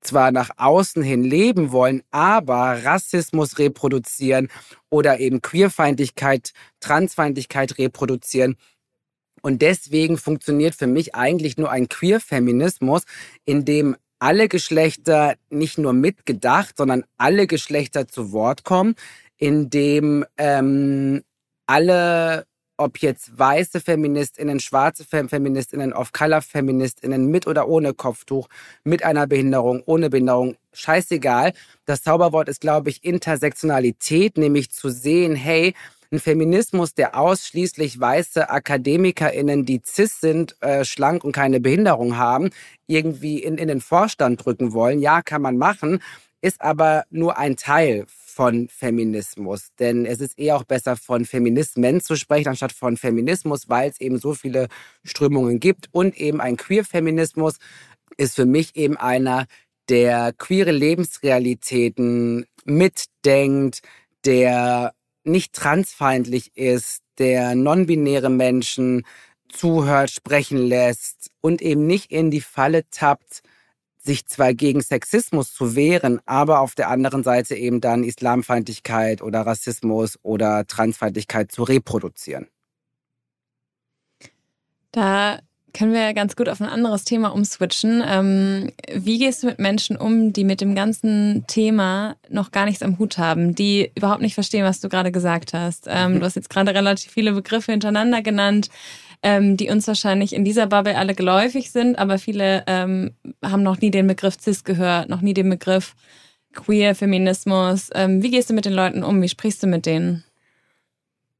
zwar 0.00 0.32
nach 0.32 0.48
außen 0.56 1.02
hin 1.02 1.24
leben 1.24 1.72
wollen, 1.72 2.02
aber 2.10 2.84
Rassismus 2.84 3.58
reproduzieren 3.58 4.48
oder 4.88 5.20
eben 5.20 5.42
Queerfeindlichkeit, 5.42 6.52
Transfeindlichkeit 6.80 7.76
reproduzieren 7.76 8.56
und 9.48 9.62
deswegen 9.62 10.18
funktioniert 10.18 10.74
für 10.74 10.86
mich 10.86 11.14
eigentlich 11.14 11.56
nur 11.56 11.70
ein 11.70 11.88
Queer-Feminismus, 11.88 13.04
in 13.46 13.64
dem 13.64 13.96
alle 14.18 14.46
Geschlechter 14.46 15.36
nicht 15.48 15.78
nur 15.78 15.94
mitgedacht, 15.94 16.76
sondern 16.76 17.04
alle 17.16 17.46
Geschlechter 17.46 18.06
zu 18.06 18.32
Wort 18.32 18.64
kommen, 18.64 18.94
in 19.38 19.70
dem 19.70 20.26
ähm, 20.36 21.22
alle, 21.66 22.44
ob 22.76 22.98
jetzt 22.98 23.38
weiße 23.38 23.80
Feministinnen, 23.80 24.60
schwarze 24.60 25.06
Feministinnen, 25.06 25.94
Off-Color-Feministinnen, 25.94 27.30
mit 27.30 27.46
oder 27.46 27.68
ohne 27.68 27.94
Kopftuch, 27.94 28.48
mit 28.84 29.02
einer 29.02 29.26
Behinderung, 29.26 29.82
ohne 29.86 30.10
Behinderung, 30.10 30.56
scheißegal. 30.74 31.54
Das 31.86 32.02
Zauberwort 32.02 32.50
ist, 32.50 32.60
glaube 32.60 32.90
ich, 32.90 33.02
Intersektionalität, 33.02 34.36
nämlich 34.36 34.70
zu 34.72 34.90
sehen, 34.90 35.36
hey, 35.36 35.72
ein 36.10 36.20
Feminismus, 36.20 36.94
der 36.94 37.18
ausschließlich 37.18 38.00
weiße 38.00 38.48
AkademikerInnen, 38.48 39.64
die 39.64 39.82
cis 39.84 40.20
sind, 40.20 40.56
äh, 40.62 40.84
schlank 40.84 41.24
und 41.24 41.32
keine 41.32 41.60
Behinderung 41.60 42.16
haben, 42.16 42.50
irgendwie 42.86 43.42
in, 43.42 43.58
in 43.58 43.68
den 43.68 43.80
Vorstand 43.80 44.44
drücken 44.44 44.72
wollen. 44.72 45.00
Ja, 45.00 45.22
kann 45.22 45.42
man 45.42 45.58
machen, 45.58 46.00
ist 46.40 46.60
aber 46.62 47.04
nur 47.10 47.36
ein 47.36 47.56
Teil 47.56 48.06
von 48.08 48.68
Feminismus. 48.68 49.68
Denn 49.78 50.06
es 50.06 50.20
ist 50.20 50.38
eher 50.38 50.56
auch 50.56 50.64
besser, 50.64 50.96
von 50.96 51.24
Feminismen 51.24 52.00
zu 52.00 52.16
sprechen, 52.16 52.48
anstatt 52.48 52.72
von 52.72 52.96
Feminismus, 52.96 53.68
weil 53.68 53.90
es 53.90 54.00
eben 54.00 54.18
so 54.18 54.32
viele 54.32 54.68
Strömungen 55.04 55.60
gibt. 55.60 55.88
Und 55.90 56.16
eben 56.16 56.40
ein 56.40 56.56
Queer-Feminismus 56.56 57.56
ist 58.16 58.36
für 58.36 58.46
mich 58.46 58.76
eben 58.76 58.96
einer, 58.96 59.46
der 59.88 60.32
queere 60.32 60.70
Lebensrealitäten 60.70 62.46
mitdenkt, 62.64 63.80
der 64.24 64.92
nicht 65.28 65.52
transfeindlich 65.52 66.56
ist, 66.56 67.02
der 67.18 67.54
non-binäre 67.54 68.30
Menschen 68.30 69.04
zuhört, 69.48 70.10
sprechen 70.10 70.58
lässt 70.58 71.30
und 71.40 71.62
eben 71.62 71.86
nicht 71.86 72.10
in 72.10 72.30
die 72.30 72.40
Falle 72.40 72.88
tappt, 72.90 73.42
sich 73.98 74.26
zwar 74.26 74.54
gegen 74.54 74.80
Sexismus 74.80 75.52
zu 75.52 75.76
wehren, 75.76 76.20
aber 76.24 76.60
auf 76.60 76.74
der 76.74 76.88
anderen 76.88 77.22
Seite 77.22 77.54
eben 77.54 77.80
dann 77.80 78.04
Islamfeindlichkeit 78.04 79.22
oder 79.22 79.42
Rassismus 79.42 80.18
oder 80.22 80.66
Transfeindlichkeit 80.66 81.52
zu 81.52 81.62
reproduzieren. 81.62 82.48
Da 84.92 85.40
können 85.72 85.92
wir 85.92 86.14
ganz 86.14 86.36
gut 86.36 86.48
auf 86.48 86.60
ein 86.60 86.68
anderes 86.68 87.04
Thema 87.04 87.28
umswitchen. 87.28 88.02
Ähm, 88.06 88.70
wie 88.92 89.18
gehst 89.18 89.42
du 89.42 89.46
mit 89.46 89.58
Menschen 89.58 89.96
um, 89.96 90.32
die 90.32 90.44
mit 90.44 90.60
dem 90.60 90.74
ganzen 90.74 91.44
Thema 91.46 92.16
noch 92.28 92.50
gar 92.50 92.64
nichts 92.64 92.82
am 92.82 92.98
Hut 92.98 93.18
haben, 93.18 93.54
die 93.54 93.90
überhaupt 93.94 94.22
nicht 94.22 94.34
verstehen, 94.34 94.64
was 94.64 94.80
du 94.80 94.88
gerade 94.88 95.12
gesagt 95.12 95.52
hast? 95.52 95.86
Ähm, 95.88 96.18
du 96.20 96.24
hast 96.24 96.36
jetzt 96.36 96.50
gerade 96.50 96.74
relativ 96.74 97.12
viele 97.12 97.32
Begriffe 97.32 97.72
hintereinander 97.72 98.22
genannt, 98.22 98.68
ähm, 99.22 99.56
die 99.56 99.68
uns 99.68 99.86
wahrscheinlich 99.86 100.32
in 100.32 100.44
dieser 100.44 100.66
Bubble 100.66 100.96
alle 100.96 101.14
geläufig 101.14 101.70
sind, 101.70 101.98
aber 101.98 102.18
viele 102.18 102.64
ähm, 102.66 103.12
haben 103.44 103.62
noch 103.62 103.80
nie 103.80 103.90
den 103.90 104.06
Begriff 104.06 104.36
CIS 104.40 104.64
gehört, 104.64 105.08
noch 105.08 105.20
nie 105.20 105.34
den 105.34 105.50
Begriff 105.50 105.94
Queer, 106.54 106.94
Feminismus. 106.94 107.90
Ähm, 107.94 108.22
wie 108.22 108.30
gehst 108.30 108.50
du 108.50 108.54
mit 108.54 108.64
den 108.64 108.72
Leuten 108.72 109.02
um? 109.04 109.20
Wie 109.22 109.28
sprichst 109.28 109.62
du 109.62 109.66
mit 109.66 109.86
denen? 109.86 110.24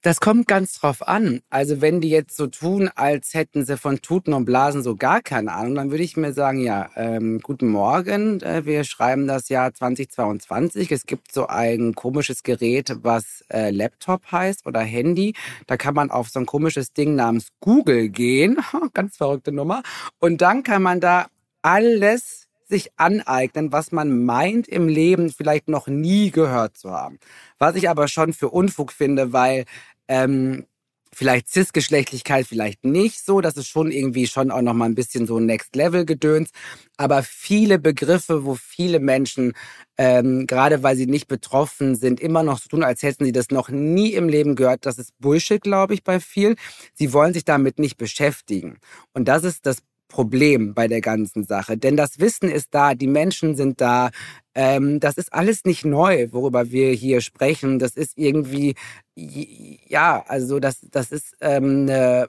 Das 0.02 0.20
kommt 0.20 0.46
ganz 0.46 0.74
drauf 0.74 1.06
an. 1.08 1.40
Also 1.50 1.80
wenn 1.80 2.00
die 2.00 2.08
jetzt 2.08 2.36
so 2.36 2.46
tun, 2.46 2.88
als 2.94 3.34
hätten 3.34 3.64
sie 3.64 3.76
von 3.76 4.00
Tuten 4.00 4.32
und 4.32 4.44
Blasen 4.44 4.84
so 4.84 4.94
gar 4.94 5.20
keine 5.20 5.52
Ahnung, 5.52 5.74
dann 5.74 5.90
würde 5.90 6.04
ich 6.04 6.16
mir 6.16 6.32
sagen, 6.32 6.60
ja, 6.60 6.88
ähm, 6.94 7.40
guten 7.42 7.66
Morgen, 7.66 8.40
äh, 8.42 8.64
wir 8.64 8.84
schreiben 8.84 9.26
das 9.26 9.48
Jahr 9.48 9.74
2022. 9.74 10.92
Es 10.92 11.04
gibt 11.04 11.32
so 11.32 11.48
ein 11.48 11.96
komisches 11.96 12.44
Gerät, 12.44 12.96
was 13.02 13.44
äh, 13.50 13.70
Laptop 13.70 14.30
heißt 14.30 14.66
oder 14.66 14.80
Handy. 14.80 15.34
Da 15.66 15.76
kann 15.76 15.94
man 15.94 16.12
auf 16.12 16.28
so 16.28 16.38
ein 16.38 16.46
komisches 16.46 16.92
Ding 16.92 17.16
namens 17.16 17.48
Google 17.58 18.08
gehen, 18.08 18.56
ganz 18.94 19.16
verrückte 19.16 19.50
Nummer, 19.50 19.82
und 20.20 20.40
dann 20.40 20.62
kann 20.62 20.82
man 20.82 21.00
da 21.00 21.26
alles 21.62 22.47
sich 22.68 22.90
aneignen, 22.96 23.72
was 23.72 23.92
man 23.92 24.24
meint 24.24 24.68
im 24.68 24.88
Leben 24.88 25.30
vielleicht 25.30 25.68
noch 25.68 25.86
nie 25.86 26.30
gehört 26.30 26.76
zu 26.76 26.90
haben. 26.90 27.18
Was 27.58 27.76
ich 27.76 27.88
aber 27.88 28.08
schon 28.08 28.32
für 28.32 28.48
Unfug 28.50 28.92
finde, 28.92 29.32
weil 29.32 29.64
ähm, 30.08 30.66
vielleicht 31.12 31.48
Cis-Geschlechtlichkeit 31.48 32.46
vielleicht 32.46 32.84
nicht 32.84 33.24
so, 33.24 33.40
das 33.40 33.56
ist 33.56 33.66
schon 33.66 33.90
irgendwie 33.90 34.26
schon 34.26 34.50
auch 34.50 34.62
noch 34.62 34.74
mal 34.74 34.84
ein 34.84 34.94
bisschen 34.94 35.26
so 35.26 35.40
Next-Level-Gedöns, 35.40 36.50
aber 36.96 37.22
viele 37.22 37.78
Begriffe, 37.78 38.44
wo 38.44 38.54
viele 38.54 39.00
Menschen, 39.00 39.54
ähm, 39.96 40.46
gerade 40.46 40.82
weil 40.82 40.96
sie 40.96 41.06
nicht 41.06 41.28
betroffen 41.28 41.96
sind, 41.96 42.20
immer 42.20 42.42
noch 42.42 42.58
so 42.58 42.68
tun, 42.68 42.84
als 42.84 43.02
hätten 43.02 43.24
sie 43.24 43.32
das 43.32 43.50
noch 43.50 43.68
nie 43.68 44.12
im 44.12 44.28
Leben 44.28 44.54
gehört, 44.54 44.86
das 44.86 44.98
ist 44.98 45.18
Bullshit, 45.18 45.60
glaube 45.60 45.94
ich, 45.94 46.04
bei 46.04 46.20
vielen. 46.20 46.56
Sie 46.94 47.12
wollen 47.12 47.32
sich 47.32 47.44
damit 47.44 47.78
nicht 47.78 47.96
beschäftigen. 47.96 48.78
Und 49.12 49.26
das 49.28 49.44
ist 49.44 49.66
das 49.66 49.82
Problem 50.08 50.74
bei 50.74 50.88
der 50.88 51.00
ganzen 51.00 51.44
Sache. 51.44 51.76
Denn 51.76 51.96
das 51.96 52.18
Wissen 52.18 52.50
ist 52.50 52.68
da, 52.72 52.94
die 52.94 53.06
Menschen 53.06 53.54
sind 53.56 53.80
da. 53.80 54.10
Ähm, 54.54 55.00
das 55.00 55.18
ist 55.18 55.32
alles 55.32 55.64
nicht 55.64 55.84
neu, 55.84 56.28
worüber 56.32 56.70
wir 56.70 56.92
hier 56.92 57.20
sprechen. 57.20 57.78
Das 57.78 57.92
ist 57.92 58.16
irgendwie, 58.16 58.74
ja, 59.14 60.24
also 60.26 60.58
das, 60.58 60.80
das 60.90 61.12
ist 61.12 61.36
ähm, 61.40 61.82
eine 61.82 62.28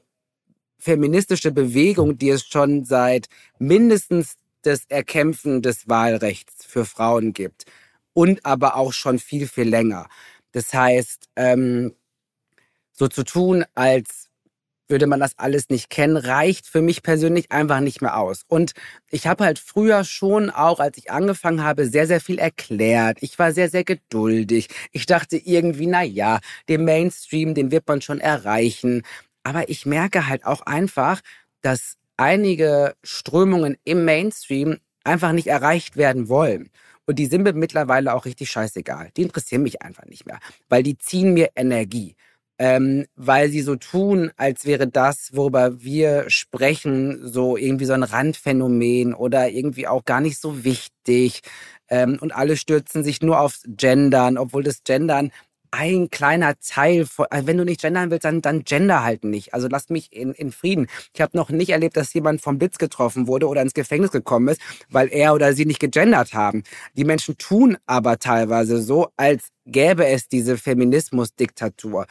feministische 0.78 1.52
Bewegung, 1.52 2.18
die 2.18 2.30
es 2.30 2.46
schon 2.46 2.86
seit 2.86 3.28
mindestens 3.58 4.36
das 4.62 4.86
Erkämpfen 4.90 5.62
des 5.62 5.88
Wahlrechts 5.88 6.66
für 6.66 6.86
Frauen 6.86 7.34
gibt. 7.34 7.66
Und 8.14 8.46
aber 8.46 8.76
auch 8.76 8.92
schon 8.94 9.20
viel, 9.20 9.48
viel 9.48 9.70
länger. 9.70 10.08
Das 10.52 10.74
heißt, 10.74 11.30
ähm, 11.36 11.94
so 12.92 13.08
zu 13.08 13.24
tun, 13.24 13.64
als 13.76 14.29
würde 14.90 15.08
man 15.08 15.20
das 15.20 15.38
alles 15.38 15.70
nicht 15.70 15.90
kennen, 15.90 16.18
reicht 16.18 16.68
für 16.68 16.82
mich 16.82 17.04
persönlich 17.04 17.52
einfach 17.52 17.80
nicht 17.80 18.02
mehr 18.02 18.18
aus. 18.18 18.44
Und 18.48 18.74
ich 19.10 19.28
habe 19.28 19.46
halt 19.46 19.60
früher 19.60 20.04
schon 20.04 20.50
auch, 20.50 20.80
als 20.80 20.98
ich 20.98 21.12
angefangen 21.12 21.64
habe, 21.64 21.88
sehr, 21.88 22.08
sehr 22.08 22.20
viel 22.20 22.40
erklärt. 22.40 23.20
Ich 23.22 23.38
war 23.40 23.52
sehr, 23.52 23.70
sehr 23.70 23.84
geduldig. 23.84 24.68
Ich 24.92 25.06
dachte 25.06 25.38
irgendwie, 25.38 25.88
na 25.88 26.04
ja, 26.04 26.40
den 26.68 26.84
Mainstream, 26.86 27.54
den 27.54 27.72
wird 27.72 27.88
man 27.88 28.02
schon 28.02 28.20
erreichen. 28.20 29.04
Aber 29.44 29.70
ich 29.70 29.86
merke 29.86 30.28
halt 30.28 30.46
auch 30.46 30.62
einfach, 30.62 31.22
dass 31.62 31.96
einige 32.18 32.96
Strömungen 33.04 33.78
im 33.86 34.06
Mainstream 34.06 34.78
einfach 35.04 35.32
nicht 35.32 35.48
erreicht 35.48 35.98
werden 35.98 36.30
wollen. 36.30 36.70
Und 37.06 37.18
die 37.18 37.26
sind 37.26 37.44
mir 37.44 37.54
mittlerweile 37.54 38.14
auch 38.14 38.26
richtig 38.26 38.52
scheißegal. 38.52 39.10
Die 39.18 39.24
interessieren 39.24 39.64
mich 39.64 39.82
einfach 39.82 40.06
nicht 40.06 40.26
mehr, 40.26 40.40
weil 40.68 40.84
die 40.84 40.98
ziehen 40.98 41.34
mir 41.34 41.50
Energie 41.56 42.16
ähm, 42.60 43.06
weil 43.16 43.50
sie 43.50 43.62
so 43.62 43.78
tun, 43.78 44.32
als 44.36 44.66
wäre 44.66 44.88
das, 44.88 45.30
worüber 45.34 45.82
wir 45.82 46.26
sprechen, 46.30 47.26
so 47.26 47.56
irgendwie 47.56 47.86
so 47.86 47.94
ein 47.94 48.04
Randphänomen 48.04 49.14
oder 49.14 49.50
irgendwie 49.50 49.88
auch 49.88 50.04
gar 50.04 50.20
nicht 50.20 50.40
so 50.40 50.66
wichtig. 50.66 51.42
Ähm, 51.90 52.20
und 52.22 52.36
alle 52.36 52.58
stürzen 52.58 53.04
sich 53.04 53.22
nur 53.22 53.40
aufs 53.40 53.64
Gendern, 53.66 54.38
obwohl 54.38 54.64
das 54.64 54.84
Gendern 54.84 55.32
ein 55.72 56.10
kleiner 56.10 56.56
Teil 56.60 57.06
von, 57.06 57.28
also 57.30 57.48
wenn 57.48 57.58
du 57.58 57.66
nicht 57.66 57.82
gendern 57.82 58.12
willst, 58.12 58.26
dann, 58.26 58.42
dann 58.42 58.64
gender 58.64 59.04
halt 59.04 59.24
nicht. 59.24 59.54
Also 59.54 59.68
lass 59.70 59.90
mich 59.90 60.12
in, 60.12 60.34
in 60.34 60.52
Frieden. 60.52 60.88
Ich 61.14 61.22
habe 61.22 61.38
noch 61.38 61.50
nicht 61.50 61.70
erlebt, 61.70 61.98
dass 61.98 62.14
jemand 62.14 62.42
vom 62.42 62.58
Blitz 62.58 62.78
getroffen 62.78 63.28
wurde 63.28 63.48
oder 63.48 63.62
ins 63.62 63.74
Gefängnis 63.74 64.12
gekommen 64.12 64.48
ist, 64.50 64.62
weil 64.90 65.10
er 65.10 65.34
oder 65.34 65.54
sie 65.54 65.66
nicht 65.66 65.80
gegendert 65.80 66.34
haben. 66.34 66.64
Die 66.96 67.04
Menschen 67.04 67.38
tun 67.38 67.78
aber 67.86 68.20
teilweise 68.20 68.82
so, 68.82 69.10
als 69.18 69.50
gäbe 69.72 70.08
es 70.08 70.28
diese 70.28 70.58
Feminismusdiktatur. 70.58 72.06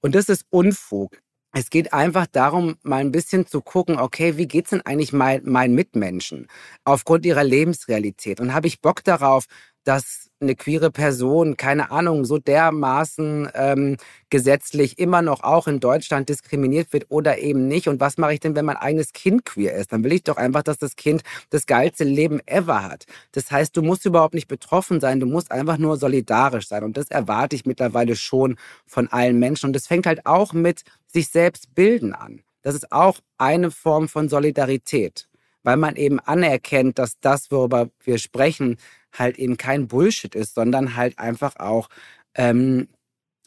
Und 0.00 0.14
das 0.14 0.28
ist 0.28 0.44
Unfug. 0.50 1.18
Es 1.54 1.68
geht 1.68 1.92
einfach 1.92 2.26
darum, 2.26 2.76
mal 2.82 2.96
ein 2.96 3.12
bisschen 3.12 3.46
zu 3.46 3.60
gucken, 3.60 3.98
okay, 3.98 4.38
wie 4.38 4.48
geht's 4.48 4.70
denn 4.70 4.80
eigentlich 4.82 5.12
meinen 5.12 5.48
mein 5.50 5.74
Mitmenschen 5.74 6.46
aufgrund 6.84 7.26
ihrer 7.26 7.44
Lebensrealität? 7.44 8.40
Und 8.40 8.54
habe 8.54 8.68
ich 8.68 8.80
Bock 8.80 9.04
darauf, 9.04 9.44
dass 9.84 10.30
eine 10.42 10.54
queere 10.56 10.90
Person, 10.90 11.56
keine 11.56 11.90
Ahnung, 11.90 12.24
so 12.24 12.38
dermaßen 12.38 13.48
ähm, 13.54 13.96
gesetzlich 14.30 14.98
immer 14.98 15.22
noch 15.22 15.42
auch 15.42 15.66
in 15.68 15.80
Deutschland 15.80 16.28
diskriminiert 16.28 16.92
wird 16.92 17.06
oder 17.08 17.38
eben 17.38 17.68
nicht. 17.68 17.88
Und 17.88 18.00
was 18.00 18.18
mache 18.18 18.34
ich 18.34 18.40
denn, 18.40 18.54
wenn 18.56 18.64
mein 18.64 18.76
eigenes 18.76 19.12
Kind 19.12 19.44
queer 19.44 19.74
ist? 19.74 19.92
Dann 19.92 20.04
will 20.04 20.12
ich 20.12 20.24
doch 20.24 20.36
einfach, 20.36 20.62
dass 20.62 20.78
das 20.78 20.96
Kind 20.96 21.22
das 21.50 21.66
geilste 21.66 22.04
Leben 22.04 22.40
ever 22.46 22.82
hat. 22.82 23.06
Das 23.32 23.50
heißt, 23.50 23.76
du 23.76 23.82
musst 23.82 24.04
überhaupt 24.04 24.34
nicht 24.34 24.48
betroffen 24.48 25.00
sein, 25.00 25.20
du 25.20 25.26
musst 25.26 25.50
einfach 25.50 25.78
nur 25.78 25.96
solidarisch 25.96 26.68
sein. 26.68 26.84
Und 26.84 26.96
das 26.96 27.08
erwarte 27.08 27.56
ich 27.56 27.64
mittlerweile 27.64 28.16
schon 28.16 28.56
von 28.86 29.08
allen 29.08 29.38
Menschen. 29.38 29.66
Und 29.66 29.72
das 29.74 29.86
fängt 29.86 30.06
halt 30.06 30.26
auch 30.26 30.52
mit 30.52 30.82
sich 31.06 31.28
selbst 31.28 31.74
bilden 31.74 32.14
an. 32.14 32.42
Das 32.62 32.74
ist 32.74 32.92
auch 32.92 33.18
eine 33.38 33.70
Form 33.70 34.08
von 34.08 34.28
Solidarität, 34.28 35.28
weil 35.62 35.76
man 35.76 35.96
eben 35.96 36.20
anerkennt, 36.20 36.98
dass 36.98 37.18
das, 37.20 37.50
worüber 37.50 37.90
wir 38.04 38.18
sprechen, 38.18 38.76
halt 39.12 39.38
eben 39.38 39.56
kein 39.56 39.88
Bullshit 39.88 40.34
ist, 40.34 40.54
sondern 40.54 40.96
halt 40.96 41.18
einfach 41.18 41.56
auch 41.56 41.88
ähm, 42.34 42.88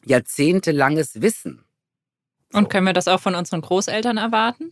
jahrzehntelanges 0.03 1.21
Wissen. 1.21 1.63
So. 2.51 2.59
Und 2.59 2.69
können 2.69 2.85
wir 2.85 2.93
das 2.93 3.07
auch 3.07 3.19
von 3.19 3.35
unseren 3.35 3.61
Großeltern 3.61 4.17
erwarten? 4.17 4.71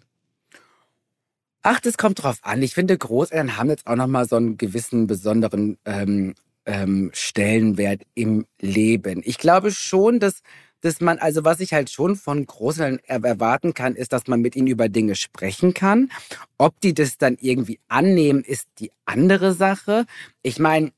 Ach, 1.64 1.80
das 1.80 1.98
kommt 1.98 2.22
drauf 2.22 2.40
an. 2.42 2.62
Ich 2.62 2.74
finde, 2.74 2.98
Großeltern 2.98 3.58
haben 3.58 3.70
jetzt 3.70 3.88
auch 3.88 3.96
nochmal 3.96 4.28
so 4.28 4.36
einen 4.36 4.58
gewissen 4.58 5.08
besonderen 5.08 5.78
ähm, 5.86 6.36
ähm, 6.66 7.10
Stellenwert 7.14 8.04
im 8.16 8.46
Leben. 8.60 9.22
Ich 9.24 9.38
glaube 9.38 9.72
schon, 9.72 10.20
dass 10.20 10.42
dass 10.84 11.00
man, 11.00 11.18
also 11.18 11.46
was 11.46 11.62
ich 11.62 11.74
halt 11.74 11.90
schon 11.90 12.16
von 12.16 12.46
Großeltern 12.46 13.00
erwarten 13.08 13.74
kann, 13.74 13.96
ist, 13.96 14.12
dass 14.14 14.28
man 14.28 14.42
mit 14.42 14.56
ihnen 14.56 14.68
über 14.68 14.90
Dinge 14.90 15.16
sprechen 15.16 15.74
kann. 15.74 16.12
Ob 16.58 16.80
die 16.82 16.94
das 16.94 17.18
dann 17.18 17.38
irgendwie 17.40 17.80
annehmen, 17.88 18.44
ist 18.44 18.68
die 18.80 18.92
andere 19.06 19.54
Sache. 19.54 20.06
Ich 20.42 20.60
meine, 20.60 20.92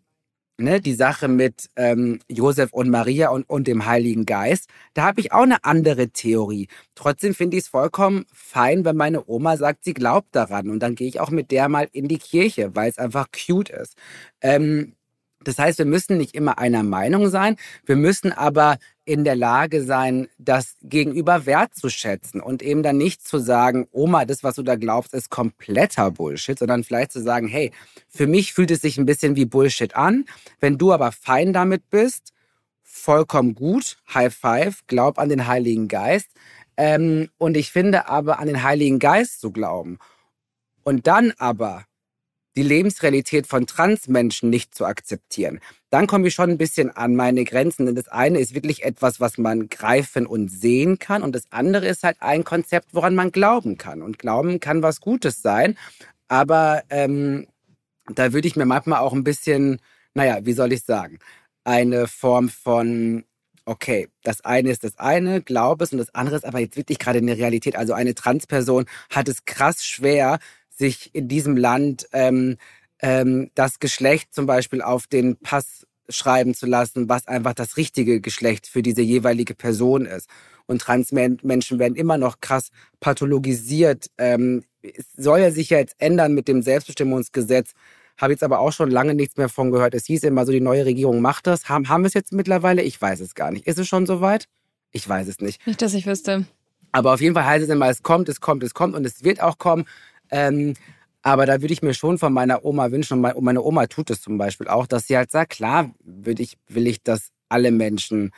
ne, 0.58 0.82
die 0.82 0.96
Sache 0.96 1.28
mit 1.28 1.70
ähm, 1.76 2.20
Josef 2.28 2.74
und 2.74 2.90
Maria 2.90 3.30
und, 3.30 3.48
und 3.48 3.68
dem 3.68 3.86
Heiligen 3.86 4.26
Geist, 4.26 4.70
da 4.96 5.04
habe 5.04 5.22
ich 5.22 5.32
auch 5.32 5.44
eine 5.44 5.64
andere 5.64 6.10
Theorie. 6.10 6.68
Trotzdem 6.96 7.36
finde 7.36 7.58
ich 7.58 7.64
es 7.66 7.70
vollkommen 7.70 8.26
fein, 8.34 8.86
wenn 8.86 8.96
meine 8.96 9.28
Oma 9.28 9.56
sagt, 9.58 9.84
sie 9.84 9.94
glaubt 9.94 10.36
daran. 10.36 10.70
Und 10.72 10.80
dann 10.80 10.96
gehe 10.96 11.08
ich 11.08 11.20
auch 11.20 11.30
mit 11.30 11.52
der 11.52 11.70
mal 11.70 11.88
in 11.92 12.08
die 12.08 12.18
Kirche, 12.18 12.76
weil 12.76 12.90
es 12.90 12.98
einfach 12.98 13.28
cute 13.32 13.70
ist. 13.70 13.96
Ähm, 14.42 14.94
das 15.44 15.60
heißt, 15.60 15.78
wir 15.78 15.86
müssen 15.86 16.18
nicht 16.18 16.34
immer 16.34 16.58
einer 16.58 16.82
Meinung 16.82 17.30
sein, 17.30 17.58
wir 17.86 17.96
müssen 17.96 18.32
aber 18.32 18.80
in 19.06 19.24
der 19.24 19.36
Lage 19.36 19.84
sein, 19.84 20.28
das 20.40 20.76
Gegenüber 20.82 21.46
wertzuschätzen 21.46 22.42
und 22.42 22.64
eben 22.64 22.82
dann 22.82 22.98
nicht 22.98 23.26
zu 23.26 23.38
sagen, 23.38 23.88
Oma, 23.92 24.26
das, 24.26 24.44
was 24.44 24.56
du 24.56 24.64
da 24.64 24.76
glaubst, 24.76 25.14
ist 25.14 25.30
kompletter 25.30 26.10
Bullshit, 26.12 26.58
sondern 26.58 26.84
vielleicht 26.84 27.12
zu 27.12 27.22
sagen, 27.22 27.48
hey, 27.48 27.72
für 28.10 28.26
mich 28.26 28.54
fühlt 28.54 28.72
es 28.72 28.82
sich 28.82 28.98
ein 28.98 29.06
bisschen 29.06 29.36
wie 29.36 29.46
Bullshit 29.46 29.96
an. 29.96 30.26
Wenn 30.60 30.80
du 30.80 30.92
aber 30.92 31.12
fein 31.12 31.54
damit 31.54 31.90
bist, 31.92 32.34
vollkommen 32.82 33.54
gut, 33.54 33.98
High 34.14 34.34
Five, 34.34 34.82
glaub 34.88 35.20
an 35.20 35.30
den 35.30 35.48
Heiligen 35.48 35.88
Geist. 35.88 36.30
Ähm, 36.76 37.30
und 37.38 37.56
ich 37.56 37.72
finde 37.72 38.10
aber, 38.10 38.40
an 38.40 38.48
den 38.48 38.64
Heiligen 38.64 39.00
Geist 39.00 39.40
zu 39.40 39.52
glauben 39.52 40.00
und 40.84 41.08
dann 41.08 41.32
aber 41.38 41.86
die 42.56 42.64
Lebensrealität 42.64 43.48
von 43.48 43.68
Transmenschen 43.68 44.50
nicht 44.50 44.74
zu 44.74 44.86
akzeptieren, 44.86 45.60
dann 45.90 46.08
komme 46.08 46.28
ich 46.28 46.34
schon 46.34 46.50
ein 46.50 46.58
bisschen 46.58 46.90
an 46.90 47.16
meine 47.16 47.44
Grenzen. 47.44 47.86
Denn 47.86 47.96
das 47.96 48.08
eine 48.08 48.40
ist 48.40 48.54
wirklich 48.54 48.84
etwas, 48.84 49.20
was 49.20 49.38
man 49.38 49.70
greifen 49.70 50.26
und 50.26 50.50
sehen 50.50 51.00
kann. 51.00 51.24
Und 51.24 51.36
das 51.36 51.52
andere 51.52 51.88
ist 51.88 52.04
halt 52.04 52.18
ein 52.22 52.44
Konzept, 52.44 52.90
woran 52.94 53.16
man 53.16 53.32
glauben 53.32 53.78
kann. 53.78 54.02
Und 54.02 54.20
Glauben 54.20 54.60
kann 54.60 54.82
was 54.82 55.02
Gutes 55.02 55.42
sein. 55.42 55.78
Aber 56.28 56.84
ähm, 56.90 57.48
da 58.08 58.34
würde 58.34 58.48
ich 58.48 58.56
mir 58.56 58.66
manchmal 58.66 59.00
auch 59.00 59.14
ein 59.14 59.24
bisschen, 59.24 59.80
naja, 60.14 60.40
wie 60.44 60.54
soll 60.54 60.74
ich 60.74 60.84
sagen, 60.84 61.20
eine 61.64 62.08
Form 62.08 62.50
von 62.50 63.26
okay, 63.66 64.10
das 64.24 64.42
eine 64.46 64.70
ist 64.70 64.84
das 64.84 64.98
eine, 65.00 65.42
glaub 65.42 65.82
es, 65.82 65.92
und 65.92 65.98
das 65.98 66.14
andere 66.14 66.36
ist 66.36 66.46
aber 66.46 66.60
jetzt 66.60 66.78
wirklich 66.78 67.00
gerade 67.00 67.20
in 67.20 67.28
der 67.28 67.38
Realität. 67.38 67.76
Also 67.76 67.94
eine 67.94 68.14
Transperson 68.14 68.86
hat 69.10 69.28
es 69.28 69.46
krass 69.46 69.84
schwer, 69.84 70.40
sich 70.78 71.14
in 71.14 71.28
diesem 71.28 71.58
Land 71.58 72.08
ähm, 72.12 72.58
ähm, 73.00 73.52
das 73.56 73.80
Geschlecht 73.80 74.34
zum 74.34 74.46
Beispiel 74.46 74.82
auf 74.82 75.08
den 75.08 75.38
Pass 75.38 75.86
schreiben 76.10 76.54
zu 76.54 76.66
lassen, 76.66 77.10
was 77.10 77.28
einfach 77.28 77.54
das 77.54 77.78
richtige 77.78 78.22
Geschlecht 78.22 78.68
für 78.68 78.82
diese 78.82 79.02
jeweilige 79.02 79.56
Person 79.56 80.06
ist. 80.06 80.30
Und 80.68 80.82
Transmenschen 80.82 81.80
werden 81.80 81.96
immer 81.96 82.18
noch 82.18 82.42
krass 82.42 82.70
pathologisiert. 83.00 84.08
Ähm, 84.18 84.64
es 84.82 85.06
soll 85.16 85.40
ja 85.40 85.52
sich 85.52 85.70
ja 85.70 85.80
jetzt 85.80 85.96
ändern 85.98 86.34
mit 86.34 86.48
dem 86.48 86.62
Selbstbestimmungsgesetz. 86.62 87.72
Habe 88.18 88.34
jetzt 88.34 88.44
aber 88.44 88.60
auch 88.60 88.72
schon 88.72 88.90
lange 88.90 89.14
nichts 89.14 89.38
mehr 89.38 89.50
von 89.50 89.72
gehört. 89.72 89.94
Es 89.94 90.06
hieß 90.06 90.24
immer 90.24 90.46
so, 90.46 90.52
die 90.52 90.62
neue 90.62 90.86
Regierung 90.86 91.22
macht 91.22 91.48
das. 91.48 91.70
Haben, 91.70 91.90
haben 91.90 92.04
wir 92.04 92.08
es 92.08 92.14
jetzt 92.14 92.34
mittlerweile? 92.34 92.82
Ich 92.82 93.02
weiß 93.02 93.20
es 93.20 93.36
gar 93.36 93.52
nicht. 93.52 93.68
Ist 93.68 93.78
es 93.78 93.88
schon 93.88 94.06
soweit? 94.06 94.48
Ich 94.92 95.08
weiß 95.08 95.28
es 95.28 95.40
nicht. 95.40 95.66
Nicht, 95.68 95.82
dass 95.82 95.94
ich 95.94 96.08
wüsste. 96.08 96.46
Aber 96.92 97.14
auf 97.14 97.20
jeden 97.20 97.36
Fall 97.36 97.46
heißt 97.46 97.66
es 97.66 97.70
immer, 97.70 97.90
es 97.90 98.04
kommt, 98.04 98.30
es 98.30 98.40
kommt, 98.40 98.64
es 98.64 98.74
kommt 98.74 98.96
und 98.96 99.06
es 99.06 99.24
wird 99.24 99.42
auch 99.42 99.58
kommen. 99.58 99.86
Ähm, 100.32 100.74
aber 101.22 101.46
da 101.46 101.62
würde 101.62 101.74
ich 101.74 101.82
mir 101.82 101.94
schon 101.94 102.18
von 102.18 102.34
meiner 102.34 102.64
Oma 102.66 102.92
wünschen, 102.92 103.26
und 103.26 103.44
meine 103.44 103.64
Oma 103.64 103.88
tut 103.88 104.10
es 104.12 104.22
zum 104.22 104.38
Beispiel 104.38 104.68
auch, 104.68 104.86
dass 104.86 105.08
sie 105.08 105.18
halt 105.18 105.32
sagt, 105.32 105.54
klar 105.54 105.92
würde 106.04 106.44
ich, 106.44 106.58
will 106.68 106.86
ich, 106.86 107.02
dass 107.02 107.32
alle 107.50 107.72
Menschen 107.72 108.32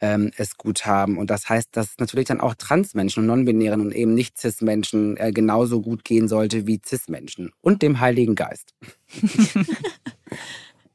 ähm, 0.00 0.32
es 0.36 0.56
gut 0.56 0.84
haben. 0.84 1.16
Und 1.16 1.30
das 1.30 1.48
heißt, 1.48 1.68
dass 1.72 1.94
natürlich 1.98 2.26
dann 2.26 2.40
auch 2.40 2.54
Transmenschen 2.54 3.22
und 3.22 3.28
Non-Binären 3.28 3.80
und 3.80 3.94
eben 3.94 4.14
nicht 4.14 4.36
Cis-Menschen 4.36 5.16
äh, 5.16 5.30
genauso 5.30 5.80
gut 5.80 6.04
gehen 6.04 6.26
sollte 6.26 6.66
wie 6.66 6.80
Cis-Menschen. 6.84 7.52
Und 7.60 7.82
dem 7.82 8.00
Heiligen 8.00 8.34
Geist. 8.34 8.74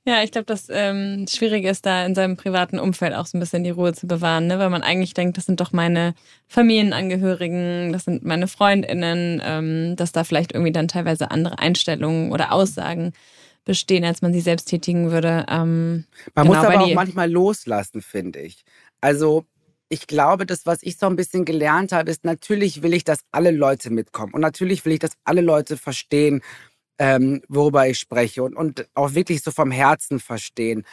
Ja, 0.08 0.24
ich 0.24 0.32
glaube, 0.32 0.46
das 0.46 0.68
ähm, 0.70 1.26
Schwierige 1.28 1.70
ist 1.70 1.86
da 1.86 2.06
in 2.06 2.16
seinem 2.16 2.38
privaten 2.38 2.80
Umfeld 2.80 3.14
auch 3.14 3.26
so 3.26 3.38
ein 3.38 3.42
bisschen 3.42 3.66
die 3.66 3.72
Ruhe 3.72 3.92
zu 3.92 4.08
bewahren, 4.08 4.48
ne? 4.48 4.58
weil 4.58 4.70
man 4.70 4.82
eigentlich 4.82 5.14
denkt, 5.14 5.36
das 5.36 5.46
sind 5.46 5.60
doch 5.60 5.74
meine 5.74 6.16
Familienangehörigen, 6.48 7.92
das 7.92 8.06
sind 8.06 8.24
meine 8.24 8.48
Freundinnen, 8.48 9.42
ähm, 9.44 9.98
dass 9.98 10.14
da 10.14 10.24
vielleicht 10.24 10.54
irgendwie 10.54 10.72
dann 10.72 10.88
teilweise 10.88 11.30
andere 11.30 11.60
Einstellungen 11.60 12.32
oder 12.32 12.54
Aussagen 12.54 13.12
bestehen, 13.66 14.06
als 14.06 14.22
man 14.22 14.32
sie 14.32 14.40
selbst 14.40 14.70
tätigen 14.70 15.12
würde. 15.12 15.46
Ähm, 15.50 16.06
man 16.34 16.48
genau, 16.48 16.56
muss 16.58 16.66
aber 16.66 16.86
auch 16.86 16.94
manchmal 16.94 17.30
loslassen, 17.30 18.02
finde 18.02 18.40
ich. 18.40 18.64
Also 19.02 19.44
ich 19.90 20.08
glaube, 20.08 20.46
das, 20.46 20.66
was 20.66 20.84
ich 20.84 20.98
so 20.98 21.08
ein 21.08 21.18
bisschen 21.18 21.44
gelernt 21.44 21.92
habe, 21.92 22.10
ist, 22.10 22.24
natürlich 22.24 22.82
will 22.82 22.94
ich, 22.94 23.04
dass 23.04 23.26
alle 23.34 23.52
Leute 23.52 23.90
mitkommen. 23.90 24.34
Und 24.34 24.40
natürlich 24.40 24.86
will 24.86 24.94
ich, 24.94 25.00
dass 25.00 25.18
alle 25.26 25.42
Leute 25.42 25.76
verstehen, 25.76 26.42
ähm, 27.00 27.42
worüber 27.48 27.88
ich 27.88 28.00
spreche 28.00 28.44
und, 28.44 28.56
und 28.56 28.88
auch 28.94 29.14
wirklich 29.14 29.42
so 29.44 29.52
vom 29.52 29.72
Herzen 29.72 30.20
verstehen. 30.20 30.86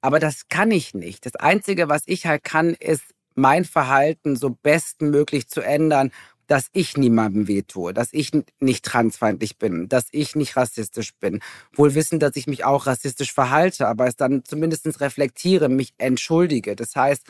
Aber 0.00 0.18
das 0.18 0.48
kann 0.48 0.70
ich 0.70 0.94
nicht. 0.94 1.24
Das 1.26 1.36
Einzige, 1.36 1.88
was 1.88 2.02
ich 2.06 2.26
halt 2.26 2.42
kann, 2.44 2.74
ist 2.74 3.04
mein 3.34 3.64
Verhalten 3.64 4.36
so 4.36 4.50
bestmöglich 4.50 5.48
zu 5.48 5.60
ändern, 5.60 6.10
dass 6.48 6.68
ich 6.72 6.96
niemandem 6.96 7.48
wehtue, 7.48 7.94
dass 7.94 8.12
ich 8.12 8.30
nicht 8.60 8.84
transfeindlich 8.84 9.58
bin, 9.58 9.88
dass 9.88 10.08
ich 10.10 10.34
nicht 10.34 10.56
rassistisch 10.56 11.14
bin. 11.14 11.40
Wohl 11.74 11.94
wissen, 11.94 12.18
dass 12.18 12.36
ich 12.36 12.46
mich 12.46 12.64
auch 12.64 12.86
rassistisch 12.86 13.32
verhalte, 13.32 13.86
aber 13.88 14.06
es 14.06 14.16
dann 14.16 14.44
zumindest 14.44 15.00
reflektiere, 15.00 15.68
mich 15.68 15.94
entschuldige. 15.98 16.76
Das 16.76 16.94
heißt, 16.94 17.26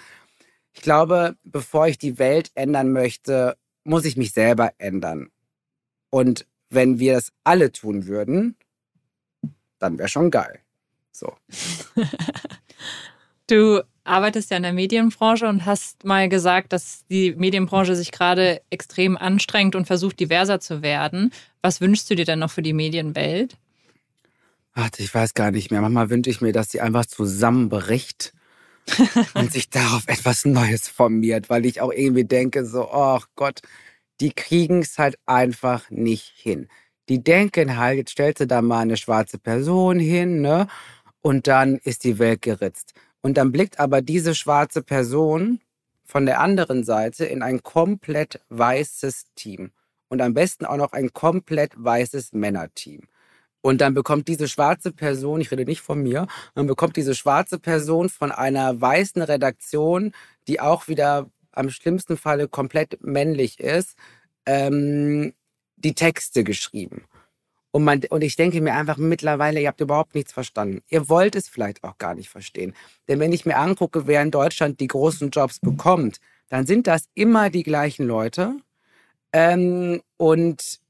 ich 0.73 0.81
glaube, 0.81 1.37
bevor 1.45 1.87
ich 1.87 1.99
die 1.99 2.19
Welt 2.19 2.51
ändern 2.55 2.91
möchte, 2.91 3.57
muss 3.85 4.07
ich 4.07 4.17
mich 4.17 4.33
selber 4.33 4.73
ändern. 4.79 5.29
Und 6.11 6.47
wenn 6.73 6.99
wir 6.99 7.17
es 7.17 7.33
alle 7.45 7.73
tun 7.73 8.07
würden, 8.07 8.57
dann 9.79 9.99
wäre 9.99 10.09
schon 10.09 10.31
geil. 10.31 10.61
So. 11.11 11.37
du 13.47 13.83
arbeitest 14.05 14.51
ja 14.51 14.57
in 14.57 14.63
der 14.63 14.73
Medienbranche 14.73 15.49
und 15.49 15.67
hast 15.67 16.05
mal 16.05 16.29
gesagt, 16.29 16.73
dass 16.73 17.05
die 17.11 17.35
Medienbranche 17.35 17.95
sich 17.95 18.11
gerade 18.11 18.63
extrem 18.71 19.17
anstrengt 19.17 19.77
und 19.77 19.87
versucht, 19.87 20.19
diverser 20.19 20.61
zu 20.61 20.83
werden. 20.83 21.33
Was 21.61 21.81
wünschst 21.81 22.11
du 22.11 22.15
dir 22.15 22.25
denn 22.25 22.41
noch 22.41 22.51
für 22.51 22.63
die 22.63 22.73
Medienwelt? 22.73 23.57
Ach, 24.75 24.89
ich 24.97 25.15
weiß 25.15 25.35
gar 25.35 25.51
nicht 25.51 25.71
mehr. 25.71 25.83
Manchmal 25.83 26.11
wünsche 26.11 26.31
ich 26.31 26.41
mir, 26.41 26.53
dass 26.53 26.71
sie 26.71 26.81
einfach 26.81 27.07
zusammenbricht 27.07 28.33
und 29.35 29.53
sich 29.53 29.71
darauf 29.71 30.05
etwas 30.09 30.45
Neues 30.45 30.89
formiert, 30.89 31.51
weil 31.51 31.67
ich 31.67 31.81
auch 31.81 31.93
irgendwie 31.93 32.25
denke, 32.25 32.65
so, 32.65 32.89
oh 32.91 33.21
Gott, 33.37 33.61
die 34.23 34.33
kriegen 34.33 34.83
es 34.83 34.99
halt 34.99 35.19
einfach 35.27 35.91
nicht 35.91 36.33
hin. 36.37 36.69
Die 37.09 37.23
denken 37.23 37.77
halt, 37.77 37.99
jetzt 37.99 38.13
stellst 38.13 38.41
du 38.41 38.47
da 38.47 38.63
mal 38.63 38.79
eine 38.79 38.97
schwarze 38.97 39.37
Person 39.37 39.99
hin, 39.99 40.41
ne? 40.41 40.69
Und 41.21 41.49
dann 41.49 41.79
ist 41.79 42.05
die 42.05 42.21
Welt 42.21 42.41
geritzt. 42.41 42.95
Und 43.21 43.37
dann 43.37 43.51
blickt 43.51 43.81
aber 43.81 44.01
diese 44.01 44.37
schwarze 44.37 44.83
Person 44.83 45.61
von 46.05 46.25
der 46.25 46.41
anderen 46.41 46.85
Seite 46.85 47.25
in 47.25 47.43
ein 47.43 47.65
komplett 47.65 48.41
weißes 48.49 49.27
Team. 49.35 49.73
Und 50.09 50.23
am 50.23 50.35
besten 50.35 50.67
auch 50.67 50.77
noch 50.77 50.93
ein 50.93 51.13
komplett 51.13 51.73
weißes 51.77 52.33
Männerteam. 52.33 53.03
Und 53.61 53.81
dann 53.81 53.95
bekommt 53.95 54.29
diese 54.29 54.47
schwarze 54.47 54.93
Person, 54.93 55.41
ich 55.41 55.51
rede 55.51 55.65
nicht 55.65 55.81
von 55.81 56.01
mir, 56.01 56.29
dann 56.55 56.69
bekommt 56.69 56.97
diese 56.97 57.15
schwarze 57.17 57.59
Person 57.59 58.09
von 58.09 58.31
einer 58.31 58.81
weißen 58.81 59.23
Redaktion, 59.23 60.13
die 60.47 60.61
auch 60.61 60.87
wieder 60.87 61.29
am 61.53 61.71
schlimmsten 61.71 62.17
Falle 62.17 62.49
komplett 62.49 63.03
männlich 63.03 63.61
ist, 63.61 63.97
ähm, 64.47 65.35
die 65.77 65.95
Texte 65.95 66.45
geschrieben. 66.45 67.05
Und, 67.71 67.85
man, 67.85 68.03
und 68.11 68.23
ich 68.23 68.37
denke 68.37 68.61
mir 68.61 68.75
einfach 68.75 68.99
mittlerweile, 68.99 69.61
ihr 69.61 69.69
habt 69.69 69.81
überhaupt 69.81 70.15
nichts 70.15 70.33
verstanden. 70.33 70.83
Ihr 70.89 71.09
wollt 71.09 71.35
es 71.35 71.49
vielleicht 71.49 71.83
auch 71.85 71.97
gar 71.97 72.15
nicht 72.15 72.29
verstehen. 72.29 72.75
Denn 73.09 73.19
wenn 73.19 73.33
ich 73.33 73.47
mir 73.47 73.57
angucke, 73.57 74.07
wer 74.07 74.23
in 74.23 74.31
Deutschland 74.31 74.79
die 74.79 74.89
großen 74.89 75.31
Jobs 75.31 75.59
bekommt, 75.59 76.19
dann 76.51 76.67
sind 76.67 76.87
das 76.87 77.09
immer 77.15 77.49
die 77.49 77.63
gleichen 77.63 78.07
Leute. 78.07 78.57
Ähm, 79.33 80.03
und 80.19 80.81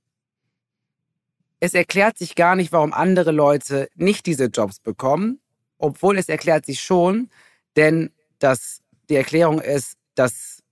es 1.60 1.74
erklärt 1.74 2.18
sich 2.18 2.34
gar 2.34 2.56
nicht, 2.56 2.72
warum 2.72 2.92
andere 2.92 3.30
Leute 3.30 3.88
nicht 3.94 4.26
diese 4.26 4.46
Jobs 4.46 4.80
bekommen, 4.80 5.40
obwohl 5.78 6.18
es 6.18 6.28
erklärt 6.28 6.66
sich 6.66 6.80
schon, 6.80 7.30
denn 7.76 8.10
das, 8.40 8.82
die 9.08 9.14
Erklärung 9.14 9.60
ist, 9.60 9.96
dass 10.14 10.62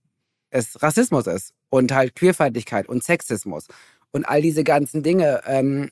es 0.49 0.81
Rassismus 0.81 1.27
ist 1.27 1.53
und 1.69 1.91
halt 1.93 2.15
Queerfeindlichkeit 2.15 2.87
und 2.87 3.03
Sexismus 3.03 3.67
und 4.11 4.25
all 4.25 4.41
diese 4.41 4.63
ganzen 4.63 5.03
Dinge. 5.03 5.41
Ähm, 5.45 5.89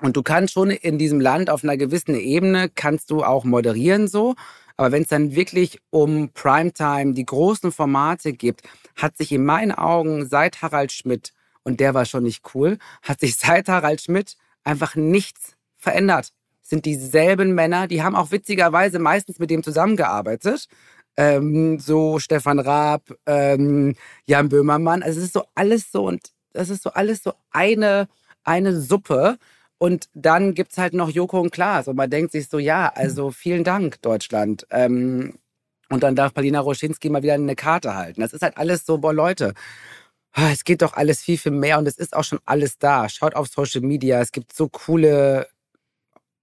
und 0.00 0.16
du 0.16 0.22
kannst 0.22 0.52
schon 0.52 0.70
in 0.70 0.98
diesem 0.98 1.20
Land 1.20 1.48
auf 1.48 1.62
einer 1.62 1.76
gewissen 1.76 2.16
Ebene, 2.16 2.68
kannst 2.68 3.10
du 3.10 3.22
auch 3.22 3.44
moderieren 3.44 4.08
so. 4.08 4.34
Aber 4.76 4.90
wenn 4.90 5.02
es 5.02 5.08
dann 5.08 5.34
wirklich 5.34 5.78
um 5.90 6.30
Primetime, 6.30 7.12
die 7.12 7.24
großen 7.24 7.70
Formate 7.70 8.32
gibt, 8.32 8.62
hat 8.96 9.16
sich 9.16 9.30
in 9.30 9.44
meinen 9.44 9.72
Augen 9.72 10.26
seit 10.26 10.60
Harald 10.60 10.90
Schmidt, 10.92 11.32
und 11.62 11.78
der 11.78 11.94
war 11.94 12.04
schon 12.04 12.24
nicht 12.24 12.42
cool, 12.54 12.78
hat 13.02 13.20
sich 13.20 13.36
seit 13.36 13.68
Harald 13.68 14.02
Schmidt 14.02 14.36
einfach 14.64 14.96
nichts 14.96 15.54
verändert. 15.76 16.32
Sind 16.62 16.84
dieselben 16.84 17.54
Männer, 17.54 17.86
die 17.86 18.02
haben 18.02 18.16
auch 18.16 18.32
witzigerweise 18.32 18.98
meistens 18.98 19.38
mit 19.38 19.50
dem 19.50 19.62
zusammengearbeitet 19.62 20.66
ähm, 21.16 21.78
so 21.78 22.18
Stefan 22.18 22.58
Raab, 22.58 23.12
ähm, 23.26 23.94
Jan 24.26 24.48
Böhmermann. 24.48 25.02
Also 25.02 25.18
es 25.20 25.26
ist 25.26 25.34
so 25.34 25.44
alles 25.54 25.90
so 25.92 26.06
und 26.06 26.32
das 26.52 26.70
ist 26.70 26.82
so 26.82 26.90
alles 26.90 27.22
so 27.22 27.34
eine, 27.50 28.08
eine 28.44 28.80
Suppe. 28.80 29.38
Und 29.78 30.08
dann 30.14 30.54
gibt 30.54 30.72
es 30.72 30.78
halt 30.78 30.94
noch 30.94 31.10
Joko 31.10 31.40
und 31.40 31.50
Klaas. 31.50 31.88
Und 31.88 31.96
man 31.96 32.08
denkt 32.08 32.32
sich 32.32 32.48
so, 32.48 32.58
ja, 32.58 32.92
also 32.94 33.32
vielen 33.32 33.64
Dank, 33.64 34.00
Deutschland. 34.02 34.66
Ähm, 34.70 35.34
und 35.88 36.02
dann 36.02 36.14
darf 36.14 36.32
Palina 36.34 36.60
Roschinski 36.60 37.10
mal 37.10 37.22
wieder 37.22 37.34
eine 37.34 37.56
Karte 37.56 37.94
halten. 37.94 38.20
Das 38.20 38.32
ist 38.32 38.42
halt 38.42 38.56
alles 38.56 38.86
so, 38.86 38.98
boah, 38.98 39.12
Leute, 39.12 39.54
ah, 40.32 40.50
es 40.52 40.64
geht 40.64 40.82
doch 40.82 40.94
alles 40.94 41.20
viel, 41.22 41.38
viel 41.38 41.52
mehr 41.52 41.78
und 41.78 41.86
es 41.88 41.98
ist 41.98 42.16
auch 42.16 42.24
schon 42.24 42.40
alles 42.44 42.78
da. 42.78 43.08
Schaut 43.08 43.34
auf 43.34 43.48
Social 43.48 43.82
Media, 43.82 44.20
es 44.20 44.32
gibt 44.32 44.54
so 44.54 44.68
coole 44.68 45.48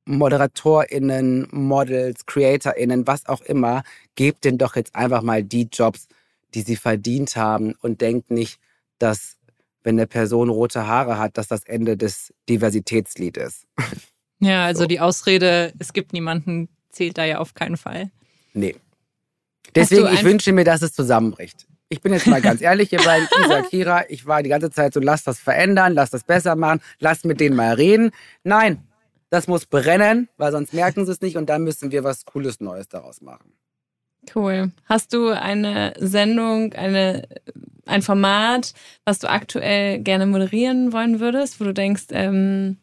ModeratorInnen, 0.09 1.47
Models, 1.51 2.25
CreatorInnen, 2.25 3.05
was 3.05 3.27
auch 3.27 3.41
immer, 3.41 3.83
gebt 4.15 4.43
denen 4.43 4.57
doch 4.57 4.75
jetzt 4.75 4.95
einfach 4.95 5.21
mal 5.21 5.43
die 5.43 5.69
Jobs, 5.71 6.07
die 6.55 6.61
sie 6.61 6.75
verdient 6.75 7.35
haben 7.35 7.75
und 7.81 8.01
denkt 8.01 8.31
nicht, 8.31 8.59
dass 8.97 9.37
wenn 9.83 9.95
eine 9.95 10.07
Person 10.07 10.49
rote 10.49 10.87
Haare 10.87 11.19
hat, 11.19 11.37
dass 11.37 11.47
das 11.47 11.63
Ende 11.63 11.95
des 11.95 12.33
Diversitätslied 12.49 13.37
ist. 13.37 13.65
Ja, 14.41 14.63
also 14.63 14.83
so. 14.83 14.87
die 14.87 15.01
Ausrede, 15.01 15.73
es 15.79 15.91
gibt 15.91 16.13
niemanden, 16.13 16.69
zählt 16.91 17.17
da 17.17 17.25
ja 17.25 17.39
auf 17.39 17.55
keinen 17.55 17.75
Fall. 17.75 18.09
Nee. 18.53 18.77
Deswegen, 19.75 20.07
ich 20.13 20.23
wünsche 20.23 20.53
mir, 20.53 20.63
dass 20.63 20.81
es 20.81 20.93
zusammenbricht. 20.93 21.67
Ich 21.89 21.99
bin 21.99 22.13
jetzt 22.13 22.25
mal 22.25 22.41
ganz 22.41 22.61
ehrlich 22.61 22.87
hier 22.87 23.01
bei 23.03 23.19
Isa 23.43 23.63
Kira. 23.63 24.05
Ich 24.07 24.25
war 24.25 24.41
die 24.41 24.47
ganze 24.47 24.71
Zeit 24.71 24.93
so, 24.93 25.01
lass 25.01 25.25
das 25.25 25.39
verändern, 25.39 25.93
lass 25.93 26.11
das 26.11 26.23
besser 26.23 26.55
machen, 26.55 26.79
lass 26.99 27.25
mit 27.25 27.41
denen 27.41 27.57
mal 27.57 27.73
reden. 27.73 28.11
Nein, 28.45 28.87
das 29.29 29.47
muss 29.47 29.65
brennen, 29.65 30.29
weil 30.37 30.51
sonst 30.51 30.73
merken 30.73 31.05
sie 31.05 31.11
es 31.11 31.21
nicht 31.21 31.37
und 31.37 31.47
dann 31.49 31.63
müssen 31.63 31.91
wir 31.91 32.03
was 32.03 32.25
Cooles 32.25 32.59
Neues 32.59 32.87
daraus 32.87 33.21
machen. 33.21 33.53
Cool. 34.35 34.71
Hast 34.85 35.13
du 35.13 35.29
eine 35.29 35.93
Sendung, 35.97 36.73
eine, 36.73 37.27
ein 37.85 38.01
Format, 38.01 38.73
was 39.05 39.19
du 39.19 39.29
aktuell 39.29 39.99
gerne 39.99 40.25
moderieren 40.25 40.91
wollen 40.91 41.19
würdest, 41.19 41.59
wo 41.59 41.63
du 41.63 41.73
denkst, 41.73 42.07
ähm, 42.11 42.77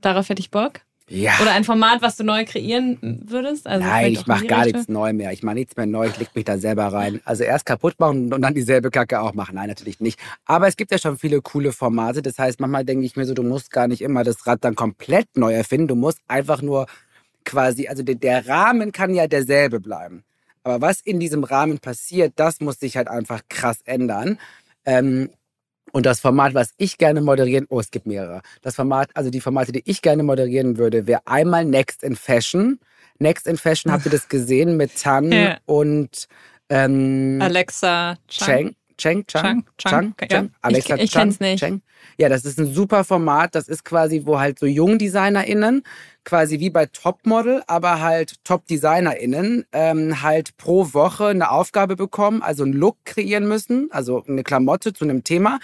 darauf 0.00 0.28
hätte 0.28 0.40
ich 0.40 0.50
Bock? 0.50 0.80
Ja. 1.08 1.32
Oder 1.40 1.52
ein 1.52 1.64
Format, 1.64 2.00
was 2.00 2.16
du 2.16 2.24
neu 2.24 2.44
kreieren 2.44 2.98
würdest? 3.26 3.66
Also 3.66 3.84
Nein, 3.84 4.12
ich 4.12 4.26
mache 4.26 4.46
gar 4.46 4.64
nichts 4.64 4.88
neu 4.88 5.12
mehr. 5.12 5.32
Ich 5.32 5.42
mache 5.42 5.56
nichts 5.56 5.76
mehr 5.76 5.86
neu. 5.86 6.06
Ich 6.06 6.18
leg 6.18 6.28
mich 6.34 6.44
da 6.44 6.58
selber 6.58 6.86
rein. 6.86 7.20
Also 7.24 7.44
erst 7.44 7.66
kaputt 7.66 7.98
machen 7.98 8.32
und 8.32 8.42
dann 8.42 8.54
dieselbe 8.54 8.90
Kacke 8.90 9.20
auch 9.20 9.34
machen. 9.34 9.56
Nein, 9.56 9.68
natürlich 9.68 10.00
nicht. 10.00 10.18
Aber 10.46 10.68
es 10.68 10.76
gibt 10.76 10.90
ja 10.90 10.98
schon 10.98 11.18
viele 11.18 11.42
coole 11.42 11.72
Formate. 11.72 12.22
Das 12.22 12.38
heißt, 12.38 12.60
manchmal 12.60 12.84
denke 12.84 13.04
ich 13.04 13.16
mir 13.16 13.26
so, 13.26 13.34
du 13.34 13.42
musst 13.42 13.70
gar 13.70 13.88
nicht 13.88 14.00
immer 14.00 14.24
das 14.24 14.46
Rad 14.46 14.64
dann 14.64 14.74
komplett 14.74 15.36
neu 15.36 15.52
erfinden. 15.52 15.88
Du 15.88 15.96
musst 15.96 16.20
einfach 16.28 16.62
nur 16.62 16.86
quasi, 17.44 17.88
also 17.88 18.02
der, 18.02 18.14
der 18.14 18.46
Rahmen 18.48 18.92
kann 18.92 19.14
ja 19.14 19.26
derselbe 19.26 19.80
bleiben. 19.80 20.24
Aber 20.64 20.80
was 20.80 21.00
in 21.00 21.18
diesem 21.18 21.44
Rahmen 21.44 21.78
passiert, 21.78 22.34
das 22.36 22.60
muss 22.60 22.78
sich 22.78 22.96
halt 22.96 23.08
einfach 23.08 23.42
krass 23.48 23.78
ändern. 23.84 24.38
Ähm, 24.84 25.30
und 25.92 26.06
das 26.06 26.20
Format, 26.20 26.54
was 26.54 26.72
ich 26.78 26.98
gerne 26.98 27.20
moderieren, 27.20 27.66
oh, 27.68 27.78
es 27.78 27.90
gibt 27.90 28.06
mehrere. 28.06 28.40
Das 28.62 28.74
Format, 28.74 29.10
also 29.14 29.30
die 29.30 29.40
Formate, 29.40 29.72
die 29.72 29.82
ich 29.84 30.02
gerne 30.02 30.22
moderieren 30.22 30.78
würde, 30.78 31.06
wäre 31.06 31.20
einmal 31.26 31.64
Next 31.64 32.02
in 32.02 32.16
Fashion. 32.16 32.80
Next 33.18 33.46
in 33.46 33.56
Fashion, 33.56 33.92
habt 33.92 34.06
ihr 34.06 34.10
das 34.10 34.28
gesehen 34.28 34.76
mit 34.76 35.00
Tan 35.00 35.30
ja. 35.30 35.58
und 35.66 36.26
ähm, 36.68 37.38
Alexa 37.40 38.16
Chang. 38.26 38.74
Cheng, 39.02 39.26
Chang, 39.26 39.64
Chang, 39.78 40.14
Chang, 40.16 40.28
Chang, 40.28 40.50
Alexa 40.60 40.94
ich, 40.94 41.02
ich 41.02 41.10
Chang, 41.10 41.34
nicht. 41.40 41.58
Chang. 41.58 41.82
Ja, 42.18 42.28
das 42.28 42.44
ist 42.44 42.60
ein 42.60 42.72
super 42.72 43.02
Format. 43.02 43.56
Das 43.56 43.66
ist 43.66 43.84
quasi, 43.84 44.22
wo 44.26 44.38
halt 44.38 44.60
so 44.60 44.66
JungdesignerInnen, 44.66 45.82
quasi 46.24 46.60
wie 46.60 46.70
bei 46.70 46.86
Topmodel, 46.86 47.64
aber 47.66 48.00
halt 48.00 48.36
Top-DesignerInnen, 48.44 49.64
ähm, 49.72 50.22
halt 50.22 50.56
pro 50.56 50.94
Woche 50.94 51.26
eine 51.26 51.50
Aufgabe 51.50 51.96
bekommen, 51.96 52.42
also 52.42 52.62
einen 52.62 52.74
Look 52.74 52.98
kreieren 53.04 53.48
müssen, 53.48 53.88
also 53.90 54.22
eine 54.28 54.44
Klamotte 54.44 54.92
zu 54.92 55.04
einem 55.04 55.24
Thema 55.24 55.58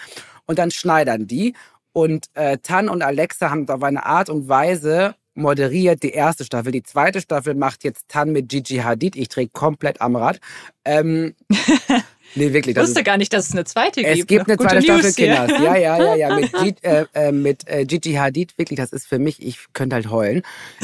und 0.47 0.59
dann 0.59 0.73
schneidern 0.73 1.29
die. 1.29 1.55
Und 1.93 2.31
äh, 2.35 2.59
Tan 2.59 2.89
und 2.89 3.03
Alexa 3.03 3.51
haben 3.51 3.69
auf 3.69 3.85
eine 3.85 4.05
Art 4.05 4.31
und 4.31 4.49
Weise 4.49 5.15
moderiert 5.39 6.03
die 6.03 6.11
erste 6.11 6.45
Staffel. 6.45 6.73
Die 6.73 6.83
zweite 6.83 7.21
Staffel 7.21 7.55
macht 7.55 7.85
jetzt 7.85 8.09
Tan 8.09 8.33
mit 8.33 8.49
Gigi 8.49 8.79
Hadid. 8.79 9.15
Ich 9.15 9.29
drehe 9.29 9.49
komplett 9.49 10.01
am 10.01 10.17
Rad. 10.17 10.41
Ähm, 10.85 11.35
Nee, 12.39 12.53
wirklich. 12.53 12.77
Ich 12.77 12.83
wusste 12.83 13.03
gar 13.03 13.17
nicht, 13.17 13.33
dass 13.33 13.49
es 13.49 13.53
eine 13.53 13.65
zweite 13.65 14.03
gibt. 14.03 14.19
Es 14.19 14.27
gibt 14.27 14.49
eine 14.49 14.57
zweite 14.57 14.83
Staffel 14.83 15.13
Kinders. 15.13 15.51
Ja, 15.51 15.77
ja, 15.77 15.99
ja, 15.99 16.15
ja. 16.15 16.37
Mit, 16.41 16.53
G, 16.53 16.75
äh, 16.83 17.05
äh, 17.15 17.33
mit 17.33 17.69
äh, 17.69 17.85
Gigi 17.85 18.15
Hadid, 18.15 18.57
wirklich, 18.57 18.79
das 18.79 18.93
ist 18.93 19.07
für 19.07 19.19
mich, 19.19 19.43
ich 19.43 19.67
könnte 19.73 19.97
halt 19.97 20.11
heulen. 20.11 20.43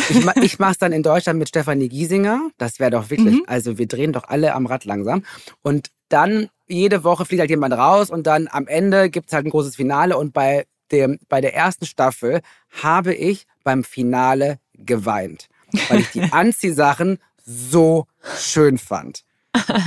Ich, 0.08 0.26
ich 0.42 0.58
mache 0.58 0.72
es 0.72 0.78
dann 0.78 0.92
in 0.92 1.02
Deutschland 1.02 1.38
mit 1.38 1.48
Stefanie 1.48 1.88
Giesinger. 1.88 2.50
Das 2.58 2.80
wäre 2.80 2.90
doch 2.90 3.10
wirklich, 3.10 3.36
mhm. 3.36 3.44
also 3.46 3.78
wir 3.78 3.86
drehen 3.86 4.12
doch 4.12 4.24
alle 4.24 4.54
am 4.54 4.66
Rad 4.66 4.84
langsam. 4.84 5.24
Und 5.62 5.90
dann 6.08 6.48
jede 6.66 7.04
Woche 7.04 7.24
fliegt 7.24 7.40
halt 7.40 7.50
jemand 7.50 7.74
raus 7.74 8.10
und 8.10 8.26
dann 8.26 8.48
am 8.50 8.66
Ende 8.66 9.10
gibt 9.10 9.28
es 9.28 9.32
halt 9.32 9.46
ein 9.46 9.50
großes 9.50 9.76
Finale. 9.76 10.16
Und 10.16 10.32
bei, 10.32 10.66
dem, 10.90 11.18
bei 11.28 11.40
der 11.40 11.54
ersten 11.54 11.86
Staffel 11.86 12.40
habe 12.82 13.14
ich 13.14 13.46
beim 13.62 13.84
Finale 13.84 14.58
geweint, 14.74 15.48
weil 15.88 16.00
ich 16.00 16.10
die 16.10 16.22
Anziehsachen 16.32 17.18
so 17.44 18.06
schön 18.38 18.78
fand. 18.78 19.24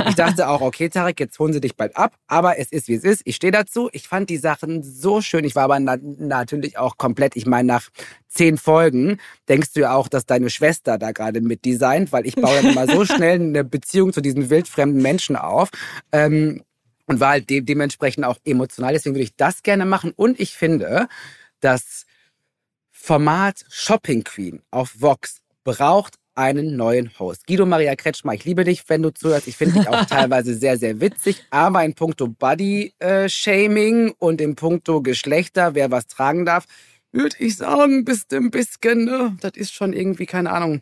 Ich 0.08 0.16
dachte 0.16 0.48
auch, 0.48 0.62
okay, 0.62 0.90
Tarek, 0.90 1.20
jetzt 1.20 1.38
holen 1.40 1.54
sie 1.54 1.62
dich 1.62 1.76
bald 1.76 1.96
ab. 1.98 2.16
Aber 2.28 2.58
es 2.58 2.72
ist, 2.72 2.88
wie 2.88 2.94
es 2.94 3.04
ist. 3.04 3.22
Ich 3.26 3.36
stehe 3.36 3.52
dazu. 3.52 3.90
Ich 3.92 4.08
fand 4.08 4.30
die 4.30 4.38
Sachen 4.38 4.84
so 4.84 5.22
schön. 5.22 5.44
Ich 5.44 5.56
war 5.56 5.64
aber 5.64 5.80
na 5.80 5.98
natürlich 6.02 6.78
auch 6.78 6.98
komplett, 6.98 7.36
ich 7.36 7.46
meine, 7.46 7.68
nach 7.68 7.90
zehn 8.28 8.58
Folgen 8.58 9.20
denkst 9.50 9.74
du 9.74 9.82
ja 9.82 9.94
auch, 9.94 10.08
dass 10.08 10.26
deine 10.26 10.50
Schwester 10.50 10.98
da 10.98 11.12
gerade 11.12 11.42
mit 11.42 11.66
designt, 11.66 12.12
weil 12.12 12.26
ich 12.26 12.36
baue 12.36 12.56
dann 12.62 12.72
immer 12.72 12.88
so 12.88 13.06
schnell 13.06 13.40
eine 13.40 13.64
Beziehung 13.64 14.14
zu 14.14 14.22
diesen 14.22 14.50
wildfremden 14.50 15.02
Menschen 15.02 15.36
auf. 15.36 15.70
Ähm, 16.12 16.64
und 17.08 17.20
war 17.20 17.30
halt 17.30 17.50
de 17.50 17.62
dementsprechend 17.62 18.26
auch 18.26 18.38
emotional. 18.44 18.94
Deswegen 18.94 19.16
würde 19.16 19.24
ich 19.24 19.36
das 19.36 19.64
gerne 19.64 19.86
machen. 19.86 20.12
Und 20.16 20.40
ich 20.40 20.54
finde, 20.54 21.08
das 21.62 22.06
Format 22.92 23.66
Shopping 23.70 24.24
Queen 24.24 24.62
auf 24.72 25.02
Vox 25.02 25.42
braucht 25.64 26.16
einen 26.38 26.76
neuen 26.76 27.12
Host. 27.20 27.48
Guido 27.48 27.66
Maria 27.66 27.96
Kretschmer, 27.96 28.34
ich 28.34 28.46
liebe 28.46 28.64
dich, 28.64 28.84
wenn 28.88 29.02
du 29.02 29.10
zuhörst. 29.10 29.48
Ich 29.48 29.58
finde 29.58 29.80
dich 29.80 29.90
auch 29.90 30.06
teilweise 30.10 30.54
sehr, 30.54 30.78
sehr 30.78 31.02
witzig. 31.02 31.44
Aber 31.50 31.84
in 31.84 31.96
puncto 31.96 32.28
Body-Shaming 32.28 34.14
und 34.20 34.40
in 34.40 34.56
puncto 34.56 35.02
Geschlechter, 35.02 35.74
wer 35.74 35.90
was 35.90 36.08
tragen 36.08 36.46
darf, 36.46 36.66
würde 37.12 37.36
ich 37.40 37.58
sagen, 37.58 38.06
bist 38.06 38.32
ein 38.34 38.52
bisschen, 38.52 39.06
ne? 39.06 39.36
das 39.42 39.54
ist 39.56 39.74
schon 39.74 39.94
irgendwie, 39.94 40.28
keine 40.28 40.52
Ahnung. 40.52 40.82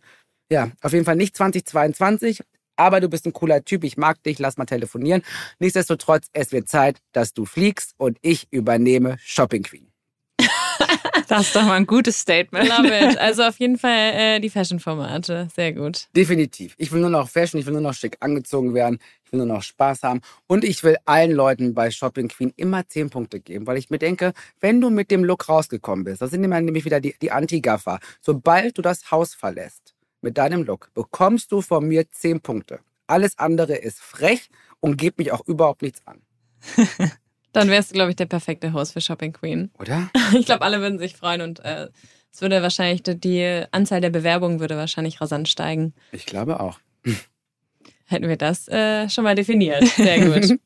Ja, 0.52 0.72
auf 0.82 0.92
jeden 0.92 1.06
Fall 1.06 1.16
nicht 1.16 1.38
2022. 1.38 2.42
Aber 2.78 3.00
du 3.00 3.08
bist 3.08 3.26
ein 3.26 3.32
cooler 3.32 3.64
Typ, 3.64 3.86
ich 3.86 3.96
mag 3.96 4.22
dich, 4.24 4.38
lass 4.38 4.58
mal 4.58 4.66
telefonieren. 4.66 5.24
Nichtsdestotrotz, 5.60 6.28
es 6.34 6.52
wird 6.52 6.68
Zeit, 6.68 7.00
dass 7.14 7.34
du 7.34 7.46
fliegst 7.46 7.94
und 7.98 8.18
ich 8.22 8.48
übernehme 8.52 9.18
Shopping 9.22 9.64
Queen. 9.64 9.95
Das 11.30 11.48
ist 11.48 11.56
doch 11.56 11.64
mal 11.64 11.74
ein 11.74 11.88
gutes 11.88 12.20
Statement. 12.20 12.68
Love 12.70 12.88
it. 12.88 13.18
Also 13.26 13.44
auf 13.44 13.58
jeden 13.60 13.78
Fall 13.78 14.14
äh, 14.14 14.40
die 14.40 14.50
Fashion-Formate. 14.50 15.48
Sehr 15.56 15.74
gut. 15.74 16.08
Definitiv. 16.16 16.76
Ich 16.78 16.92
will 16.92 17.02
nur 17.02 17.10
noch 17.10 17.28
Fashion, 17.30 17.60
ich 17.60 17.66
will 17.66 17.74
nur 17.74 17.82
noch 17.82 17.94
schick 17.94 18.18
angezogen 18.20 18.74
werden, 18.74 19.00
ich 19.24 19.32
will 19.32 19.38
nur 19.38 19.48
noch 19.48 19.64
Spaß 19.64 20.04
haben. 20.04 20.22
Und 20.48 20.64
ich 20.64 20.84
will 20.84 20.98
allen 21.06 21.32
Leuten 21.32 21.74
bei 21.74 21.90
Shopping 21.92 22.28
Queen 22.28 22.54
immer 22.56 22.88
10 22.88 23.10
Punkte 23.10 23.40
geben, 23.40 23.66
weil 23.68 23.78
ich 23.78 23.90
mir 23.90 23.98
denke, 23.98 24.34
wenn 24.60 24.82
du 24.82 24.90
mit 24.90 25.12
dem 25.12 25.24
Look 25.24 25.50
rausgekommen 25.50 26.06
bist, 26.06 26.22
das 26.22 26.32
sind 26.32 26.44
immer 26.44 26.62
nämlich 26.62 26.86
wieder 26.86 27.00
die, 27.00 27.16
die 27.22 27.32
Anti-Gaffer, 27.32 28.00
sobald 28.22 28.78
du 28.78 28.82
das 28.82 29.12
Haus 29.12 29.34
verlässt 29.34 29.96
mit 30.22 30.38
deinem 30.38 30.64
Look, 30.64 30.90
bekommst 30.94 31.52
du 31.52 31.62
von 31.62 31.88
mir 31.88 32.10
10 32.10 32.42
Punkte. 32.42 32.80
Alles 33.08 33.38
andere 33.38 33.76
ist 33.76 34.00
frech 34.00 34.50
und 34.80 34.98
geht 34.98 35.18
mich 35.18 35.32
auch 35.32 35.46
überhaupt 35.46 35.82
nichts 35.82 36.02
an. 36.06 36.22
Dann 37.56 37.70
wärst 37.70 37.92
du, 37.92 37.94
glaube 37.94 38.10
ich, 38.10 38.18
der 38.18 38.26
perfekte 38.26 38.74
Host 38.74 38.92
für 38.92 39.00
Shopping 39.00 39.32
Queen. 39.32 39.72
Oder? 39.80 40.10
Ich 40.38 40.46
glaube, 40.46 40.64
alle 40.64 40.82
würden 40.82 41.00
sich 41.00 41.16
freuen 41.16 41.42
und 41.42 41.64
äh, 41.64 41.88
es 42.34 42.42
würde 42.42 42.62
wahrscheinlich, 42.62 43.02
die 43.06 43.64
Anzahl 43.72 44.02
der 44.02 44.10
Bewerbungen 44.10 44.60
würde 44.60 44.76
wahrscheinlich 44.76 45.22
rasant 45.22 45.48
steigen. 45.48 45.94
Ich 46.12 46.26
glaube 46.26 46.60
auch. 46.60 46.80
Hätten 48.08 48.28
wir 48.28 48.36
das 48.36 48.68
äh, 48.68 49.10
schon 49.10 49.24
mal 49.24 49.36
definiert. 49.36 49.86
Sehr 49.88 50.26
gut. 50.26 50.60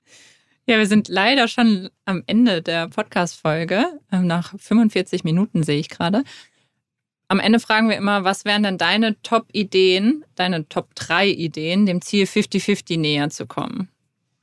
ja, 0.66 0.78
wir 0.78 0.86
sind 0.86 1.08
leider 1.08 1.48
schon 1.48 1.90
am 2.04 2.22
Ende 2.28 2.62
der 2.62 2.88
Podcast-Folge. 2.88 3.98
Ähm, 4.12 4.28
nach 4.28 4.54
45 4.56 5.24
Minuten 5.24 5.64
sehe 5.64 5.80
ich 5.80 5.88
gerade. 5.88 6.22
Am 7.26 7.40
Ende 7.40 7.58
fragen 7.58 7.88
wir 7.88 7.96
immer, 7.96 8.22
was 8.22 8.44
wären 8.44 8.62
denn 8.62 8.78
deine 8.78 9.20
Top-Ideen, 9.22 10.24
deine 10.36 10.68
Top 10.68 10.94
3 10.94 11.26
Ideen, 11.26 11.86
dem 11.86 12.02
Ziel 12.02 12.24
50-50 12.24 13.00
näher 13.00 13.30
zu 13.30 13.46
kommen? 13.46 13.88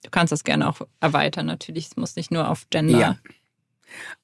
Du 0.03 0.09
kannst 0.09 0.31
das 0.31 0.43
gerne 0.43 0.69
auch 0.69 0.81
erweitern, 0.99 1.45
natürlich. 1.45 1.87
Es 1.87 1.95
muss 1.95 2.15
nicht 2.15 2.31
nur 2.31 2.49
auf 2.49 2.69
Gender. 2.69 2.99
Ja. 2.99 3.17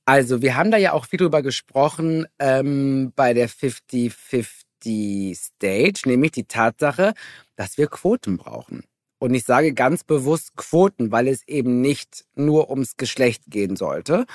Also, 0.05 0.41
wir 0.41 0.55
haben 0.55 0.71
da 0.71 0.77
ja 0.77 0.93
auch 0.93 1.05
viel 1.05 1.17
drüber 1.17 1.41
gesprochen 1.41 2.25
ähm, 2.39 3.13
bei 3.15 3.33
der 3.33 3.49
50-50 3.49 5.35
Stage, 5.35 6.01
nämlich 6.05 6.31
die 6.31 6.45
Tatsache, 6.45 7.13
dass 7.55 7.77
wir 7.77 7.87
Quoten 7.87 8.37
brauchen. 8.37 8.83
Und 9.19 9.33
ich 9.33 9.43
sage 9.43 9.73
ganz 9.73 10.03
bewusst 10.03 10.55
Quoten, 10.55 11.11
weil 11.11 11.27
es 11.27 11.47
eben 11.47 11.81
nicht 11.81 12.25
nur 12.35 12.69
ums 12.69 12.95
Geschlecht 12.95 13.43
gehen 13.47 13.75
sollte. 13.75 14.25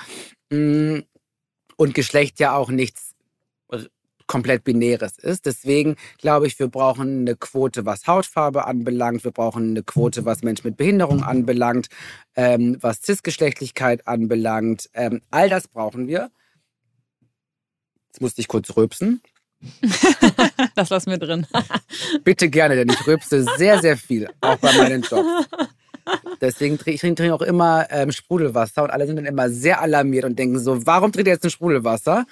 Mm, 0.51 0.99
und 1.75 1.93
Geschlecht 1.93 2.39
ja 2.39 2.55
auch 2.55 2.69
nichts 2.69 3.14
komplett 4.27 4.63
binäres 4.63 5.17
ist. 5.17 5.45
Deswegen 5.45 5.95
glaube 6.17 6.47
ich, 6.47 6.57
wir 6.59 6.67
brauchen 6.67 7.21
eine 7.21 7.35
Quote, 7.35 7.85
was 7.85 8.07
Hautfarbe 8.07 8.65
anbelangt. 8.65 9.23
Wir 9.23 9.31
brauchen 9.31 9.71
eine 9.71 9.83
Quote, 9.83 10.25
was 10.25 10.43
Menschen 10.43 10.67
mit 10.67 10.77
Behinderung 10.77 11.23
anbelangt, 11.23 11.87
ähm, 12.35 12.77
was 12.81 13.01
Cisgeschlechtlichkeit 13.01 14.07
anbelangt. 14.07 14.89
Ähm, 14.93 15.21
all 15.31 15.49
das 15.49 15.67
brauchen 15.67 16.07
wir. 16.07 16.31
Jetzt 18.07 18.21
musste 18.21 18.41
ich 18.41 18.47
kurz 18.47 18.75
rülpsen. 18.75 19.21
das 20.75 20.89
lassen 20.89 21.11
wir 21.11 21.17
drin. 21.17 21.47
Bitte 22.23 22.49
gerne, 22.49 22.75
denn 22.75 22.89
ich 22.89 23.07
rülpse 23.07 23.45
sehr, 23.57 23.79
sehr 23.79 23.97
viel, 23.97 24.29
auch 24.41 24.57
bei 24.57 24.71
meinen 24.77 25.01
Jobs. 25.01 25.47
Deswegen 26.41 26.77
trinke 26.77 26.91
ich 26.91 27.01
trinke 27.01 27.33
auch 27.33 27.41
immer 27.41 27.87
ähm, 27.89 28.11
Sprudelwasser 28.11 28.83
und 28.83 28.91
alle 28.91 29.07
sind 29.07 29.15
dann 29.15 29.25
immer 29.25 29.49
sehr 29.49 29.81
alarmiert 29.81 30.25
und 30.25 30.37
denken 30.37 30.59
so, 30.59 30.85
warum 30.85 31.11
trinkt 31.11 31.27
ihr 31.27 31.33
jetzt 31.33 31.43
ein 31.43 31.49
Sprudelwasser? 31.49 32.25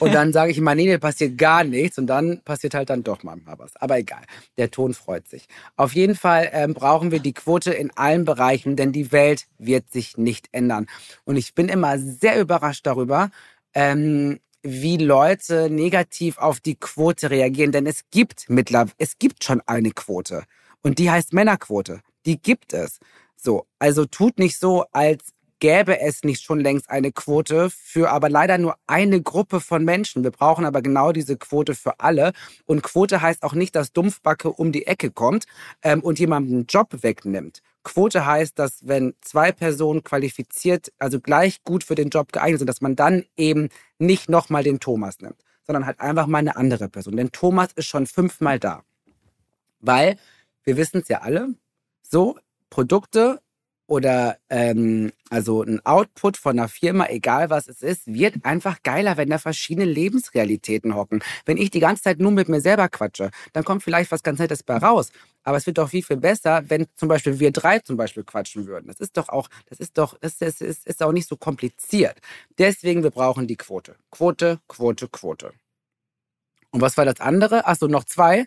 Und 0.00 0.14
dann 0.14 0.32
sage 0.32 0.50
ich 0.50 0.58
immer, 0.58 0.74
nee, 0.74 0.86
nee, 0.86 0.98
passiert 0.98 1.36
gar 1.36 1.64
nichts 1.64 1.98
und 1.98 2.06
dann 2.06 2.40
passiert 2.44 2.74
halt 2.74 2.90
dann 2.90 3.02
doch 3.02 3.22
mal 3.22 3.38
was. 3.44 3.76
Aber 3.76 3.98
egal, 3.98 4.22
der 4.56 4.70
Ton 4.70 4.94
freut 4.94 5.28
sich. 5.28 5.46
Auf 5.76 5.94
jeden 5.94 6.14
Fall 6.14 6.50
ähm, 6.52 6.74
brauchen 6.74 7.10
wir 7.10 7.20
die 7.20 7.34
Quote 7.34 7.72
in 7.72 7.90
allen 7.96 8.24
Bereichen, 8.24 8.76
denn 8.76 8.92
die 8.92 9.12
Welt 9.12 9.46
wird 9.58 9.90
sich 9.90 10.16
nicht 10.16 10.48
ändern. 10.52 10.86
Und 11.24 11.36
ich 11.36 11.54
bin 11.54 11.68
immer 11.68 11.98
sehr 11.98 12.40
überrascht 12.40 12.86
darüber, 12.86 13.30
ähm, 13.74 14.38
wie 14.62 14.96
Leute 14.96 15.70
negativ 15.70 16.38
auf 16.38 16.60
die 16.60 16.76
Quote 16.76 17.30
reagieren, 17.30 17.72
denn 17.72 17.86
es 17.86 18.04
gibt 18.10 18.48
mittlerweile, 18.48 18.92
es 18.98 19.18
gibt 19.18 19.42
schon 19.42 19.60
eine 19.66 19.90
Quote 19.90 20.44
und 20.82 20.98
die 20.98 21.10
heißt 21.10 21.32
Männerquote 21.32 22.00
die 22.26 22.40
gibt 22.40 22.72
es. 22.72 22.98
So, 23.36 23.66
also 23.78 24.04
tut 24.04 24.38
nicht 24.38 24.58
so, 24.58 24.84
als 24.92 25.32
gäbe 25.62 26.00
es 26.00 26.24
nicht 26.24 26.42
schon 26.42 26.58
längst 26.58 26.90
eine 26.90 27.12
Quote 27.12 27.70
für 27.70 28.10
aber 28.10 28.28
leider 28.28 28.58
nur 28.58 28.74
eine 28.88 29.22
Gruppe 29.22 29.60
von 29.60 29.84
Menschen. 29.84 30.24
Wir 30.24 30.32
brauchen 30.32 30.64
aber 30.64 30.82
genau 30.82 31.12
diese 31.12 31.36
Quote 31.36 31.76
für 31.76 32.00
alle. 32.00 32.32
Und 32.66 32.82
Quote 32.82 33.22
heißt 33.22 33.44
auch 33.44 33.54
nicht, 33.54 33.76
dass 33.76 33.92
Dumpfbacke 33.92 34.50
um 34.50 34.72
die 34.72 34.88
Ecke 34.88 35.12
kommt 35.12 35.44
ähm, 35.82 36.00
und 36.00 36.18
jemanden 36.18 36.52
einen 36.52 36.66
Job 36.66 36.88
wegnimmt. 37.04 37.62
Quote 37.84 38.26
heißt, 38.26 38.58
dass 38.58 38.88
wenn 38.88 39.14
zwei 39.20 39.52
Personen 39.52 40.02
qualifiziert, 40.02 40.92
also 40.98 41.20
gleich 41.20 41.62
gut 41.62 41.84
für 41.84 41.94
den 41.94 42.08
Job 42.08 42.32
geeignet 42.32 42.58
sind, 42.58 42.66
dass 42.66 42.80
man 42.80 42.96
dann 42.96 43.24
eben 43.36 43.68
nicht 44.00 44.28
nochmal 44.28 44.64
den 44.64 44.80
Thomas 44.80 45.20
nimmt, 45.20 45.44
sondern 45.64 45.86
halt 45.86 46.00
einfach 46.00 46.26
mal 46.26 46.38
eine 46.38 46.56
andere 46.56 46.88
Person. 46.88 47.16
Denn 47.16 47.30
Thomas 47.30 47.68
ist 47.76 47.86
schon 47.86 48.08
fünfmal 48.08 48.58
da. 48.58 48.82
Weil, 49.78 50.16
wir 50.64 50.76
wissen 50.76 51.02
es 51.02 51.08
ja 51.08 51.20
alle, 51.20 51.54
so 52.12 52.38
Produkte 52.70 53.40
oder 53.88 54.38
ähm, 54.48 55.12
also 55.28 55.62
ein 55.62 55.84
Output 55.84 56.36
von 56.36 56.58
einer 56.58 56.68
Firma, 56.68 57.06
egal 57.08 57.50
was 57.50 57.68
es 57.68 57.82
ist, 57.82 58.06
wird 58.06 58.44
einfach 58.44 58.82
geiler, 58.82 59.16
wenn 59.16 59.28
da 59.28 59.38
verschiedene 59.38 59.84
Lebensrealitäten 59.86 60.94
hocken. 60.94 61.22
Wenn 61.44 61.56
ich 61.56 61.70
die 61.70 61.80
ganze 61.80 62.04
Zeit 62.04 62.20
nur 62.20 62.30
mit 62.30 62.48
mir 62.48 62.60
selber 62.60 62.88
quatsche, 62.88 63.30
dann 63.52 63.64
kommt 63.64 63.82
vielleicht 63.82 64.12
was 64.12 64.22
ganz 64.22 64.38
Nettes 64.38 64.62
bei 64.62 64.76
raus. 64.76 65.10
Aber 65.42 65.56
es 65.56 65.66
wird 65.66 65.78
doch 65.78 65.90
viel, 65.90 66.02
viel 66.02 66.18
besser, 66.18 66.62
wenn 66.68 66.86
zum 66.96 67.08
Beispiel 67.08 67.40
wir 67.40 67.50
drei 67.50 67.80
zum 67.80 67.96
Beispiel 67.96 68.24
quatschen 68.24 68.66
würden. 68.66 68.86
Das 68.86 69.00
ist 69.00 69.16
doch 69.16 69.28
auch, 69.28 69.48
das 69.68 69.80
ist 69.80 69.98
doch, 69.98 70.16
das 70.20 70.40
ist, 70.40 70.62
ist, 70.62 70.86
ist 70.86 71.02
auch 71.02 71.12
nicht 71.12 71.28
so 71.28 71.36
kompliziert. 71.36 72.18
Deswegen, 72.58 73.02
wir 73.02 73.10
brauchen 73.10 73.46
die 73.46 73.56
Quote. 73.56 73.96
Quote, 74.10 74.60
Quote, 74.68 75.08
Quote. 75.08 75.52
Und 76.70 76.80
was 76.80 76.96
war 76.96 77.04
das 77.04 77.20
andere? 77.20 77.66
Achso, 77.66 77.88
noch 77.88 78.04
zwei. 78.04 78.46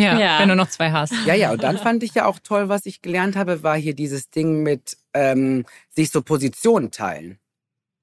Ja, 0.00 0.18
ja, 0.18 0.38
wenn 0.40 0.48
du 0.48 0.56
noch 0.56 0.68
zwei 0.68 0.90
hast. 0.90 1.12
Ja, 1.26 1.34
ja, 1.34 1.52
und 1.52 1.62
dann 1.62 1.78
fand 1.78 2.02
ich 2.02 2.14
ja 2.14 2.26
auch 2.26 2.38
toll, 2.38 2.68
was 2.68 2.86
ich 2.86 3.02
gelernt 3.02 3.36
habe, 3.36 3.62
war 3.62 3.76
hier 3.76 3.94
dieses 3.94 4.30
Ding 4.30 4.62
mit 4.62 4.96
ähm, 5.14 5.64
sich 5.90 6.10
so 6.10 6.22
Positionen 6.22 6.90
teilen. 6.90 7.38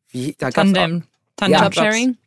Wie, 0.10 0.36
da 0.38 0.50
Tandem. 0.50 1.04
Tandem. 1.36 1.60
Ja, 1.60 1.64
Jobsharing? 1.66 2.18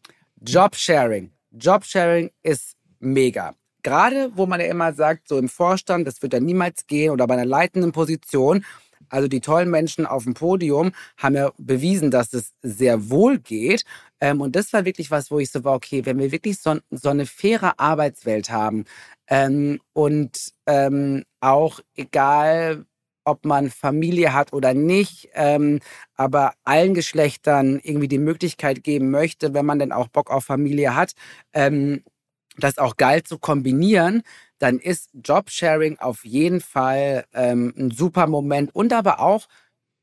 Jobsharing. 0.41 1.31
Jobsharing 1.53 2.31
ist 2.43 2.77
mega. 2.99 3.55
Gerade, 3.83 4.31
wo 4.35 4.47
man 4.47 4.61
ja 4.61 4.67
immer 4.67 4.93
sagt, 4.93 5.29
so 5.29 5.39
im 5.39 5.49
Vorstand, 5.49 6.07
das 6.07 6.21
wird 6.23 6.35
ja 6.35 6.41
niemals 6.41 6.87
gehen 6.87 7.11
oder 7.11 7.27
bei 7.27 7.35
einer 7.35 7.47
leitenden 7.47 7.93
Position. 7.93 8.65
Also 9.11 9.29
die 9.29 9.41
tollen 9.41 9.71
Menschen 9.71 10.07
auf 10.07 10.25
dem 10.25 10.35
Podium 10.35 10.93
haben 11.17 11.35
ja 11.35 11.51
bewiesen, 11.59 12.11
dass 12.11 12.33
es 12.33 12.53
sehr 12.63 13.11
wohl 13.11 13.39
geht. 13.39 13.85
Ähm, 14.21 14.41
und 14.41 14.57
das 14.57 14.73
war 14.73 14.85
wirklich 14.85 15.11
was, 15.11 15.31
wo 15.31 15.39
ich 15.39 15.51
so 15.51 15.65
war, 15.65 15.75
okay, 15.75 16.07
wenn 16.07 16.19
wir 16.19 16.33
wirklich 16.33 16.59
so, 16.59 16.79
so 16.91 17.09
eine 17.11 17.27
faire 17.27 17.79
Arbeitswelt 17.79 18.51
haben 18.51 18.85
ähm, 19.29 19.81
und 19.93 20.53
ähm, 20.67 21.25
auch 21.41 21.81
egal, 21.97 22.87
ob 23.25 23.45
man 23.45 23.71
Familie 23.71 24.33
hat 24.35 24.53
oder 24.53 24.75
nicht, 24.75 25.29
ähm, 25.35 25.81
aber 26.17 26.53
allen 26.65 26.95
Geschlechtern 26.95 27.81
irgendwie 27.83 28.09
die 28.09 28.19
Möglichkeit 28.19 28.83
geben 28.83 29.11
möchte, 29.11 29.55
wenn 29.55 29.67
man 29.67 29.79
denn 29.79 29.93
auch 29.93 30.09
Bock 30.09 30.31
auf 30.31 30.45
Familie 30.45 30.95
hat, 30.97 31.13
ähm, 31.53 32.03
das 32.59 32.79
auch 32.79 32.97
geil 32.97 33.23
zu 33.23 33.39
kombinieren, 33.39 34.23
dann 34.61 34.79
ist 34.79 35.11
Jobsharing 35.15 35.99
auf 35.99 36.25
jeden 36.25 36.61
Fall 36.61 37.25
ähm, 37.33 37.75
ein 37.77 37.91
super 37.91 38.27
Moment 38.27 38.75
und 38.75 38.93
aber 38.93 39.21
auch 39.21 39.49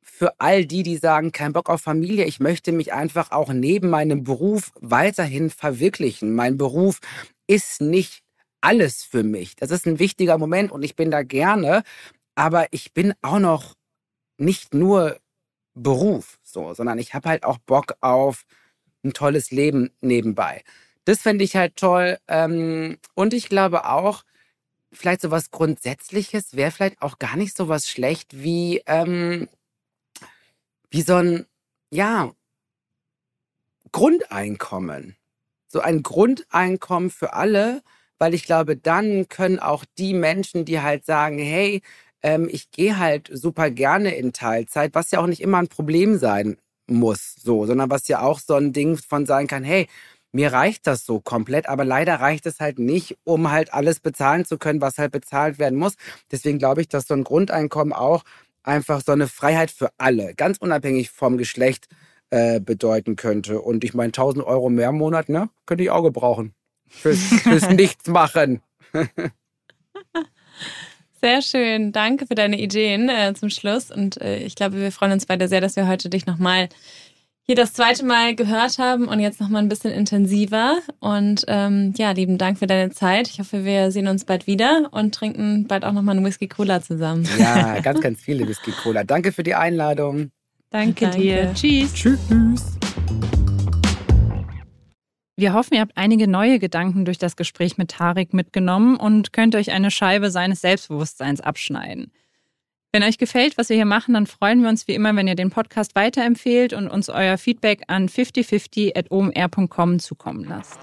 für 0.01 0.39
all 0.39 0.65
die, 0.65 0.83
die 0.83 0.97
sagen, 0.97 1.31
kein 1.31 1.53
Bock 1.53 1.69
auf 1.69 1.81
Familie, 1.81 2.25
ich 2.25 2.39
möchte 2.39 2.71
mich 2.71 2.91
einfach 2.91 3.31
auch 3.31 3.53
neben 3.53 3.89
meinem 3.89 4.23
Beruf 4.23 4.71
weiterhin 4.81 5.51
verwirklichen. 5.51 6.33
Mein 6.33 6.57
Beruf 6.57 6.99
ist 7.45 7.81
nicht 7.81 8.23
alles 8.59 9.03
für 9.03 9.23
mich. 9.23 9.55
Das 9.55 9.69
ist 9.69 9.85
ein 9.85 9.99
wichtiger 9.99 10.39
Moment 10.39 10.71
und 10.71 10.83
ich 10.83 10.95
bin 10.95 11.11
da 11.11 11.21
gerne, 11.21 11.83
aber 12.33 12.65
ich 12.71 12.93
bin 12.93 13.13
auch 13.21 13.39
noch 13.39 13.75
nicht 14.39 14.73
nur 14.73 15.19
Beruf, 15.75 16.39
so, 16.41 16.73
sondern 16.73 16.97
ich 16.97 17.13
habe 17.13 17.29
halt 17.29 17.43
auch 17.43 17.59
Bock 17.59 17.93
auf 18.01 18.45
ein 19.03 19.13
tolles 19.13 19.51
Leben 19.51 19.91
nebenbei. 20.01 20.63
Das 21.05 21.21
fände 21.21 21.43
ich 21.43 21.55
halt 21.55 21.75
toll. 21.75 22.17
Ähm, 22.27 22.97
und 23.13 23.33
ich 23.35 23.49
glaube 23.49 23.85
auch, 23.85 24.23
vielleicht 24.97 25.21
so 25.21 25.31
was 25.31 25.51
Grundsätzliches 25.51 26.55
wäre 26.55 26.71
vielleicht 26.71 27.01
auch 27.01 27.19
gar 27.19 27.37
nicht 27.37 27.55
so 27.55 27.69
was 27.69 27.89
schlecht 27.89 28.41
wie, 28.41 28.81
ähm, 28.85 29.47
wie 30.89 31.01
so 31.01 31.15
ein, 31.15 31.45
ja, 31.91 32.31
Grundeinkommen. 33.91 35.15
So 35.67 35.79
ein 35.81 36.03
Grundeinkommen 36.03 37.09
für 37.09 37.33
alle, 37.33 37.81
weil 38.19 38.33
ich 38.33 38.43
glaube, 38.43 38.77
dann 38.77 39.27
können 39.27 39.59
auch 39.59 39.85
die 39.97 40.13
Menschen, 40.13 40.65
die 40.65 40.81
halt 40.81 41.05
sagen, 41.05 41.39
hey, 41.39 41.81
ähm, 42.23 42.49
ich 42.51 42.71
gehe 42.71 42.97
halt 42.97 43.29
super 43.31 43.69
gerne 43.69 44.15
in 44.15 44.33
Teilzeit, 44.33 44.95
was 44.95 45.11
ja 45.11 45.19
auch 45.19 45.27
nicht 45.27 45.41
immer 45.41 45.59
ein 45.59 45.67
Problem 45.67 46.17
sein 46.17 46.57
muss, 46.87 47.35
so, 47.35 47.65
sondern 47.65 47.89
was 47.89 48.07
ja 48.07 48.21
auch 48.21 48.39
so 48.39 48.55
ein 48.55 48.73
Ding 48.73 48.97
von 48.97 49.25
sein 49.25 49.47
kann, 49.47 49.63
hey, 49.63 49.87
mir 50.37 50.53
reicht 50.53 50.85
das 50.85 51.03
so 51.03 51.19
komplett, 51.19 51.67
aber 51.67 51.83
leider 51.83 52.19
reicht 52.19 52.45
es 52.45 52.59
halt 52.59 52.77
nicht, 52.77 53.17
um 53.23 53.49
halt 53.49 53.73
alles 53.73 53.99
bezahlen 53.99 54.45
zu 54.45 54.59
können, 54.59 54.81
was 54.81 54.99
halt 54.99 55.11
bezahlt 55.11 55.57
werden 55.57 55.79
muss. 55.79 55.95
Deswegen 56.31 56.59
glaube 56.59 56.81
ich, 56.81 56.87
dass 56.87 57.07
so 57.07 57.15
ein 57.15 57.23
Grundeinkommen 57.23 57.91
auch 57.91 58.23
einfach 58.61 59.01
so 59.03 59.13
eine 59.13 59.27
Freiheit 59.27 59.71
für 59.71 59.89
alle, 59.97 60.35
ganz 60.35 60.59
unabhängig 60.59 61.09
vom 61.09 61.39
Geschlecht, 61.39 61.87
äh, 62.29 62.59
bedeuten 62.59 63.15
könnte. 63.15 63.61
Und 63.61 63.83
ich 63.83 63.95
meine, 63.95 64.09
1000 64.09 64.45
Euro 64.45 64.69
mehr 64.69 64.89
im 64.89 64.97
Monat, 64.97 65.27
ne, 65.27 65.49
könnte 65.65 65.83
ich 65.83 65.89
auch 65.89 66.03
gebrauchen. 66.03 66.53
Fürs, 66.87 67.17
fürs 67.41 67.69
Nichtsmachen. 67.71 68.61
Sehr 71.19 71.41
schön. 71.41 71.91
Danke 71.93 72.27
für 72.27 72.35
deine 72.35 72.59
Ideen 72.59 73.09
äh, 73.09 73.33
zum 73.33 73.49
Schluss. 73.49 73.89
Und 73.89 74.21
äh, 74.21 74.37
ich 74.37 74.53
glaube, 74.53 74.79
wir 74.79 74.91
freuen 74.91 75.13
uns 75.13 75.25
beide 75.25 75.47
sehr, 75.47 75.61
dass 75.61 75.75
wir 75.75 75.87
heute 75.87 76.11
dich 76.11 76.27
nochmal 76.27 76.69
hier 77.47 77.55
das 77.55 77.71
zweite 77.71 78.05
Mal 78.05 78.35
gehört 78.35 78.77
haben 78.77 79.07
und 79.07 79.21
jetzt 79.21 79.39
nochmal 79.39 79.63
ein 79.63 79.69
bisschen 79.69 79.91
intensiver. 79.91 80.79
Und 80.99 81.45
ähm, 81.47 81.93
ja, 81.97 82.11
lieben 82.11 82.37
Dank 82.37 82.59
für 82.59 82.67
deine 82.67 82.91
Zeit. 82.91 83.29
Ich 83.29 83.39
hoffe, 83.39 83.63
wir 83.63 83.89
sehen 83.91 84.09
uns 84.09 84.25
bald 84.25 84.47
wieder 84.47 84.89
und 84.91 85.15
trinken 85.15 85.65
bald 85.65 85.85
auch 85.85 85.93
nochmal 85.93 86.17
eine 86.17 86.27
Whisky 86.27 86.49
Cola 86.49 86.81
zusammen. 86.81 87.25
Ja, 87.39 87.79
ganz, 87.79 88.01
ganz 88.01 88.19
viele 88.19 88.45
Whisky 88.45 88.71
Cola. 88.71 89.05
Danke 89.05 89.31
für 89.31 89.43
die 89.43 89.55
Einladung. 89.55 90.29
Danke, 90.71 91.05
Danke. 91.05 91.21
dir. 91.21 91.53
Tschüss. 91.53 91.93
Tschüss. 91.93 92.77
Wir 95.37 95.53
hoffen, 95.53 95.75
ihr 95.75 95.81
habt 95.81 95.95
einige 95.95 96.27
neue 96.27 96.59
Gedanken 96.59 97.05
durch 97.05 97.17
das 97.17 97.37
Gespräch 97.37 97.77
mit 97.77 97.91
Tarek 97.91 98.33
mitgenommen 98.33 98.97
und 98.97 99.31
könnt 99.31 99.55
euch 99.55 99.71
eine 99.71 99.89
Scheibe 99.89 100.31
seines 100.31 100.59
Selbstbewusstseins 100.59 101.39
abschneiden. 101.39 102.11
Wenn 102.93 103.03
euch 103.03 103.17
gefällt, 103.17 103.57
was 103.57 103.69
wir 103.69 103.75
hier 103.75 103.85
machen, 103.85 104.13
dann 104.13 104.27
freuen 104.27 104.61
wir 104.61 104.69
uns 104.69 104.87
wie 104.87 104.95
immer, 104.95 105.15
wenn 105.15 105.27
ihr 105.27 105.35
den 105.35 105.49
Podcast 105.49 105.95
weiterempfehlt 105.95 106.73
und 106.73 106.87
uns 106.87 107.09
euer 107.09 107.37
Feedback 107.37 107.83
an 107.87 108.07
5050.omr.com 108.09 109.99
zukommen 109.99 110.45
lasst. 110.45 110.79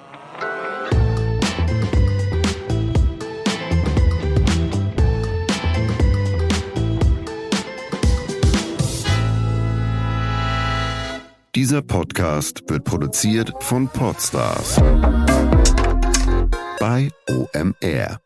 Dieser 11.55 11.83
Podcast 11.83 12.69
wird 12.69 12.83
produziert 12.85 13.53
von 13.61 13.89
Podstars 13.89 14.81
bei 16.81 17.11
OMR. 17.29 18.24